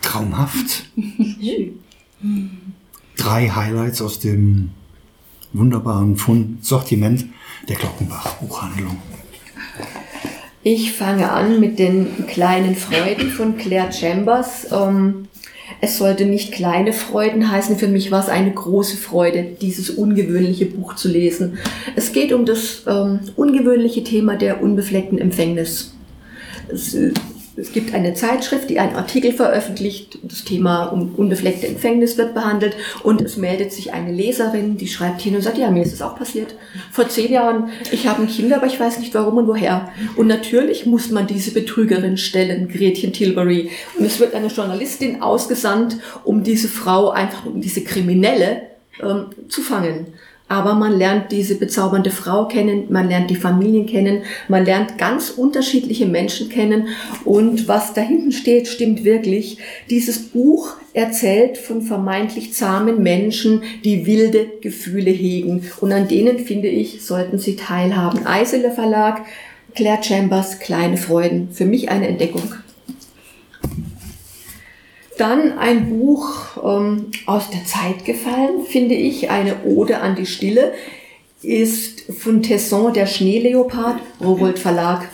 [0.00, 0.84] Traumhaft.
[3.16, 4.70] Drei Highlights aus dem
[5.52, 7.26] wunderbaren Fund Sortiment
[7.68, 8.96] der Glockenbach Buchhandlung.
[10.64, 14.68] Ich fange an mit den kleinen Freuden von Claire Chambers.
[14.70, 15.26] Ähm,
[15.80, 17.76] es sollte nicht kleine Freuden heißen.
[17.76, 21.58] Für mich war es eine große Freude, dieses ungewöhnliche Buch zu lesen.
[21.96, 25.94] Es geht um das ähm, ungewöhnliche Thema der unbefleckten Empfängnis.
[26.68, 26.96] Es,
[27.56, 33.20] es gibt eine Zeitschrift, die einen Artikel veröffentlicht, das Thema unbefleckte Empfängnis wird behandelt und
[33.20, 36.16] es meldet sich eine Leserin, die schreibt hin und sagt, ja, mir ist es auch
[36.16, 36.54] passiert.
[36.90, 39.90] Vor zehn Jahren, ich habe ein Kind, aber ich weiß nicht warum und woher.
[40.16, 43.70] Und natürlich muss man diese Betrügerin stellen, Gretchen Tilbury.
[43.98, 48.62] Und es wird eine Journalistin ausgesandt, um diese Frau, einfach um diese Kriminelle
[49.02, 50.06] ähm, zu fangen
[50.48, 55.30] aber man lernt diese bezaubernde Frau kennen, man lernt die Familien kennen, man lernt ganz
[55.30, 56.88] unterschiedliche Menschen kennen
[57.24, 59.58] und was da hinten steht, stimmt wirklich.
[59.88, 66.68] Dieses Buch erzählt von vermeintlich zahmen Menschen, die wilde Gefühle hegen und an denen, finde
[66.68, 68.26] ich, sollten Sie teilhaben.
[68.26, 69.22] Eisele Verlag,
[69.74, 71.48] Claire Chambers, Kleine Freuden.
[71.50, 72.42] Für mich eine Entdeckung.
[75.22, 80.72] Dann ein Buch ähm, aus der Zeit gefallen, finde ich, eine Ode an die Stille,
[81.42, 85.08] ist von Tesson, der Schneeleopard, Rowold Verlag.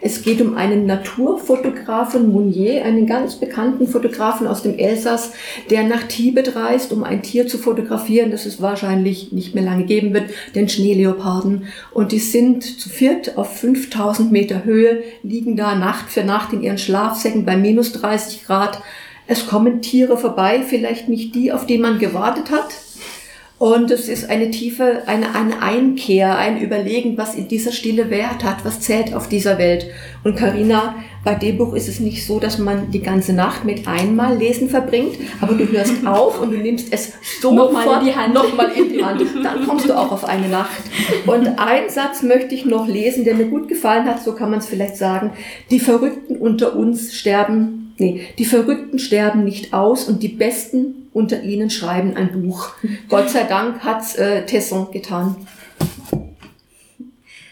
[0.00, 5.32] Es geht um einen Naturfotografen Mounier, einen ganz bekannten Fotografen aus dem Elsass,
[5.68, 9.84] der nach Tibet reist, um ein Tier zu fotografieren, das es wahrscheinlich nicht mehr lange
[9.84, 11.66] geben wird, den Schneeleoparden.
[11.92, 16.62] Und die sind zu viert auf 5000 Meter Höhe, liegen da Nacht für Nacht in
[16.62, 18.80] ihren Schlafsäcken bei minus 30 Grad
[19.26, 22.68] es kommen Tiere vorbei, vielleicht nicht die, auf die man gewartet hat.
[23.62, 28.42] Und es ist eine tiefe, eine, eine Einkehr, ein Überlegen, was in dieser Stille Wert
[28.42, 29.86] hat, was zählt auf dieser Welt.
[30.24, 33.86] Und Karina, bei dem Buch ist es nicht so, dass man die ganze Nacht mit
[33.86, 38.34] einmal Lesen verbringt, aber du hörst auf und du nimmst es sofort in die Hand,
[38.34, 39.22] nochmal in die Hand.
[39.44, 40.82] Dann kommst du auch auf eine Nacht.
[41.28, 44.58] Und einen Satz möchte ich noch lesen, der mir gut gefallen hat, so kann man
[44.58, 45.34] es vielleicht sagen.
[45.70, 51.42] Die Verrückten unter uns sterben Nee, die Verrückten sterben nicht aus und die Besten unter
[51.42, 52.70] ihnen schreiben ein Buch.
[53.08, 55.36] Gott sei Dank hat's äh, Tesson getan.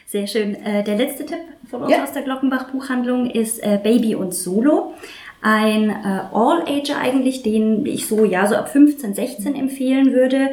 [0.06, 0.54] Sehr schön.
[0.56, 1.38] Äh, der letzte Tipp
[1.70, 2.02] von uns ja.
[2.02, 4.94] aus der Glockenbach Buchhandlung ist äh, Baby und Solo.
[5.42, 10.50] Ein äh, All-Ager eigentlich, den ich so, ja, so ab 15, 16 empfehlen würde.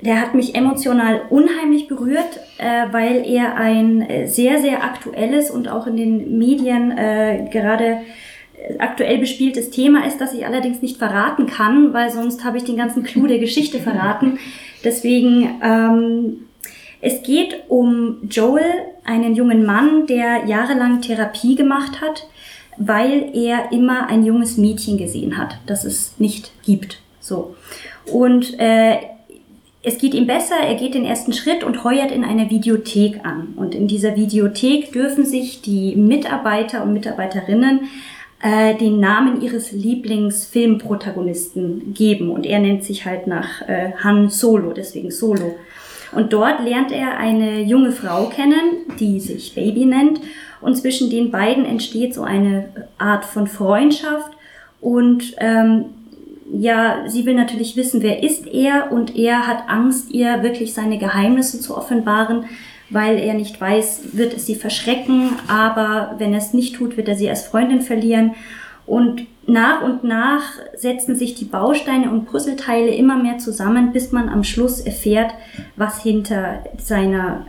[0.00, 5.68] Der hat mich emotional unheimlich berührt, äh, weil er ein äh, sehr, sehr aktuelles und
[5.68, 7.98] auch in den Medien äh, gerade
[8.78, 12.76] aktuell bespieltes Thema ist, das ich allerdings nicht verraten kann, weil sonst habe ich den
[12.76, 14.38] ganzen Clou der Geschichte verraten.
[14.84, 16.46] Deswegen, ähm,
[17.00, 18.70] es geht um Joel,
[19.04, 22.28] einen jungen Mann, der jahrelang Therapie gemacht hat,
[22.76, 27.00] weil er immer ein junges Mädchen gesehen hat, das es nicht gibt.
[27.20, 27.56] So.
[28.12, 28.98] Und äh,
[29.82, 33.54] es geht ihm besser, er geht den ersten Schritt und heuert in einer Videothek an.
[33.56, 37.80] Und in dieser Videothek dürfen sich die Mitarbeiter und Mitarbeiterinnen
[38.42, 42.30] äh, den Namen ihres Lieblingsfilmprotagonisten geben.
[42.30, 45.54] Und er nennt sich halt nach äh, Han Solo, deswegen Solo.
[46.10, 50.20] Und dort lernt er eine junge Frau kennen, die sich Baby nennt.
[50.60, 54.32] Und zwischen den beiden entsteht so eine Art von Freundschaft.
[54.80, 55.84] Und ähm,
[56.52, 58.92] ja, sie will natürlich wissen, wer ist er.
[58.92, 62.44] Und er hat Angst, ihr wirklich seine Geheimnisse zu offenbaren
[62.92, 67.08] weil er nicht weiß, wird es sie verschrecken, aber wenn er es nicht tut, wird
[67.08, 68.34] er sie als Freundin verlieren.
[68.86, 70.42] Und nach und nach
[70.74, 75.32] setzen sich die Bausteine und Puzzleteile immer mehr zusammen, bis man am Schluss erfährt,
[75.76, 77.46] was hinter seiner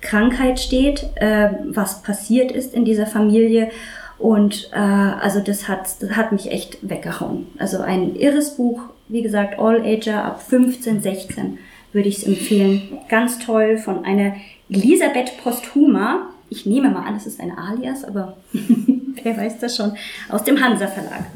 [0.00, 3.70] Krankheit steht, äh, was passiert ist in dieser Familie.
[4.18, 7.46] Und äh, also das hat, das hat mich echt weggehauen.
[7.58, 11.58] Also ein irres Buch, wie gesagt, All Ager ab 15, 16
[11.92, 12.98] würde ich es empfehlen.
[13.08, 14.34] Ganz toll von einer
[14.68, 19.96] Elisabeth Posthuma, ich nehme mal an, es ist ein Alias, aber wer weiß das schon,
[20.28, 21.26] aus dem Hansa Verlag.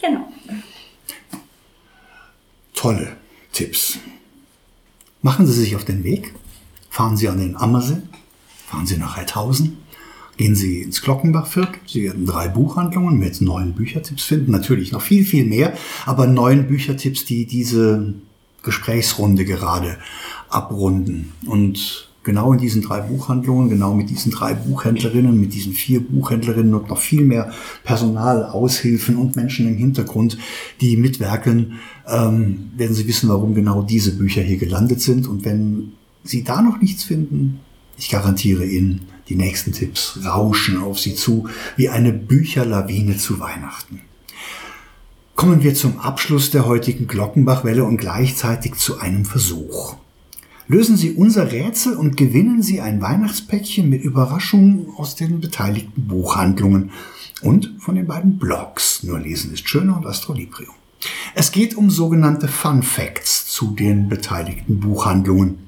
[0.00, 0.28] Genau.
[2.74, 3.16] Tolle
[3.52, 3.98] Tipps.
[5.20, 6.34] Machen Sie sich auf den Weg,
[6.90, 7.98] fahren Sie an den Ammersee,
[8.66, 9.78] fahren Sie nach Heidhausen,
[10.36, 11.76] gehen Sie ins Glockenbachviertel.
[11.86, 14.50] Sie werden drei Buchhandlungen mit neuen Büchertipps finden.
[14.50, 15.74] Natürlich noch viel, viel mehr,
[16.06, 18.14] aber neuen Büchertipps, die diese
[18.64, 19.98] Gesprächsrunde gerade
[20.48, 21.32] abrunden.
[21.46, 26.74] Und genau in diesen drei Buchhandlungen, genau mit diesen drei Buchhändlerinnen, mit diesen vier Buchhändlerinnen
[26.74, 27.52] und noch viel mehr
[27.84, 30.38] Personal, Aushilfen und Menschen im Hintergrund,
[30.80, 35.26] die mitwerken, ähm, werden Sie wissen, warum genau diese Bücher hier gelandet sind.
[35.26, 35.92] Und wenn
[36.24, 37.60] Sie da noch nichts finden,
[37.96, 44.00] ich garantiere Ihnen, die nächsten Tipps rauschen auf Sie zu wie eine Bücherlawine zu Weihnachten.
[45.34, 49.96] Kommen wir zum Abschluss der heutigen Glockenbachwelle und gleichzeitig zu einem Versuch.
[50.72, 56.92] Lösen Sie unser Rätsel und gewinnen Sie ein Weihnachtspäckchen mit Überraschungen aus den beteiligten Buchhandlungen
[57.42, 59.02] und von den beiden Blogs.
[59.02, 60.70] Nur lesen ist schöner und Astrolibrio.
[61.34, 65.58] Es geht um sogenannte Fun Facts zu den beteiligten Buchhandlungen.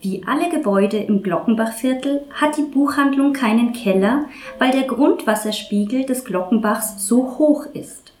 [0.00, 4.26] Wie alle Gebäude im Glockenbachviertel hat die Buchhandlung keinen Keller,
[4.58, 8.12] weil der Grundwasserspiegel des Glockenbachs so hoch ist.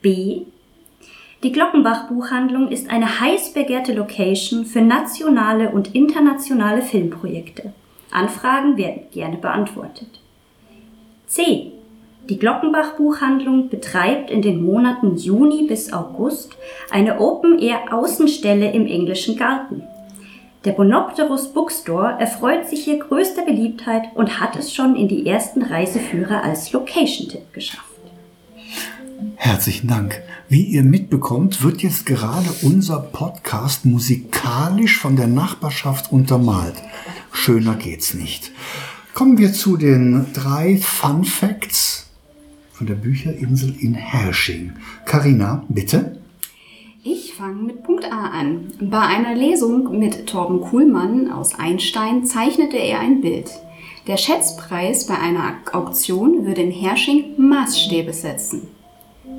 [0.00, 0.42] B.
[1.42, 7.72] Die Glockenbach Buchhandlung ist eine heiß begehrte Location für nationale und internationale Filmprojekte.
[8.12, 10.20] Anfragen werden gerne beantwortet.
[11.26, 11.72] C.
[12.28, 16.56] Die Glockenbach Buchhandlung betreibt in den Monaten Juni bis August
[16.90, 19.82] eine Open-Air-Außenstelle im englischen Garten.
[20.64, 25.62] Der Bonopterus Bookstore erfreut sich hier größter Beliebtheit und hat es schon in die ersten
[25.62, 27.86] Reiseführer als Location-Tipp geschafft.
[29.34, 30.22] Herzlichen Dank.
[30.48, 36.74] Wie ihr mitbekommt, wird jetzt gerade unser Podcast musikalisch von der Nachbarschaft untermalt.
[37.32, 38.52] Schöner geht's nicht.
[39.14, 42.10] Kommen wir zu den drei Fun Facts
[42.72, 44.72] von der Bücherinsel in Hersching.
[45.04, 46.18] Karina, bitte.
[47.04, 48.72] Ich fange mit Punkt A an.
[48.80, 53.50] Bei einer Lesung mit Torben Kuhlmann aus Einstein zeichnete er ein Bild.
[54.06, 58.68] Der Schätzpreis bei einer Auktion würde in Hersching Maßstäbe setzen.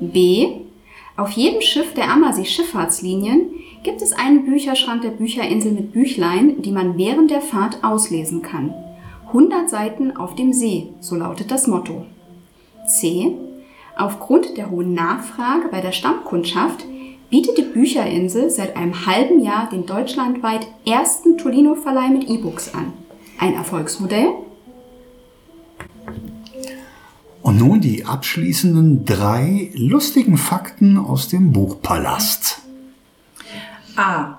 [0.00, 0.60] B.
[1.16, 3.50] Auf jedem Schiff der Ammersee Schifffahrtslinien
[3.84, 8.74] gibt es einen Bücherschrank der Bücherinsel mit Büchlein, die man während der Fahrt auslesen kann.
[9.28, 12.04] 100 Seiten auf dem See, so lautet das Motto.
[12.88, 13.32] C.
[13.96, 16.84] Aufgrund der hohen Nachfrage bei der Stammkundschaft
[17.30, 22.92] bietet die Bücherinsel seit einem halben Jahr den deutschlandweit ersten Tolino-Verleih mit E-Books an.
[23.38, 24.34] Ein Erfolgsmodell?
[27.44, 32.62] Und nun die abschließenden drei lustigen Fakten aus dem Buchpalast.
[33.96, 34.38] A.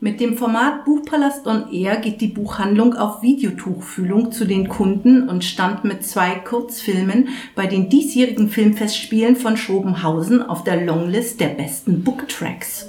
[0.00, 5.44] Mit dem Format Buchpalast on Air geht die Buchhandlung auf Videotuchfühlung zu den Kunden und
[5.44, 12.02] stand mit zwei Kurzfilmen bei den diesjährigen Filmfestspielen von Schobenhausen auf der Longlist der besten
[12.02, 12.88] Booktracks.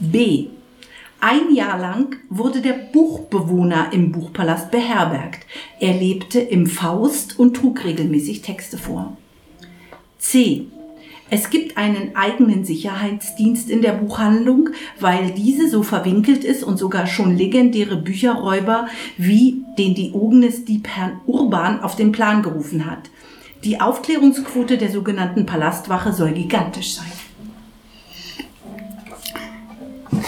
[0.00, 0.48] B.
[1.22, 5.46] Ein Jahr lang wurde der Buchbewohner im Buchpalast beherbergt.
[5.78, 9.18] Er lebte im Faust und trug regelmäßig Texte vor.
[10.18, 10.66] C.
[11.28, 17.06] Es gibt einen eigenen Sicherheitsdienst in der Buchhandlung, weil diese so verwinkelt ist und sogar
[17.06, 18.88] schon legendäre Bücherräuber
[19.18, 23.10] wie den Diogenes-Dieb Herrn Urban auf den Plan gerufen hat.
[23.62, 27.12] Die Aufklärungsquote der sogenannten Palastwache soll gigantisch sein.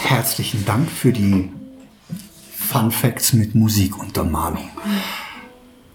[0.05, 1.49] Herzlichen Dank für die
[2.55, 4.69] Fun Facts mit Musikuntermalung.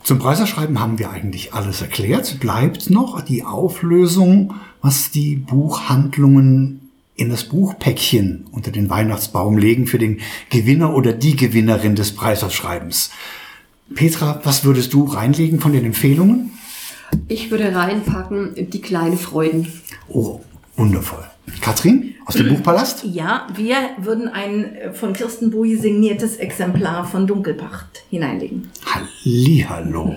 [0.01, 2.39] Zum Preiserschreiben haben wir eigentlich alles erklärt.
[2.39, 9.99] Bleibt noch die Auflösung, was die Buchhandlungen in das Buchpäckchen unter den Weihnachtsbaum legen für
[9.99, 13.11] den Gewinner oder die Gewinnerin des Preiserschreibens.
[13.93, 16.51] Petra, was würdest du reinlegen von den Empfehlungen?
[17.27, 19.71] Ich würde reinpacken die kleine Freuden.
[20.07, 20.41] Oh,
[20.75, 21.25] wundervoll.
[21.61, 23.03] Katrin aus dem Buchpalast?
[23.05, 28.69] Ja, wir würden ein äh, von Kirsten Boje signiertes Exemplar von Dunkelpacht hineinlegen.
[28.85, 30.15] Hallihallo.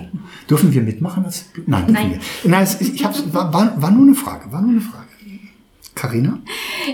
[0.49, 1.25] Dürfen wir mitmachen?
[1.25, 2.19] Als, nein, Nein.
[2.43, 2.51] wir.
[2.51, 4.51] Nein, es, ich hab's, war, war, war nur eine Frage.
[4.51, 5.07] War nur eine Frage.
[5.95, 6.39] Carina?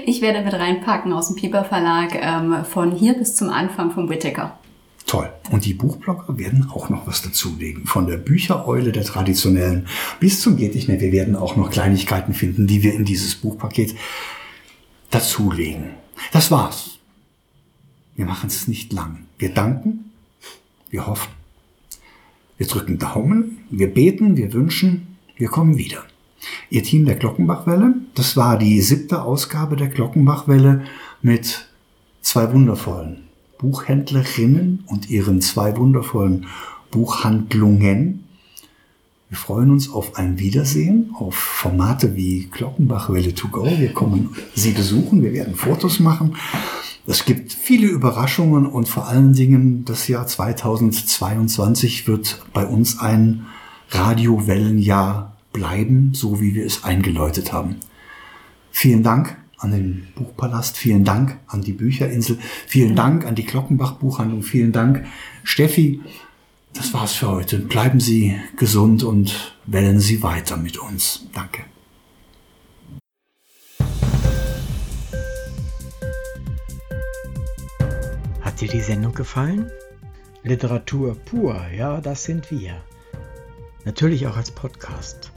[0.05, 4.09] Ich werde mit reinpacken aus dem Pieper Verlag ähm, von hier bis zum Anfang vom
[4.09, 4.57] Whittaker.
[5.07, 5.31] Toll.
[5.51, 7.85] Und die Buchblogger werden auch noch was dazulegen.
[7.85, 9.87] Von der Büchereule der traditionellen
[10.19, 10.99] bis zum geht nicht mehr.
[10.99, 13.95] Wir werden auch noch Kleinigkeiten finden, die wir in dieses Buchpaket
[15.09, 15.91] dazulegen.
[16.33, 16.99] Das war's.
[18.15, 19.27] Wir machen es nicht lang.
[19.37, 20.11] Wir danken,
[20.89, 21.31] wir hoffen,
[22.57, 26.03] wir drücken Daumen, wir beten, wir wünschen, wir kommen wieder.
[26.69, 30.83] Ihr Team der Glockenbachwelle, das war die siebte Ausgabe der Glockenbachwelle
[31.21, 31.69] mit
[32.21, 33.26] zwei wundervollen
[33.57, 36.45] Buchhändlerinnen und ihren zwei wundervollen
[36.91, 38.23] Buchhandlungen.
[39.29, 43.65] Wir freuen uns auf ein Wiedersehen, auf Formate wie Glockenbachwelle to go.
[43.65, 46.37] Wir kommen Sie besuchen, wir werden Fotos machen.
[47.05, 53.45] Es gibt viele Überraschungen und vor allen Dingen das Jahr 2022 wird bei uns ein
[53.89, 57.77] Radiowellenjahr bleiben, so wie wir es eingeläutet haben.
[58.71, 63.93] Vielen Dank an den Buchpalast, vielen Dank an die Bücherinsel, vielen Dank an die Glockenbach
[63.93, 65.05] Buchhandlung, vielen Dank
[65.43, 66.01] Steffi.
[66.73, 67.59] Das war's für heute.
[67.59, 71.25] Bleiben Sie gesund und wählen Sie weiter mit uns.
[71.33, 71.63] Danke.
[78.41, 79.71] Hat dir die Sendung gefallen?
[80.43, 82.81] Literatur pur, ja, das sind wir.
[83.85, 85.31] Natürlich auch als Podcast.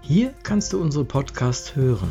[0.00, 2.10] Hier kannst du unsere Podcasts hören.